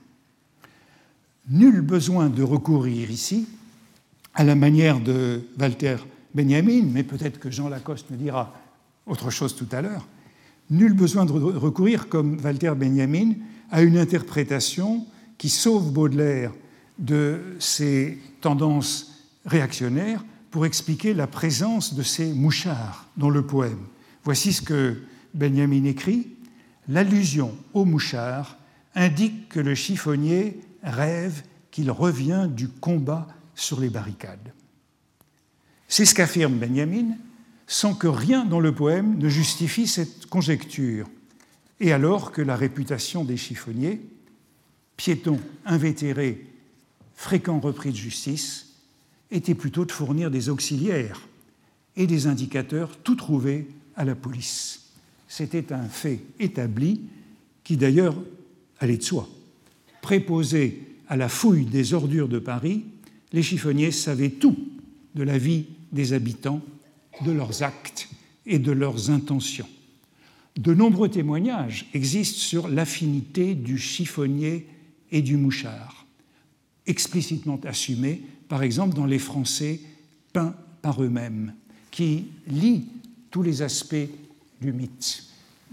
Nul 1.50 1.82
besoin 1.82 2.30
de 2.30 2.44
recourir 2.44 3.10
ici, 3.10 3.48
à 4.36 4.44
la 4.44 4.56
manière 4.56 5.00
de 5.00 5.48
Walter 5.60 5.98
Benjamin, 6.34 6.84
mais 6.84 7.04
peut-être 7.04 7.40
que 7.40 7.50
Jean 7.50 7.70
Lacoste 7.70 8.12
me 8.12 8.18
dira 8.18 8.54
autre 9.08 9.32
chose 9.32 9.56
tout 9.56 9.68
à 9.72 9.82
l'heure, 9.82 10.06
nul 10.70 10.94
besoin 10.94 11.26
de 11.26 11.32
recourir, 11.32 12.10
comme 12.10 12.38
Walter 12.44 12.74
Benjamin, 12.76 13.34
à 13.72 13.82
une 13.82 13.98
interprétation 13.98 15.06
qui 15.38 15.50
sauve 15.50 15.92
Baudelaire 15.92 16.52
de 16.98 17.40
ses 17.60 18.18
tendances 18.42 19.14
réactionnaires 19.46 20.24
pour 20.52 20.66
expliquer 20.66 21.14
la 21.14 21.28
présence 21.28 21.94
de 21.94 22.04
ces 22.04 22.34
mouchards 22.34 23.08
dans 23.18 23.30
le 23.30 23.46
poème. 23.46 23.86
Voici 24.24 24.54
ce 24.54 24.62
que 24.62 24.98
Benjamin 25.34 25.84
écrit. 25.86 26.28
L'allusion 26.88 27.56
aux 27.74 27.86
mouchards 27.86 28.58
indique 28.96 29.50
que 29.50 29.60
le 29.60 29.76
chiffonnier 29.76 30.60
rêve 30.84 31.44
qu'il 31.70 31.92
revient 31.92 32.48
du 32.50 32.70
combat 32.70 33.28
sur 33.56 33.80
les 33.80 33.90
barricades. 33.90 34.54
C'est 35.88 36.06
ce 36.06 36.16
qu'affirme 36.16 36.58
Benjamin, 36.58 37.16
sans 37.68 37.94
que 37.94 38.08
rien 38.08 38.46
dans 38.46 38.62
le 38.62 38.74
poème 38.74 39.18
ne 39.18 39.28
justifie 39.28 39.88
cette 39.88 40.26
conjecture, 40.28 41.08
et 41.80 41.92
alors 41.92 42.32
que 42.32 42.42
la 42.42 42.56
réputation 42.56 43.24
des 43.24 43.38
chiffonniers, 43.38 44.02
piétons 44.96 45.40
invétérés, 45.66 46.46
fréquents 47.14 47.60
repris 47.60 47.92
de 47.92 47.98
justice, 47.98 48.68
était 49.30 49.54
plutôt 49.56 49.86
de 49.86 49.92
fournir 49.92 50.32
des 50.32 50.50
auxiliaires 50.50 51.28
et 51.98 52.08
des 52.08 52.28
indicateurs 52.28 52.98
tout 53.04 53.16
trouvés 53.16 53.68
à 53.96 54.06
la 54.06 54.16
police. 54.16 54.86
C'était 55.28 55.74
un 55.74 55.84
fait 55.84 56.22
établi 56.40 57.02
qui 57.64 57.76
d'ailleurs 57.76 58.16
allait 58.80 58.98
de 58.98 59.04
soi. 59.04 59.28
Préposés 60.02 60.84
à 61.10 61.18
la 61.18 61.28
fouille 61.28 61.66
des 61.66 61.94
ordures 61.94 62.30
de 62.30 62.40
Paris, 62.40 62.86
les 63.34 63.44
chiffonniers 63.44 63.92
savaient 63.92 64.30
tout 64.30 64.56
de 65.16 65.24
la 65.24 65.38
vie 65.38 65.66
des 65.92 66.14
habitants, 66.14 66.62
de 67.24 67.32
leurs 67.32 67.64
actes 67.64 68.10
et 68.46 68.60
de 68.60 68.72
leurs 68.72 69.10
intentions. 69.10 69.68
De 70.58 70.74
nombreux 70.74 71.10
témoignages 71.10 71.88
existent 71.94 72.40
sur 72.40 72.68
l'affinité 72.68 73.54
du 73.54 73.78
chiffonnier 73.78 74.68
et 75.12 75.22
du 75.22 75.38
mouchard, 75.38 76.06
explicitement 76.88 77.60
assumés, 77.66 78.22
par 78.50 78.64
exemple 78.64 78.96
dans 78.96 79.06
les 79.06 79.20
Français 79.20 79.80
peints 80.34 80.56
par 80.82 81.04
eux-mêmes, 81.04 81.54
qui 81.92 82.26
lient 82.48 82.86
tous 83.30 83.44
les 83.44 83.62
aspects 83.62 83.96
du 84.62 84.74
mythe. 84.74 85.24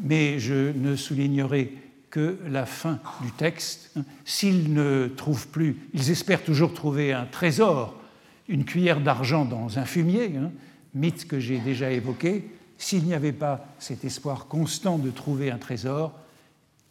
Mais 0.02 0.38
je 0.38 0.72
ne 0.72 0.96
soulignerai 0.96 1.72
que 2.10 2.38
la 2.48 2.64
fin 2.64 3.00
du 3.22 3.32
texte. 3.32 3.92
S'ils 4.24 4.72
ne 4.72 5.08
trouvent 5.16 5.48
plus, 5.48 5.76
ils 5.94 6.10
espèrent 6.10 6.44
toujours 6.44 6.72
trouver 6.72 7.12
un 7.12 7.26
trésor, 7.26 8.00
une 8.48 8.64
cuillère 8.64 9.00
d'argent 9.00 9.44
dans 9.44 9.80
un 9.80 9.84
fumier, 9.84 10.36
hein, 10.36 10.52
mythe 10.94 11.26
que 11.26 11.40
j'ai 11.40 11.58
déjà 11.58 11.90
évoqué. 11.90 12.50
S'il 12.78 13.04
n'y 13.04 13.14
avait 13.14 13.32
pas 13.32 13.66
cet 13.78 14.04
espoir 14.04 14.46
constant 14.46 14.98
de 14.98 15.10
trouver 15.10 15.50
un 15.50 15.58
trésor, 15.58 16.12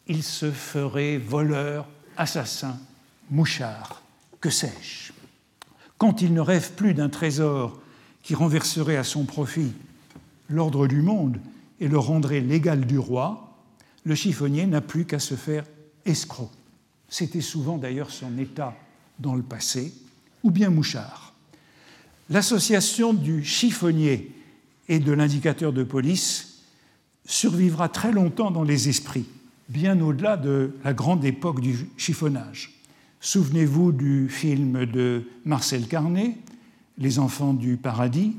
ils 0.08 0.24
se 0.24 0.51
feraient 0.51 1.18
voleurs, 1.18 1.88
assassins, 2.18 2.80
mouchards, 3.30 4.01
que 4.41 4.49
sais-je. 4.49 5.14
Quand 5.97 6.22
il 6.22 6.34
ne 6.34 6.41
rêve 6.41 6.74
plus 6.74 6.93
d'un 6.93 7.10
trésor 7.10 7.80
qui 8.22 8.36
renverserait 8.36 8.97
à 8.97 9.04
son 9.04 9.26
profit 9.26 9.74
l'ordre 10.49 10.88
du 10.88 11.01
monde 11.01 11.39
et 11.80 11.88
le 11.88 11.97
rendrait 11.97 12.41
l'égal 12.41 12.86
du 12.86 12.97
roi, 12.97 13.58
le 14.04 14.16
chiffonnier 14.16 14.66
n'a 14.66 14.82
plus 14.82 15.06
qu'à 15.06 15.20
se 15.20 15.36
faire 15.36 15.66
escroc. 16.06 16.51
C'était 17.08 17.41
souvent 17.41 17.78
d'ailleurs 17.78 18.12
son 18.12 18.38
état 18.38 18.76
dans 19.20 19.36
le 19.36 19.43
passé, 19.43 19.93
ou 20.41 20.51
bien 20.51 20.70
mouchard. 20.70 21.32
L'association 22.30 23.13
du 23.13 23.43
chiffonnier 23.43 24.32
et 24.88 24.99
de 24.99 25.11
l'indicateur 25.11 25.74
de 25.74 25.84
police 25.84 26.61
survivra 27.26 27.89
très 27.89 28.11
longtemps 28.11 28.51
dans 28.51 28.63
les 28.63 28.89
esprits, 28.89 29.26
bien 29.69 29.99
au-delà 29.99 30.38
de 30.38 30.76
la 30.84 30.93
grande 30.93 31.26
époque 31.26 31.59
du 31.59 31.88
chiffonnage. 31.97 32.74
Souvenez-vous 33.19 33.91
du 33.91 34.30
film 34.30 34.86
de 34.86 35.24
Marcel 35.45 35.88
Carnet, 35.88 36.38
Les 36.97 37.19
enfants 37.19 37.53
du 37.53 37.78
paradis, 37.78 38.36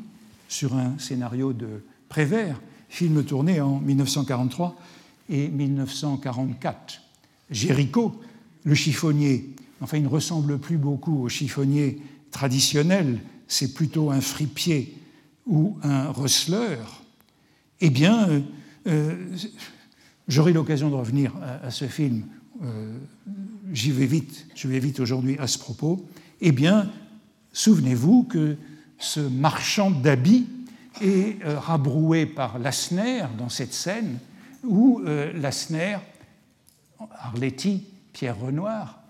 sur 0.49 0.75
un 0.75 0.99
scénario 0.99 1.53
de 1.53 1.83
Prévert, 2.09 2.61
film 2.89 3.25
tourné 3.25 3.61
en 3.61 3.81
1943 3.81 4.77
et 5.29 5.49
1944. 5.49 7.01
Géricault, 7.51 8.21
le 8.65 8.75
chiffonnier, 8.75 9.55
enfin 9.81 9.97
il 9.97 10.05
ne 10.05 10.09
ressemble 10.09 10.59
plus 10.59 10.77
beaucoup 10.77 11.25
au 11.25 11.29
chiffonnier 11.29 12.01
traditionnel, 12.31 13.21
c'est 13.49 13.75
plutôt 13.75 14.11
un 14.11 14.21
fripier 14.21 14.97
ou 15.47 15.77
un 15.83 16.11
receleur, 16.11 17.03
eh 17.81 17.91
bien, 17.91 18.29
euh, 18.29 18.41
euh, 18.87 19.37
j'aurai 20.29 20.53
l'occasion 20.53 20.91
de 20.91 20.95
revenir 20.95 21.35
à, 21.63 21.71
ce 21.71 21.87
film, 21.87 22.25
euh, 22.63 22.97
j'y 23.73 23.91
vais 23.91 24.07
vite, 24.07 24.47
je 24.55 24.69
vais 24.69 24.79
vite 24.79 25.01
aujourd'hui 25.01 25.37
à 25.39 25.47
ce 25.47 25.59
propos, 25.59 26.09
eh 26.41 26.53
bien, 26.53 26.91
souvenez-vous 27.53 28.25
que 28.25 28.57
ce 28.99 29.21
marchand 29.21 29.91
d'habits 29.91 30.47
est 31.03 31.45
rabroué 31.45 32.25
par 32.25 32.59
Lassner 32.59 33.25
dans 33.37 33.49
cette 33.49 33.75
scène, 33.75 34.19
où 34.63 35.03
Lassner, 35.35 35.99
Arletty, 37.19 37.85
Pierre 38.13 38.39
Renoir, 38.39 39.03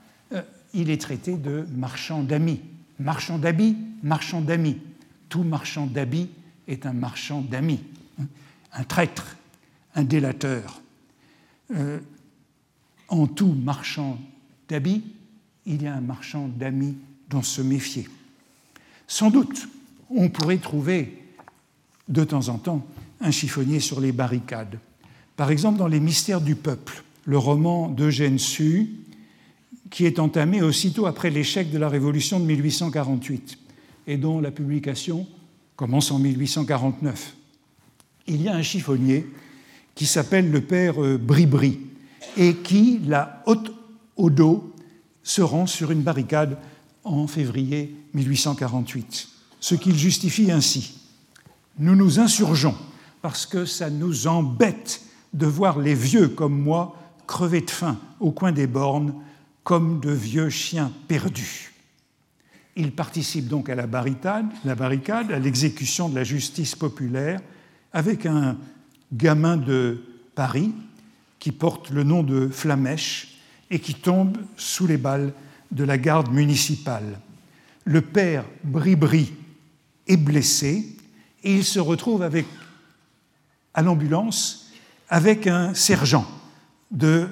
il 0.73 0.91
est 0.91 1.01
traité 1.01 1.37
de 1.37 1.67
marchand 1.77 2.23
d'amis. 2.23 2.61
Marchand 2.99 3.39
d'habits, 3.39 3.77
marchand 4.03 4.41
d'amis. 4.41 4.79
Tout 5.29 5.43
marchand 5.43 5.87
d'habits 5.87 6.31
est 6.69 6.87
un 6.87 6.93
marchand 6.93 7.41
d'amis, 7.41 7.81
hein. 8.21 8.27
un 8.73 8.85
traître, 8.85 9.37
un 9.95 10.05
délateur. 10.05 10.81
Euh, 11.75 11.99
en 13.09 13.27
tout 13.27 13.53
marchand 13.53 14.19
d'habits, 14.69 15.03
il 15.67 15.83
y 15.83 15.87
a 15.87 15.95
un 15.95 16.01
marchand 16.01 16.49
d'amis 16.49 16.97
dont 17.29 17.43
se 17.43 17.63
méfier. 17.63 18.09
Sans 19.07 19.31
doute, 19.31 19.69
on 20.11 20.29
pourrait 20.29 20.59
trouver 20.59 21.23
de 22.09 22.25
temps 22.25 22.49
en 22.49 22.59
temps 22.59 22.87
un 23.21 23.31
chiffonnier 23.31 23.81
sur 23.81 24.01
les 24.01 24.13
barricades. 24.13 24.79
Par 25.37 25.51
exemple, 25.51 25.79
dans 25.79 25.89
Les 25.89 26.01
Mystères 26.01 26.41
du 26.41 26.55
peuple, 26.55 27.03
le 27.25 27.39
roman 27.39 27.89
d'Eugène 27.89 28.39
Sue, 28.39 28.91
qui 29.95 30.07
est 30.07 30.19
entamé 30.19 30.61
aussitôt 30.61 31.07
après 31.07 31.31
l'échec 31.31 31.71
de 31.71 31.79
la 31.79 31.89
Révolution 31.89 32.41
de 32.41 32.45
1848 32.47 33.59
et 34.09 34.17
dont 34.17 34.41
la 34.41 34.51
publication 34.51 35.25
commence 35.77 36.11
en 36.11 36.19
1849. 36.19 37.37
Il 38.27 38.43
y 38.43 38.49
a 38.49 38.57
un 38.57 38.63
chiffonnier 38.63 39.25
qui 39.95 40.07
s'appelle 40.07 40.51
le 40.51 40.63
père 40.63 41.01
euh, 41.01 41.17
Bribri 41.17 41.79
et 42.37 42.57
qui, 42.57 43.03
la 43.07 43.45
haute 43.47 43.73
au 44.17 44.31
dos, 44.31 44.75
se 45.23 45.43
rend 45.43 45.69
sur 45.69 45.93
une 45.93 46.03
barricade 46.03 46.59
en 47.05 47.29
février 47.29 47.95
1848. 48.15 49.29
Ce 49.61 49.77
qu'il 49.77 49.97
justifie 49.97 50.51
ainsi. 50.51 50.99
Nous 51.79 51.95
nous 51.95 52.19
insurgeons 52.19 52.75
parce 53.23 53.47
que 53.47 53.65
ça 53.65 53.91
nous 53.91 54.27
embête 54.27 55.03
de 55.35 55.47
voir 55.47 55.79
les 55.79 55.95
vieux 55.95 56.27
comme 56.27 56.61
moi 56.61 56.97
crever 57.29 57.61
de 57.61 57.71
faim 57.71 57.97
au 58.19 58.33
coin 58.33 58.51
des 58.51 58.67
bornes 58.67 59.15
comme 59.65 59.99
de 60.01 60.11
vieux 60.11 60.51
chiens 60.51 60.93
perdus. 61.09 61.73
Il 62.77 62.93
participe 62.93 63.49
donc 63.49 63.69
à 63.69 63.75
la 63.75 63.87
barricade, 63.87 64.53
à 64.65 65.39
l'exécution 65.39 66.09
de 66.09 66.15
la 66.15 66.25
justice 66.25 66.75
populaire 66.75 67.41
avec 67.93 68.27
un 68.27 68.59
gamin 69.13 69.57
de 69.57 70.03
Paris 70.35 70.73
qui 71.39 71.53
porte 71.53 71.91
le 71.91 72.03
nom 72.03 72.23
de 72.23 72.49
Flamèche 72.49 73.39
et 73.71 73.79
qui 73.79 73.95
tombe 73.95 74.37
sous 74.57 74.87
les 74.87 74.97
balles 74.97 75.33
de 75.71 75.85
la 75.85 75.99
garde 75.99 76.31
municipale. 76.33 77.21
Le 77.85 78.01
père 78.01 78.45
Bribri 78.65 79.33
est 80.07 80.17
blessé 80.17 80.97
et 81.43 81.55
il 81.55 81.65
se 81.65 81.79
retrouve 81.79 82.29
à 83.73 83.83
l'ambulance 83.83 84.73
avec 85.09 85.47
un 85.47 85.75
sergent 85.75 86.27
de 86.91 87.29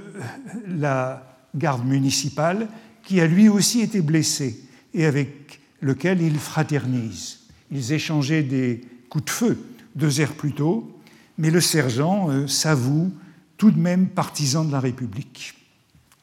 la 0.67 1.32
garde 1.55 1.87
municipale 1.87 2.69
qui 3.05 3.21
a 3.21 3.27
lui 3.27 3.49
aussi 3.49 3.81
été 3.81 4.01
blessé 4.01 4.61
et 4.95 5.05
avec 5.07 5.61
lequel 5.81 6.23
ils 6.23 6.39
fraternisent. 6.39 7.41
Ils 7.71 7.93
échangeaient 7.93 8.43
des 8.43 8.83
coups 9.09 9.25
de 9.25 9.31
feu 9.31 9.59
deux 9.95 10.21
heures 10.21 10.35
plus 10.35 10.53
tôt, 10.53 10.99
mais 11.39 11.51
le 11.51 11.61
sergent 11.61 12.31
euh, 12.31 12.47
s'avoue 12.47 13.13
tout 13.57 13.71
de 13.71 13.79
même 13.79 14.09
partisan 14.09 14.65
de 14.65 14.73
la 14.73 14.81
République. 14.81 15.55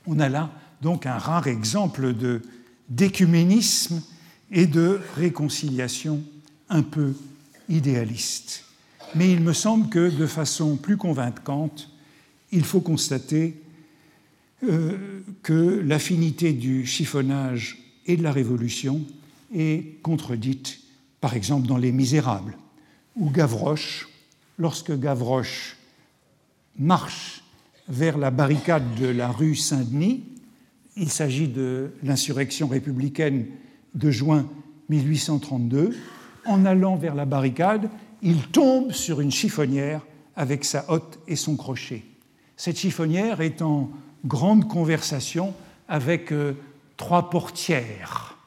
On 0.07 0.19
a 0.19 0.29
là 0.29 0.51
donc 0.81 1.05
un 1.05 1.17
rare 1.17 1.47
exemple 1.47 2.13
de 2.13 2.41
d'écuménisme 2.89 4.01
et 4.51 4.65
de 4.65 4.99
réconciliation 5.15 6.23
un 6.69 6.81
peu 6.81 7.13
idéaliste. 7.69 8.65
Mais 9.15 9.31
il 9.31 9.41
me 9.41 9.53
semble 9.53 9.89
que 9.89 10.09
de 10.09 10.25
façon 10.25 10.75
plus 10.75 10.97
convaincante, 10.97 11.89
il 12.51 12.63
faut 12.63 12.81
constater 12.81 13.61
euh, 14.63 15.21
que 15.41 15.81
l'affinité 15.85 16.53
du 16.53 16.85
chiffonnage 16.85 17.77
et 18.05 18.17
de 18.17 18.23
la 18.23 18.31
Révolution 18.31 19.01
est 19.55 20.01
contredite, 20.01 20.79
par 21.21 21.33
exemple, 21.33 21.67
dans 21.67 21.77
Les 21.77 21.91
Misérables, 21.91 22.57
où 23.15 23.29
Gavroche, 23.29 24.09
lorsque 24.57 24.97
Gavroche 24.97 25.77
marche 26.77 27.43
vers 27.87 28.17
la 28.17 28.31
barricade 28.31 28.95
de 28.99 29.07
la 29.07 29.29
rue 29.29 29.55
Saint-Denis, 29.55 30.23
il 30.97 31.09
s'agit 31.09 31.47
de 31.47 31.91
l'insurrection 32.03 32.67
républicaine 32.67 33.45
de 33.95 34.11
juin 34.11 34.47
1832, 34.89 35.95
en 36.45 36.65
allant 36.65 36.97
vers 36.97 37.15
la 37.15 37.25
barricade, 37.25 37.89
il 38.21 38.41
tombe 38.47 38.91
sur 38.91 39.21
une 39.21 39.31
chiffonnière 39.31 40.05
avec 40.35 40.65
sa 40.65 40.85
hotte 40.91 41.19
et 41.27 41.35
son 41.35 41.55
crochet. 41.55 42.03
Cette 42.57 42.77
chiffonnière 42.77 43.39
est 43.41 43.61
en 43.61 43.89
grande 44.25 44.67
conversation 44.67 45.53
avec 45.87 46.31
euh, 46.31 46.53
trois 46.97 47.29
portières. 47.29 48.37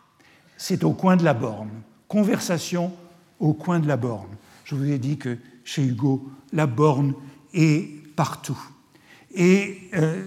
C'est 0.57 0.85
au 0.85 0.93
coin 0.93 1.17
de 1.17 1.25
la 1.25 1.35
borne. 1.35 1.71
Conversation 2.09 2.93
au 3.41 3.53
coin 3.53 3.81
de 3.81 3.89
la 3.89 3.97
borne. 3.97 4.37
Je 4.65 4.75
vous 4.75 4.91
ai 4.91 4.99
dit 4.99 5.19
que 5.19 5.39
chez 5.65 5.85
Hugo, 5.85 6.31
la 6.53 6.67
borne 6.67 7.15
est 7.53 7.89
partout. 8.15 8.59
Et 9.35 9.79
euh, 9.95 10.25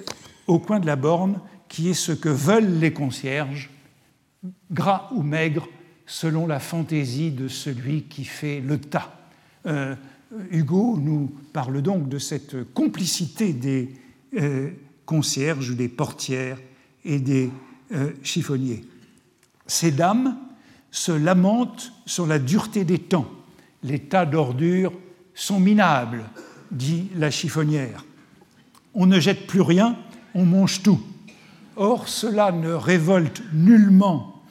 au 0.48 0.60
coin 0.60 0.80
de 0.80 0.86
la 0.86 0.96
borne, 0.96 1.40
qui 1.70 1.90
est 1.90 1.94
ce 1.94 2.12
que 2.12 2.30
veulent 2.30 2.80
les 2.80 2.94
concierges, 2.94 3.70
gras 4.72 5.10
ou 5.14 5.22
maigre, 5.22 5.68
selon 6.06 6.46
la 6.48 6.60
fantaisie 6.60 7.32
de 7.32 7.48
celui 7.48 8.04
qui 8.04 8.26
fait 8.26 8.60
le 8.60 8.80
tas. 8.80 9.12
Euh, 9.66 9.96
Hugo 10.52 10.98
nous 10.98 11.32
parle 11.54 11.82
donc 11.82 12.10
de 12.10 12.20
cette 12.20 12.74
complicité 12.74 13.54
des 13.54 13.94
concierges, 15.06 15.76
des 15.76 15.90
portières 15.90 16.58
et 17.04 17.20
des 17.20 17.52
euh, 17.94 18.12
chiffonniers. 18.24 18.84
Ces 19.68 19.92
dames 19.92 20.38
se 20.92 21.12
lamentent 21.12 21.92
sur 22.06 22.26
la 22.26 22.40
dureté 22.40 22.84
des 22.84 23.00
temps. 23.00 23.30
Les 23.84 24.00
tas 24.00 24.26
d'ordures 24.26 24.94
sont 25.34 25.60
minables, 25.60 26.24
dit 26.72 27.10
la 27.16 27.30
chiffonnière. 27.30 28.06
On 28.94 29.06
ne 29.06 29.20
jette 29.20 29.46
plus 29.48 29.62
rien, 29.62 29.98
on 30.34 30.46
mange 30.46 30.82
tout. 30.82 31.02
Or, 31.76 32.08
cela 32.08 32.52
ne 32.52 32.72
révolte 32.72 33.44
nullement, 33.54 34.42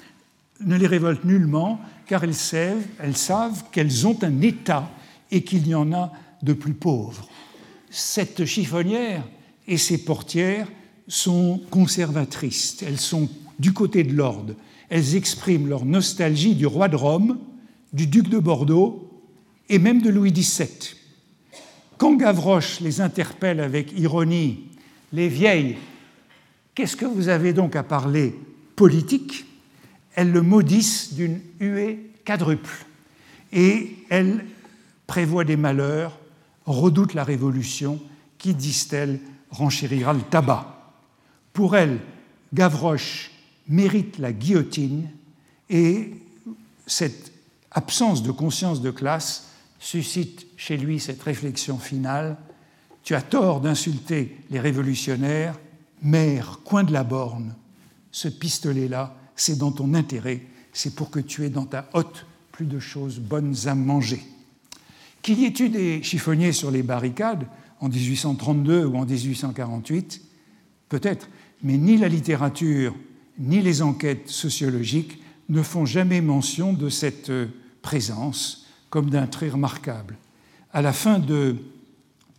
ne 0.61 0.76
les 0.76 0.86
révolte 0.86 1.24
nullement, 1.24 1.80
car 2.07 2.22
elles 2.22 2.34
savent 2.34 3.64
qu'elles 3.72 4.07
ont 4.07 4.18
un 4.22 4.40
état 4.42 4.90
et 5.30 5.42
qu'il 5.42 5.66
y 5.66 5.74
en 5.74 5.92
a 5.92 6.12
de 6.42 6.52
plus 6.52 6.74
pauvres. 6.74 7.26
Cette 7.88 8.44
chiffonnière 8.44 9.24
et 9.67 9.79
ses 9.79 9.99
portières 9.99 10.69
sont 11.09 11.61
conservatrices, 11.71 12.83
elles 12.83 13.01
sont 13.01 13.29
du 13.59 13.73
côté 13.73 14.05
de 14.05 14.15
l'ordre, 14.15 14.55
elles 14.89 15.17
expriment 15.17 15.69
leur 15.69 15.85
nostalgie 15.85 16.55
du 16.55 16.67
roi 16.67 16.89
de 16.89 16.97
Rome, 16.97 17.39
du 17.93 18.07
duc 18.07 18.29
de 18.29 18.39
Bordeaux 18.39 19.11
et 19.69 19.79
même 19.79 20.03
de 20.03 20.11
Louis 20.11 20.33
XVII. 20.33 20.69
Quand 21.97 22.17
Gavroche 22.17 22.81
les 22.81 23.01
interpelle 23.01 23.61
avec 23.61 23.99
ironie, 23.99 24.65
les 25.12 25.29
vieilles, 25.29 25.77
qu'est-ce 26.75 26.97
que 26.97 27.07
vous 27.07 27.29
avez 27.29 27.53
donc 27.53 27.77
à 27.77 27.83
parler 27.83 28.35
politique? 28.77 29.47
Elles 30.15 30.33
le 30.33 30.43
maudissent 30.43 31.15
d'une 31.15 31.41
huée 31.61 32.11
quadruple. 32.25 32.87
Et 33.53 33.97
elles 34.11 34.45
prévoient 35.07 35.45
des 35.45 35.57
malheurs, 35.57 36.19
redoutent 36.67 37.15
la 37.15 37.25
révolution. 37.25 38.01
Qui, 38.39 38.55
disent-elles, 38.55 39.21
renchérira 39.55 40.12
le 40.12 40.22
tabac. 40.22 40.66
Pour 41.52 41.76
elles, 41.76 42.00
Gavroche 42.52 43.30
mérite 43.68 44.18
la 44.18 44.32
guillotine 44.32 45.09
et 45.70 46.12
cette 46.86 47.32
absence 47.70 48.22
de 48.22 48.30
conscience 48.30 48.82
de 48.82 48.90
classe 48.90 49.48
suscite 49.78 50.46
chez 50.57 50.76
lui 50.76 51.00
cette 51.00 51.22
réflexion 51.22 51.78
finale. 51.78 52.36
Tu 53.02 53.14
as 53.14 53.22
tort 53.22 53.61
d'insulter 53.61 54.36
les 54.50 54.61
révolutionnaires, 54.61 55.59
mère, 56.02 56.61
coin 56.64 56.84
de 56.84 56.92
la 56.92 57.05
borne. 57.05 57.55
Ce 58.11 58.28
pistolet-là, 58.28 59.14
c'est 59.36 59.59
dans 59.59 59.72
ton 59.72 59.94
intérêt, 59.94 60.42
c'est 60.72 60.94
pour 60.94 61.11
que 61.11 61.20
tu 61.20 61.44
aies 61.44 61.50
dans 61.50 61.66
ta 61.66 61.88
hotte 61.92 62.26
plus 62.52 62.66
de 62.66 62.78
choses 62.78 63.18
bonnes 63.18 63.55
à 63.66 63.74
manger. 63.74 64.22
Qu'il 65.22 65.40
y 65.40 65.44
ait 65.46 65.55
eu 65.59 65.68
des 65.68 66.02
chiffonniers 66.02 66.52
sur 66.52 66.70
les 66.70 66.82
barricades 66.82 67.46
en 67.85 67.91
1832 67.91 68.87
ou 68.87 68.97
en 68.97 69.05
1848, 69.05 70.22
peut-être, 70.89 71.28
mais 71.62 71.76
ni 71.76 71.99
la 71.99 72.09
littérature 72.09 72.95
ni 73.39 73.61
les 73.61 73.82
enquêtes 73.82 74.28
sociologiques 74.28 75.18
ne 75.51 75.62
font 75.62 75.85
jamais 75.85 76.22
mention 76.22 76.72
de 76.72 76.89
cette 76.89 77.30
présence 77.82 78.66
comme 78.89 79.11
d'un 79.11 79.26
trait 79.26 79.51
remarquable. 79.51 80.16
À 80.72 80.80
la 80.80 80.95
fin 80.95 81.18
de 81.18 81.57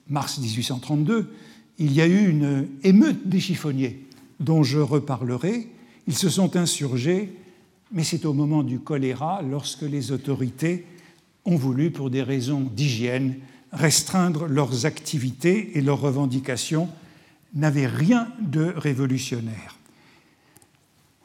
mars 0.10 0.40
1832, 0.40 1.32
il 1.78 1.94
y 1.94 2.02
a 2.02 2.08
eu 2.08 2.28
une 2.28 2.68
émeute 2.82 3.28
des 3.28 3.40
chiffonniers 3.40 4.04
dont 4.40 4.64
je 4.64 4.80
reparlerai. 4.80 5.70
Ils 6.08 6.16
se 6.16 6.30
sont 6.30 6.56
insurgés, 6.56 7.38
mais 7.92 8.04
c'est 8.04 8.26
au 8.26 8.34
moment 8.34 8.64
du 8.64 8.80
choléra, 8.80 9.44
lorsque 9.44 9.84
les 9.84 10.12
autorités 10.12 10.86
ont 11.44 11.56
voulu, 11.56 11.92
pour 11.92 12.10
des 12.10 12.24
raisons 12.24 12.62
d'hygiène, 12.62 13.36
restreindre 13.76 14.48
leurs 14.48 14.86
activités 14.86 15.78
et 15.78 15.82
leurs 15.82 16.02
revendications, 16.02 16.90
n'avaient 17.54 17.88
rien 17.88 18.28
de 18.40 18.74
révolutionnaire. 18.76 19.78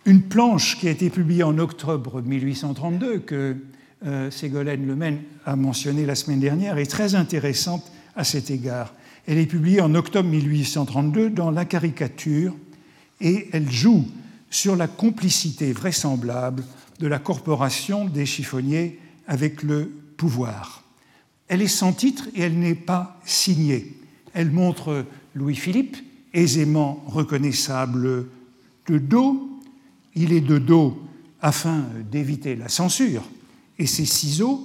Une 0.07 0.23
planche 0.23 0.79
qui 0.79 0.89
a 0.89 0.91
été 0.91 1.11
publiée 1.11 1.43
en 1.43 1.59
octobre 1.59 2.23
1832, 2.23 3.19
que 3.21 3.57
euh, 4.07 4.31
Ségolène 4.31 4.87
Lemaine 4.87 5.21
a 5.45 5.57
mentionnée 5.57 6.07
la 6.07 6.15
semaine 6.15 6.41
dernière, 6.41 6.79
est 6.79 6.91
très 6.91 7.15
intéressante 7.15 7.91
à 8.17 8.25
cet 8.25 8.51
égard. 8.51 8.95
Elle 9.27 9.39
est 9.39 9.47
publiée 9.47 9.81
en 9.81 9.95
octobre 9.95 10.29
1832 10.29 11.31
dans 11.31 11.51
La 11.51 11.65
caricature 11.65 12.57
et 13.21 13.49
elle 13.53 13.71
joue 13.71 14.07
sur 14.51 14.75
la 14.75 14.89
complicité 14.89 15.73
vraisemblable 15.73 16.65
de 16.99 17.07
la 17.07 17.19
corporation 17.19 18.07
des 18.07 18.27
chiffonniers 18.27 18.99
avec 19.27 19.63
le 19.63 19.91
pouvoir. 20.17 20.83
Elle 21.51 21.63
est 21.63 21.67
sans 21.67 21.93
titre 21.93 22.29
et 22.37 22.43
elle 22.43 22.61
n'est 22.61 22.77
pas 22.77 23.19
signée. 23.25 23.97
Elle 24.35 24.53
montre 24.53 25.05
Louis-Philippe, 25.35 25.97
aisément 26.33 27.03
reconnaissable 27.09 28.29
de 28.87 28.99
dos. 28.99 29.59
Il 30.15 30.33
est 30.33 30.43
de 30.43 30.59
dos 30.59 30.97
afin 31.43 31.87
d'éviter 32.09 32.55
la 32.55 32.69
censure 32.69 33.25
et 33.81 33.87
ses 33.87 34.05
ciseaux. 34.05 34.65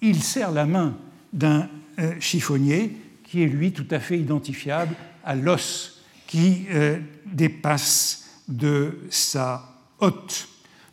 Il 0.00 0.24
serre 0.24 0.50
la 0.50 0.66
main 0.66 0.96
d'un 1.32 1.68
euh, 2.00 2.18
chiffonnier 2.18 2.96
qui 3.22 3.42
est 3.42 3.46
lui 3.46 3.70
tout 3.70 3.86
à 3.92 4.00
fait 4.00 4.18
identifiable 4.18 4.96
à 5.24 5.36
l'os 5.36 6.02
qui 6.26 6.64
euh, 6.72 6.98
dépasse 7.26 8.40
de 8.48 8.98
sa 9.08 9.76
hotte. 10.00 10.48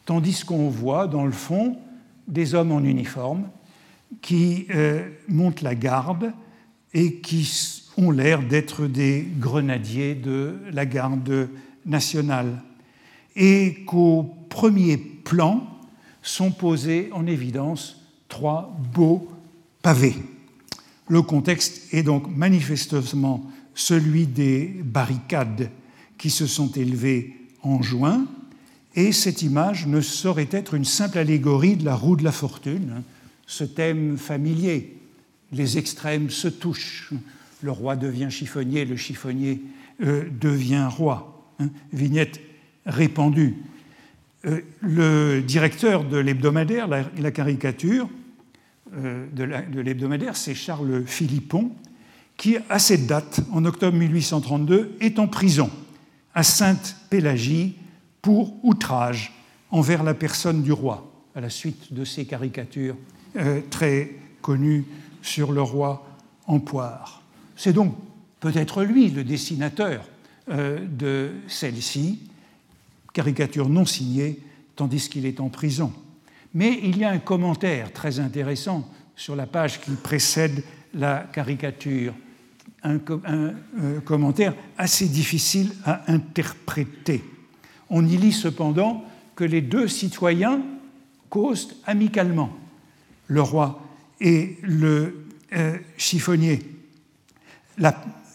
Tandis 0.05 0.43
qu'on 0.45 0.69
voit 0.69 1.07
dans 1.07 1.25
le 1.25 1.31
fond 1.31 1.79
des 2.27 2.53
hommes 2.53 2.71
en 2.71 2.83
uniforme 2.83 3.49
qui 4.21 4.67
euh, 4.73 5.07
montent 5.27 5.61
la 5.61 5.75
garde 5.75 6.33
et 6.93 7.15
qui 7.15 7.49
ont 7.97 8.11
l'air 8.11 8.41
d'être 8.41 8.87
des 8.87 9.27
grenadiers 9.39 10.15
de 10.15 10.57
la 10.71 10.85
garde 10.85 11.49
nationale. 11.85 12.61
Et 13.35 13.83
qu'au 13.85 14.23
premier 14.49 14.97
plan 14.97 15.67
sont 16.21 16.51
posés 16.51 17.09
en 17.13 17.27
évidence 17.27 18.03
trois 18.27 18.75
beaux 18.93 19.27
pavés. 19.81 20.15
Le 21.07 21.21
contexte 21.21 21.93
est 21.93 22.03
donc 22.03 22.27
manifestement 22.35 23.45
celui 23.73 24.27
des 24.27 24.81
barricades 24.83 25.69
qui 26.17 26.29
se 26.29 26.47
sont 26.47 26.71
élevées 26.71 27.35
en 27.61 27.81
juin 27.81 28.25
et 28.95 29.11
cette 29.11 29.41
image 29.41 29.87
ne 29.87 30.01
saurait 30.01 30.49
être 30.51 30.73
une 30.73 30.85
simple 30.85 31.17
allégorie 31.17 31.77
de 31.77 31.85
la 31.85 31.95
roue 31.95 32.15
de 32.15 32.23
la 32.23 32.31
fortune, 32.31 32.95
hein. 32.97 33.03
Ce 33.49 33.63
thème 33.63 34.17
familier. 34.17 34.95
Les 35.51 35.79
extrêmes 35.79 36.29
se 36.29 36.47
touchent. 36.47 37.11
Le 37.63 37.71
roi 37.71 37.95
devient 37.95 38.29
chiffonnier, 38.29 38.85
le 38.85 38.95
chiffonnier 38.95 39.59
euh, 40.03 40.25
devient 40.39 40.87
roi. 40.89 41.51
Hein. 41.59 41.69
Vignette 41.91 42.39
répandue. 42.85 43.55
Euh, 44.45 44.61
le 44.81 45.41
directeur 45.41 46.03
de 46.03 46.17
l'hebdomadaire, 46.17 46.87
la, 46.87 47.31
caricature 47.31 48.07
euh, 48.95 49.25
de 49.33 49.81
l'hebdomadaire, 49.81 50.37
c'est 50.37 50.53
Charles 50.53 51.03
Philippon, 51.07 51.71
qui, 52.37 52.57
à 52.69 52.77
cette 52.77 53.07
date, 53.07 53.41
en 53.51 53.65
octobre 53.65 53.97
1832, 53.97 54.95
est 55.01 55.17
en 55.17 55.27
prison 55.27 55.71
à 56.35 56.43
Sainte-Pélagie 56.43 57.73
pour 58.21 58.63
outrage 58.63 59.33
envers 59.71 60.03
la 60.03 60.13
personne 60.13 60.61
du 60.61 60.71
roi, 60.71 61.11
à 61.33 61.41
la 61.41 61.49
suite 61.49 61.91
de 61.91 62.05
ces 62.05 62.25
caricatures 62.25 62.95
euh, 63.35 63.61
très 63.69 64.11
connues 64.41 64.85
sur 65.21 65.51
le 65.51 65.61
roi 65.61 66.07
en 66.47 66.59
poire. 66.59 67.21
C'est 67.55 67.73
donc 67.73 67.95
peut-être 68.39 68.83
lui 68.83 69.09
le 69.09 69.23
dessinateur 69.23 70.03
euh, 70.49 70.79
de 70.85 71.31
celle-ci, 71.47 72.19
caricature 73.13 73.69
non 73.69 73.85
signée, 73.85 74.39
tandis 74.75 75.09
qu'il 75.09 75.25
est 75.25 75.39
en 75.39 75.49
prison. 75.49 75.91
Mais 76.53 76.79
il 76.83 76.97
y 76.97 77.03
a 77.03 77.11
un 77.11 77.19
commentaire 77.19 77.93
très 77.93 78.19
intéressant 78.19 78.89
sur 79.15 79.35
la 79.35 79.45
page 79.45 79.81
qui 79.81 79.91
précède 79.91 80.63
la 80.93 81.27
caricature, 81.31 82.13
un, 82.83 82.99
euh, 83.27 83.99
commentaire 84.05 84.55
assez 84.77 85.07
difficile 85.07 85.71
à 85.85 86.11
interpréter. 86.11 87.23
On 87.89 88.05
y 88.05 88.17
lit 88.17 88.31
cependant 88.31 89.03
que 89.35 89.43
les 89.43 89.61
deux 89.61 89.87
citoyens 89.87 90.61
causent 91.29 91.75
amicalement, 91.85 92.51
le 93.29 93.41
roi 93.41 93.81
et 94.19 94.57
le 94.61 95.25
euh, 95.53 95.77
chiffonnier. 95.97 96.59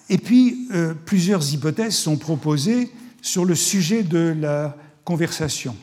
et 0.09 0.19
puis, 0.19 0.69
euh, 0.73 0.95
plusieurs 0.95 1.53
hypothèses 1.53 1.97
sont 1.97 2.17
proposées 2.17 2.91
sur 3.21 3.45
le 3.45 3.55
sujet 3.55 4.03
de 4.03 4.35
la 4.39 4.77
conversation. 5.05 5.77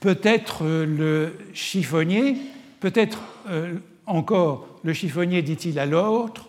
Peut-être 0.00 0.64
euh, 0.64 0.84
le 0.84 1.32
chiffonnier, 1.54 2.36
peut-être 2.80 3.20
encore 4.06 4.80
le 4.84 4.92
chiffonnier 4.92 5.40
dit-il 5.40 5.78
à 5.78 5.86
l'autre, 5.86 6.48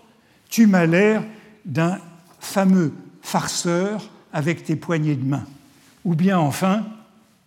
tu 0.50 0.68
m'as 0.68 0.86
l'air 0.86 1.24
d'un 1.64 2.00
fameux 2.40 2.92
farceur 3.22 4.10
avec 4.34 4.64
tes 4.64 4.76
poignées 4.76 5.16
de 5.16 5.24
main 5.24 5.46
ou 6.08 6.16
bien 6.16 6.40
enfin, 6.40 6.86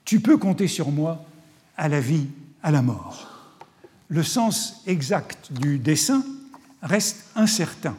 tu 0.05 0.20
peux 0.20 0.37
compter 0.37 0.68
sur 0.68 0.91
moi 0.91 1.24
à 1.76 1.89
la 1.89 2.01
vie, 2.01 2.26
à 2.62 2.70
la 2.70 2.83
mort. 2.83 3.30
Le 4.11 4.25
sens 4.25 4.83
exact 4.89 5.53
du 5.53 5.79
dessin 5.79 6.25
reste 6.83 7.27
incertain 7.37 7.97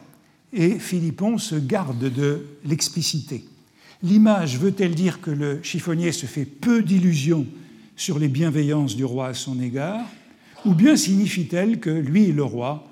et 0.51 0.77
Philippon 0.77 1.37
se 1.37 1.55
garde 1.55 2.11
de 2.13 2.45
l'expliciter. 2.65 3.45
L'image 4.03 4.57
veut-elle 4.57 4.93
dire 4.93 5.21
que 5.21 5.31
le 5.31 5.63
chiffonnier 5.63 6.11
se 6.11 6.25
fait 6.25 6.43
peu 6.43 6.83
d'illusions 6.83 7.45
sur 7.95 8.19
les 8.19 8.27
bienveillances 8.27 8.97
du 8.97 9.05
roi 9.05 9.27
à 9.27 9.33
son 9.33 9.61
égard, 9.61 10.05
ou 10.65 10.73
bien 10.73 10.97
signifie-t-elle 10.97 11.79
que 11.79 11.89
lui 11.89 12.25
et 12.25 12.33
le 12.33 12.43
roi, 12.43 12.85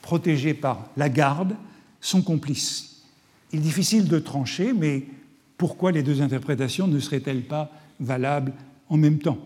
protégés 0.00 0.54
par 0.54 0.88
la 0.96 1.10
garde, 1.10 1.56
sont 2.00 2.22
complices 2.22 3.02
Il 3.52 3.58
est 3.58 3.62
difficile 3.62 4.08
de 4.08 4.18
trancher, 4.18 4.72
mais 4.72 5.04
pourquoi 5.58 5.92
les 5.92 6.02
deux 6.02 6.22
interprétations 6.22 6.86
ne 6.86 6.98
seraient-elles 6.98 7.44
pas 7.44 7.70
valables 8.00 8.54
en 8.88 8.96
même 8.96 9.18
temps? 9.18 9.38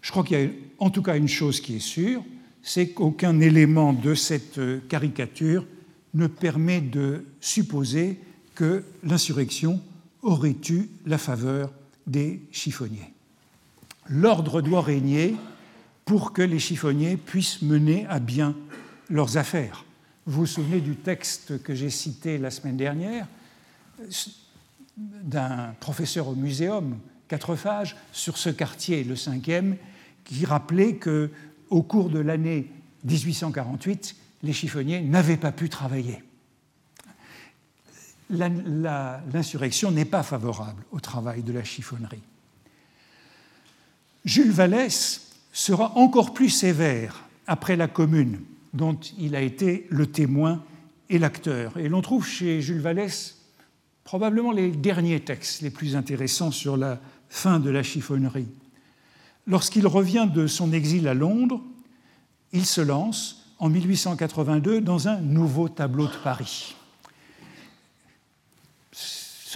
Je 0.00 0.10
crois 0.12 0.24
qu'il 0.24 0.40
y 0.40 0.44
a 0.46 0.48
en 0.78 0.88
tout 0.88 1.02
cas 1.02 1.18
une 1.18 1.28
chose 1.28 1.60
qui 1.60 1.76
est 1.76 1.80
sûre, 1.80 2.22
c'est 2.62 2.88
qu'aucun 2.90 3.40
élément 3.40 3.92
de 3.92 4.14
cette 4.14 4.60
caricature 4.88 5.66
ne 6.14 6.26
permet 6.26 6.80
de 6.80 7.24
supposer 7.40 8.18
que 8.54 8.84
l'insurrection 9.04 9.80
aurait 10.22 10.56
eu 10.68 10.88
la 11.06 11.18
faveur 11.18 11.72
des 12.06 12.40
chiffonniers. 12.50 13.12
L'ordre 14.08 14.62
doit 14.62 14.82
régner 14.82 15.36
pour 16.04 16.32
que 16.32 16.42
les 16.42 16.58
chiffonniers 16.58 17.16
puissent 17.16 17.62
mener 17.62 18.06
à 18.06 18.18
bien 18.18 18.56
leurs 19.10 19.36
affaires. 19.36 19.84
Vous 20.26 20.40
vous 20.40 20.46
souvenez 20.46 20.80
du 20.80 20.96
texte 20.96 21.62
que 21.62 21.74
j'ai 21.74 21.90
cité 21.90 22.38
la 22.38 22.50
semaine 22.50 22.76
dernière 22.76 23.26
d'un 24.96 25.74
professeur 25.80 26.28
au 26.28 26.34
muséum, 26.34 26.98
Quatrefages, 27.28 27.96
sur 28.12 28.38
ce 28.38 28.48
quartier, 28.48 29.04
le 29.04 29.16
cinquième, 29.16 29.76
qui 30.24 30.44
rappelait 30.44 30.94
que 30.94 31.30
au 31.70 31.82
cours 31.82 32.10
de 32.10 32.18
l'année 32.18 32.70
1848, 33.04 34.16
les 34.42 34.52
chiffonniers 34.52 35.00
n'avaient 35.00 35.36
pas 35.36 35.52
pu 35.52 35.68
travailler. 35.68 36.22
L'insurrection 38.30 39.90
n'est 39.90 40.04
pas 40.04 40.22
favorable 40.22 40.84
au 40.92 41.00
travail 41.00 41.42
de 41.42 41.52
la 41.52 41.64
chiffonnerie. 41.64 42.22
Jules 44.24 44.50
Vallès 44.50 45.32
sera 45.52 45.96
encore 45.96 46.34
plus 46.34 46.50
sévère 46.50 47.24
après 47.46 47.76
la 47.76 47.88
Commune, 47.88 48.40
dont 48.74 48.98
il 49.18 49.34
a 49.34 49.40
été 49.40 49.86
le 49.90 50.06
témoin 50.06 50.62
et 51.08 51.18
l'acteur. 51.18 51.78
Et 51.78 51.88
l'on 51.88 52.02
trouve 52.02 52.26
chez 52.26 52.60
Jules 52.60 52.80
Vallès 52.80 53.38
probablement 54.04 54.52
les 54.52 54.70
derniers 54.70 55.20
textes 55.20 55.62
les 55.62 55.70
plus 55.70 55.96
intéressants 55.96 56.50
sur 56.50 56.76
la 56.76 57.00
fin 57.28 57.60
de 57.60 57.70
la 57.70 57.82
chiffonnerie. 57.82 58.48
Lorsqu'il 59.48 59.86
revient 59.86 60.28
de 60.32 60.46
son 60.46 60.72
exil 60.72 61.08
à 61.08 61.14
Londres, 61.14 61.60
il 62.52 62.64
se 62.64 62.80
lance 62.80 63.46
en 63.58 63.68
1882 63.68 64.80
dans 64.80 65.08
un 65.08 65.20
nouveau 65.20 65.68
tableau 65.68 66.06
de 66.06 66.16
Paris. 66.22 66.76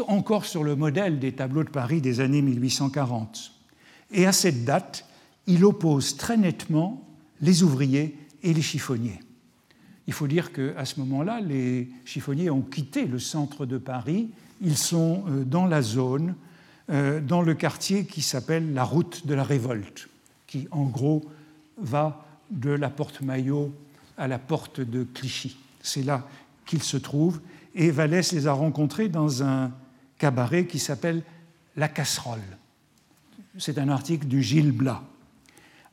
Encore 0.09 0.47
sur 0.47 0.65
le 0.65 0.75
modèle 0.75 1.21
des 1.21 1.33
tableaux 1.33 1.63
de 1.63 1.71
Paris 1.71 2.01
des 2.01 2.21
années 2.21 2.43
1840. 2.43 3.53
Et 4.11 4.27
à 4.27 4.33
cette 4.33 4.65
date, 4.65 5.07
il 5.47 5.65
oppose 5.65 6.17
très 6.17 6.37
nettement 6.37 7.07
les 7.41 7.63
ouvriers 7.63 8.17
et 8.43 8.55
les 8.55 8.63
chiffonniers. 8.63 9.21
Il 10.09 10.13
faut 10.13 10.27
dire 10.27 10.53
qu'à 10.53 10.85
ce 10.85 10.99
moment-là, 11.01 11.41
les 11.41 11.91
chiffonniers 12.05 12.51
ont 12.51 12.63
quitté 12.63 13.07
le 13.07 13.19
centre 13.19 13.67
de 13.67 13.79
Paris 13.79 14.31
ils 14.63 14.79
sont 14.79 15.25
euh, 15.29 15.45
dans 15.45 15.67
la 15.67 15.83
zone, 15.83 16.35
dans 16.89 17.43
le 17.43 17.55
quartier 17.55 18.05
qui 18.05 18.23
s'appelle 18.23 18.75
la 18.75 18.85
route 18.85 19.27
de 19.27 19.35
la 19.35 19.45
révolte, 19.45 20.09
qui 20.47 20.69
en 20.71 20.85
gros 20.85 21.23
va 21.79 22.27
de 22.51 22.71
la 22.71 22.91
porte 22.91 23.21
Maillot 23.21 23.73
à 24.17 24.29
la 24.29 24.39
porte 24.39 24.81
de 24.81 25.05
Clichy. 25.05 25.57
C'est 25.81 26.03
là 26.03 26.27
qu'ils 26.67 26.83
se 26.83 26.97
trouvent. 26.97 27.41
Et 27.75 27.91
Vallès 27.91 28.33
les 28.33 28.47
a 28.47 28.53
rencontrés 28.53 29.09
dans 29.09 29.43
un 29.43 29.73
cabaret 30.19 30.67
qui 30.67 30.79
s'appelle 30.79 31.23
La 31.77 31.89
Casserole. 31.89 32.41
C'est 33.59 33.79
un 33.79 33.89
article 33.89 34.27
du 34.27 34.43
Gilles 34.43 34.73
Blas. 34.73 35.03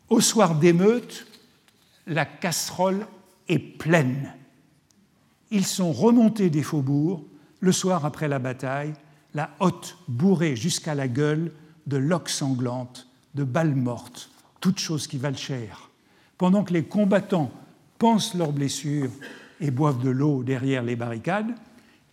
Au 0.09 0.21
soir 0.21 0.55
d'émeute, 0.55 1.27
la 2.07 2.25
casserole 2.25 3.05
est 3.47 3.59
pleine. 3.59 4.33
Ils 5.51 5.65
sont 5.65 5.91
remontés 5.91 6.49
des 6.49 6.63
faubourgs 6.63 7.23
le 7.59 7.71
soir 7.71 8.05
après 8.05 8.27
la 8.27 8.39
bataille, 8.39 8.93
la 9.34 9.51
hotte 9.59 9.97
bourrée 10.07 10.55
jusqu'à 10.55 10.95
la 10.95 11.07
gueule 11.07 11.51
de 11.88 11.97
loques 11.97 12.30
sanglantes, 12.30 13.07
de 13.36 13.43
balles 13.43 13.75
mortes, 13.75 14.30
toutes 14.59 14.80
choses 14.80 15.07
qui 15.07 15.17
valent 15.17 15.38
cher. 15.38 15.89
Pendant 16.38 16.63
que 16.63 16.73
les 16.73 16.86
combattants 16.86 17.51
pensent 17.97 18.34
leurs 18.34 18.51
blessures 18.51 19.11
et 19.59 19.71
boivent 19.71 20.01
de 20.01 20.09
l'eau 20.09 20.43
derrière 20.43 20.84
les 20.84 20.95
barricades, 20.95 21.53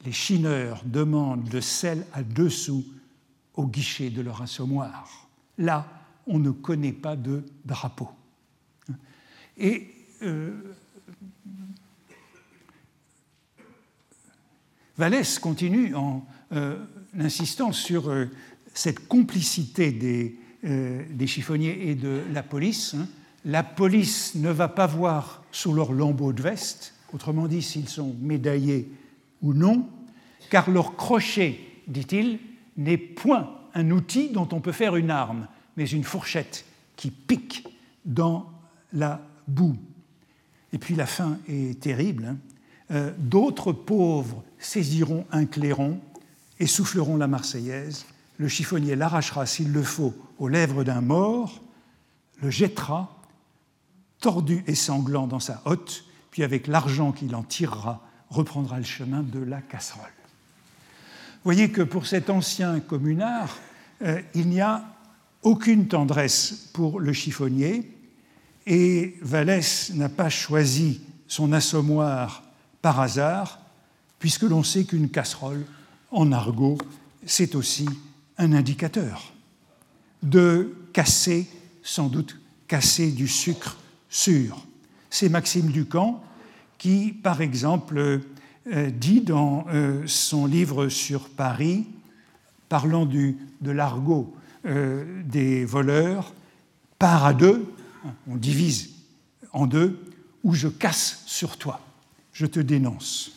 les 0.04 0.12
chineurs 0.12 0.82
demandent 0.84 1.48
de 1.48 1.60
sel 1.60 2.04
à 2.12 2.22
deux 2.22 2.50
sous 2.50 2.84
au 3.54 3.66
guichet 3.66 4.10
de 4.10 4.22
leur 4.22 4.42
assommoir. 4.42 5.28
Là, 5.58 5.86
on 6.26 6.38
ne 6.38 6.50
connaît 6.50 6.92
pas 6.92 7.16
de 7.16 7.44
drapeau. 7.64 8.10
Et 9.56 9.90
euh, 10.22 10.74
Vallès 14.98 15.38
continue 15.38 15.94
en 15.94 16.26
euh, 16.52 16.84
insistant 17.20 17.72
sur 17.72 18.08
euh, 18.08 18.26
cette 18.74 19.08
complicité 19.08 20.36
euh, 20.64 21.02
des, 21.10 21.26
chiffonniers 21.26 21.90
et 21.90 21.94
de 21.94 22.22
la 22.32 22.42
police. 22.42 22.94
Hein. 22.94 23.06
La 23.44 23.62
police 23.62 24.34
ne 24.34 24.50
va 24.50 24.68
pas 24.68 24.86
voir 24.86 25.42
sous 25.52 25.72
leur 25.72 25.92
lambeau 25.92 26.32
de 26.32 26.42
veste, 26.42 26.94
autrement 27.12 27.46
dit 27.46 27.62
s'ils 27.62 27.88
sont 27.88 28.14
médaillés 28.20 28.88
ou 29.42 29.54
non, 29.54 29.88
car 30.50 30.70
leur 30.70 30.96
crochet, 30.96 31.60
dit-il, 31.86 32.38
n'est 32.76 32.98
point 32.98 33.50
un 33.74 33.90
outil 33.90 34.30
dont 34.30 34.48
on 34.52 34.60
peut 34.60 34.72
faire 34.72 34.96
une 34.96 35.10
arme, 35.10 35.46
mais 35.76 35.88
une 35.88 36.04
fourchette 36.04 36.64
qui 36.96 37.10
pique 37.10 37.66
dans 38.04 38.50
la 38.92 39.20
boue. 39.46 39.76
Et 40.72 40.78
puis 40.78 40.94
la 40.94 41.06
fin 41.06 41.38
est 41.48 41.80
terrible. 41.80 42.24
Hein. 42.24 42.36
Euh, 42.90 43.12
d'autres 43.18 43.72
pauvres 43.72 44.44
saisiront 44.58 45.26
un 45.30 45.46
clairon 45.46 46.00
et 46.58 46.66
souffleront 46.66 47.16
la 47.16 47.26
Marseillaise, 47.26 48.06
le 48.38 48.48
chiffonnier 48.48 48.96
l'arrachera 48.96 49.46
s'il 49.46 49.72
le 49.72 49.82
faut 49.82 50.14
aux 50.38 50.48
lèvres 50.48 50.84
d'un 50.84 51.00
mort, 51.00 51.62
le 52.42 52.50
jettera, 52.50 53.16
tordu 54.20 54.62
et 54.66 54.74
sanglant 54.74 55.26
dans 55.26 55.40
sa 55.40 55.62
hotte, 55.64 56.04
puis 56.30 56.42
avec 56.42 56.66
l'argent 56.66 57.12
qu'il 57.12 57.34
en 57.34 57.42
tirera, 57.42 58.02
reprendra 58.28 58.78
le 58.78 58.84
chemin 58.84 59.22
de 59.22 59.38
la 59.38 59.60
casserole. 59.60 60.04
Vous 60.06 61.52
voyez 61.52 61.70
que 61.70 61.82
pour 61.82 62.06
cet 62.06 62.28
ancien 62.28 62.80
communard, 62.80 63.56
euh, 64.02 64.20
il 64.34 64.48
n'y 64.48 64.60
a 64.60 64.84
aucune 65.42 65.86
tendresse 65.86 66.70
pour 66.72 67.00
le 67.00 67.12
chiffonnier, 67.12 67.92
et 68.66 69.16
Vallès 69.22 69.92
n'a 69.94 70.08
pas 70.08 70.28
choisi 70.28 71.00
son 71.28 71.52
assommoir 71.52 72.42
par 72.82 73.00
hasard, 73.00 73.60
puisque 74.18 74.42
l'on 74.42 74.62
sait 74.62 74.84
qu'une 74.84 75.08
casserole, 75.08 75.64
en 76.10 76.32
argot, 76.32 76.78
c'est 77.24 77.54
aussi 77.54 77.88
un 78.38 78.52
indicateur 78.52 79.32
de 80.22 80.76
casser, 80.92 81.46
sans 81.82 82.08
doute 82.08 82.38
casser 82.68 83.10
du 83.10 83.28
sucre 83.28 83.76
sûr. 84.08 84.66
C'est 85.10 85.28
Maxime 85.28 85.70
Ducamp 85.70 86.22
qui, 86.78 87.12
par 87.12 87.40
exemple, 87.40 88.20
euh, 88.72 88.90
dit 88.90 89.20
dans 89.20 89.64
euh, 89.68 90.02
son 90.06 90.46
livre 90.46 90.88
sur 90.88 91.28
Paris, 91.28 91.86
parlant 92.68 93.06
du, 93.06 93.36
de 93.60 93.70
l'argot 93.70 94.34
euh, 94.66 95.22
des 95.24 95.64
voleurs, 95.64 96.34
part 96.98 97.24
à 97.24 97.32
deux, 97.32 97.64
on 98.28 98.36
divise 98.36 98.90
en 99.52 99.66
deux, 99.66 100.00
ou 100.42 100.54
je 100.54 100.68
casse 100.68 101.22
sur 101.26 101.56
toi, 101.56 101.80
je 102.32 102.46
te 102.46 102.60
dénonce. 102.60 103.32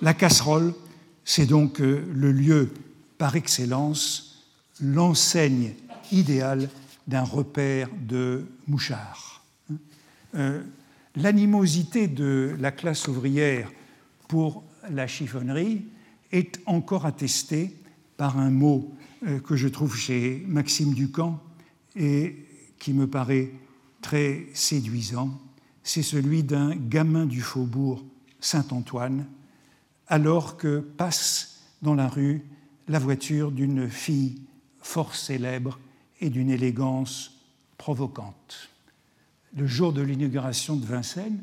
La 0.00 0.14
casserole, 0.14 0.74
c'est 1.24 1.46
donc 1.46 1.78
le 1.78 2.32
lieu 2.32 2.70
par 3.18 3.36
excellence, 3.36 4.44
l'enseigne 4.80 5.74
idéale 6.10 6.68
d'un 7.06 7.22
repère 7.22 7.88
de 8.08 8.44
mouchards. 8.66 9.44
L'animosité 11.16 12.08
de 12.08 12.56
la 12.58 12.72
classe 12.72 13.06
ouvrière 13.06 13.70
pour 14.28 14.64
la 14.90 15.06
chiffonnerie 15.06 15.84
est 16.32 16.60
encore 16.64 17.04
attestée 17.04 17.76
par 18.16 18.38
un 18.38 18.50
mot 18.50 18.94
euh, 19.26 19.40
que 19.40 19.56
je 19.56 19.68
trouve 19.68 19.96
chez 19.96 20.42
Maxime 20.48 20.94
Ducamp 20.94 21.38
et 21.94 22.36
qui 22.78 22.94
me 22.94 23.06
paraît 23.06 23.50
très 24.00 24.46
séduisant. 24.54 25.38
C'est 25.82 26.02
celui 26.02 26.42
d'un 26.42 26.74
gamin 26.74 27.26
du 27.26 27.42
faubourg 27.42 28.02
Saint-Antoine, 28.40 29.26
alors 30.08 30.56
que 30.56 30.78
passe 30.80 31.62
dans 31.82 31.94
la 31.94 32.08
rue 32.08 32.44
la 32.88 32.98
voiture 32.98 33.52
d'une 33.52 33.88
fille 33.88 34.40
fort 34.78 35.14
célèbre 35.14 35.78
et 36.20 36.30
d'une 36.30 36.50
élégance 36.50 37.38
provocante 37.78 38.72
le 39.56 39.66
jour 39.66 39.92
de 39.92 40.02
l'inauguration 40.02 40.76
de 40.76 40.84
Vincennes, 40.84 41.42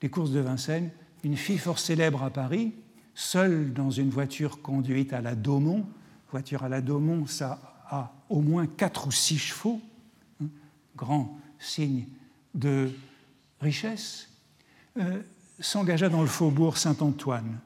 des 0.00 0.08
courses 0.08 0.32
de 0.32 0.40
Vincennes, 0.40 0.90
une 1.22 1.36
fille 1.36 1.58
fort 1.58 1.78
célèbre 1.78 2.22
à 2.22 2.30
Paris, 2.30 2.72
seule 3.14 3.72
dans 3.72 3.90
une 3.90 4.10
voiture 4.10 4.60
conduite 4.60 5.12
à 5.12 5.20
la 5.20 5.34
Daumont. 5.34 5.86
Voiture 6.30 6.64
à 6.64 6.68
la 6.68 6.80
Daumont, 6.80 7.26
ça 7.26 7.60
a 7.88 8.12
au 8.28 8.40
moins 8.40 8.66
quatre 8.66 9.06
ou 9.06 9.12
six 9.12 9.38
chevaux, 9.38 9.80
hein, 10.42 10.46
grand 10.96 11.38
signe 11.58 12.06
de 12.54 12.90
richesse, 13.60 14.28
euh, 14.98 15.22
s'engagea 15.60 16.08
dans 16.08 16.22
le 16.22 16.26
faubourg 16.28 16.76
Saint-Antoine. 16.76 17.58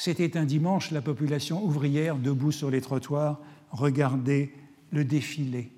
C'était 0.00 0.38
un 0.38 0.46
dimanche, 0.46 0.92
la 0.92 1.02
population 1.02 1.62
ouvrière, 1.62 2.16
debout 2.16 2.52
sur 2.52 2.70
les 2.70 2.80
trottoirs, 2.80 3.38
regardait 3.70 4.50
le 4.92 5.04
défilé. 5.04 5.70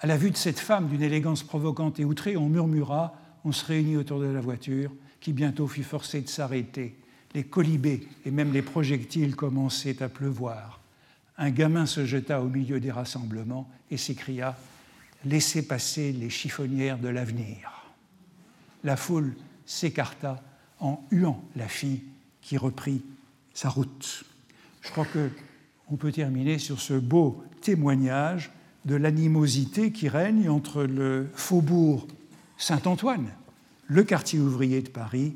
À 0.00 0.08
la 0.08 0.16
vue 0.16 0.32
de 0.32 0.36
cette 0.36 0.58
femme 0.58 0.88
d'une 0.88 1.04
élégance 1.04 1.44
provocante 1.44 2.00
et 2.00 2.04
outrée, 2.04 2.36
on 2.36 2.48
murmura, 2.48 3.14
on 3.44 3.52
se 3.52 3.64
réunit 3.64 3.96
autour 3.96 4.18
de 4.18 4.26
la 4.26 4.40
voiture, 4.40 4.90
qui 5.20 5.32
bientôt 5.32 5.68
fut 5.68 5.84
forcée 5.84 6.22
de 6.22 6.28
s'arrêter. 6.28 6.96
Les 7.36 7.44
colibés 7.44 8.08
et 8.24 8.32
même 8.32 8.52
les 8.52 8.62
projectiles 8.62 9.36
commençaient 9.36 10.02
à 10.02 10.08
pleuvoir. 10.08 10.80
Un 11.38 11.50
gamin 11.50 11.86
se 11.86 12.04
jeta 12.04 12.42
au 12.42 12.48
milieu 12.48 12.80
des 12.80 12.90
rassemblements 12.90 13.70
et 13.92 13.96
s'écria 13.96 14.58
Laissez 15.24 15.68
passer 15.68 16.10
les 16.10 16.30
chiffonnières 16.30 16.98
de 16.98 17.08
l'avenir. 17.08 17.92
La 18.82 18.96
foule 18.96 19.36
s'écarta 19.66 20.42
en 20.80 21.00
huant 21.12 21.44
la 21.54 21.68
fille 21.68 22.02
qui 22.42 22.56
reprit 22.56 23.02
sa 23.56 23.70
route. 23.70 24.24
Je 24.82 24.90
crois 24.90 25.06
qu'on 25.06 25.96
peut 25.96 26.12
terminer 26.12 26.58
sur 26.58 26.78
ce 26.78 26.92
beau 26.92 27.42
témoignage 27.62 28.52
de 28.84 28.94
l'animosité 28.94 29.92
qui 29.92 30.08
règne 30.08 30.50
entre 30.50 30.84
le 30.84 31.26
faubourg 31.34 32.06
Saint-Antoine, 32.58 33.30
le 33.86 34.04
quartier 34.04 34.38
ouvrier 34.38 34.82
de 34.82 34.90
Paris, 34.90 35.34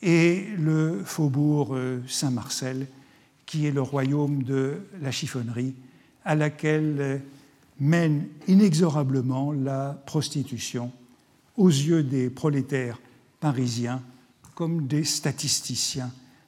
et 0.00 0.46
le 0.58 1.02
faubourg 1.04 1.76
euh, 1.76 2.00
Saint-Marcel, 2.08 2.86
qui 3.44 3.66
est 3.66 3.70
le 3.70 3.82
royaume 3.82 4.42
de 4.42 4.78
la 5.00 5.10
chiffonnerie, 5.12 5.74
à 6.24 6.34
laquelle 6.34 6.96
euh, 7.00 7.18
mène 7.78 8.28
inexorablement 8.48 9.52
la 9.52 10.02
prostitution 10.06 10.90
aux 11.58 11.68
yeux 11.68 12.02
des 12.02 12.30
prolétaires 12.30 12.98
parisiens 13.40 14.02
comme 14.54 14.86
des 14.86 15.04
statisticiens 15.04 16.10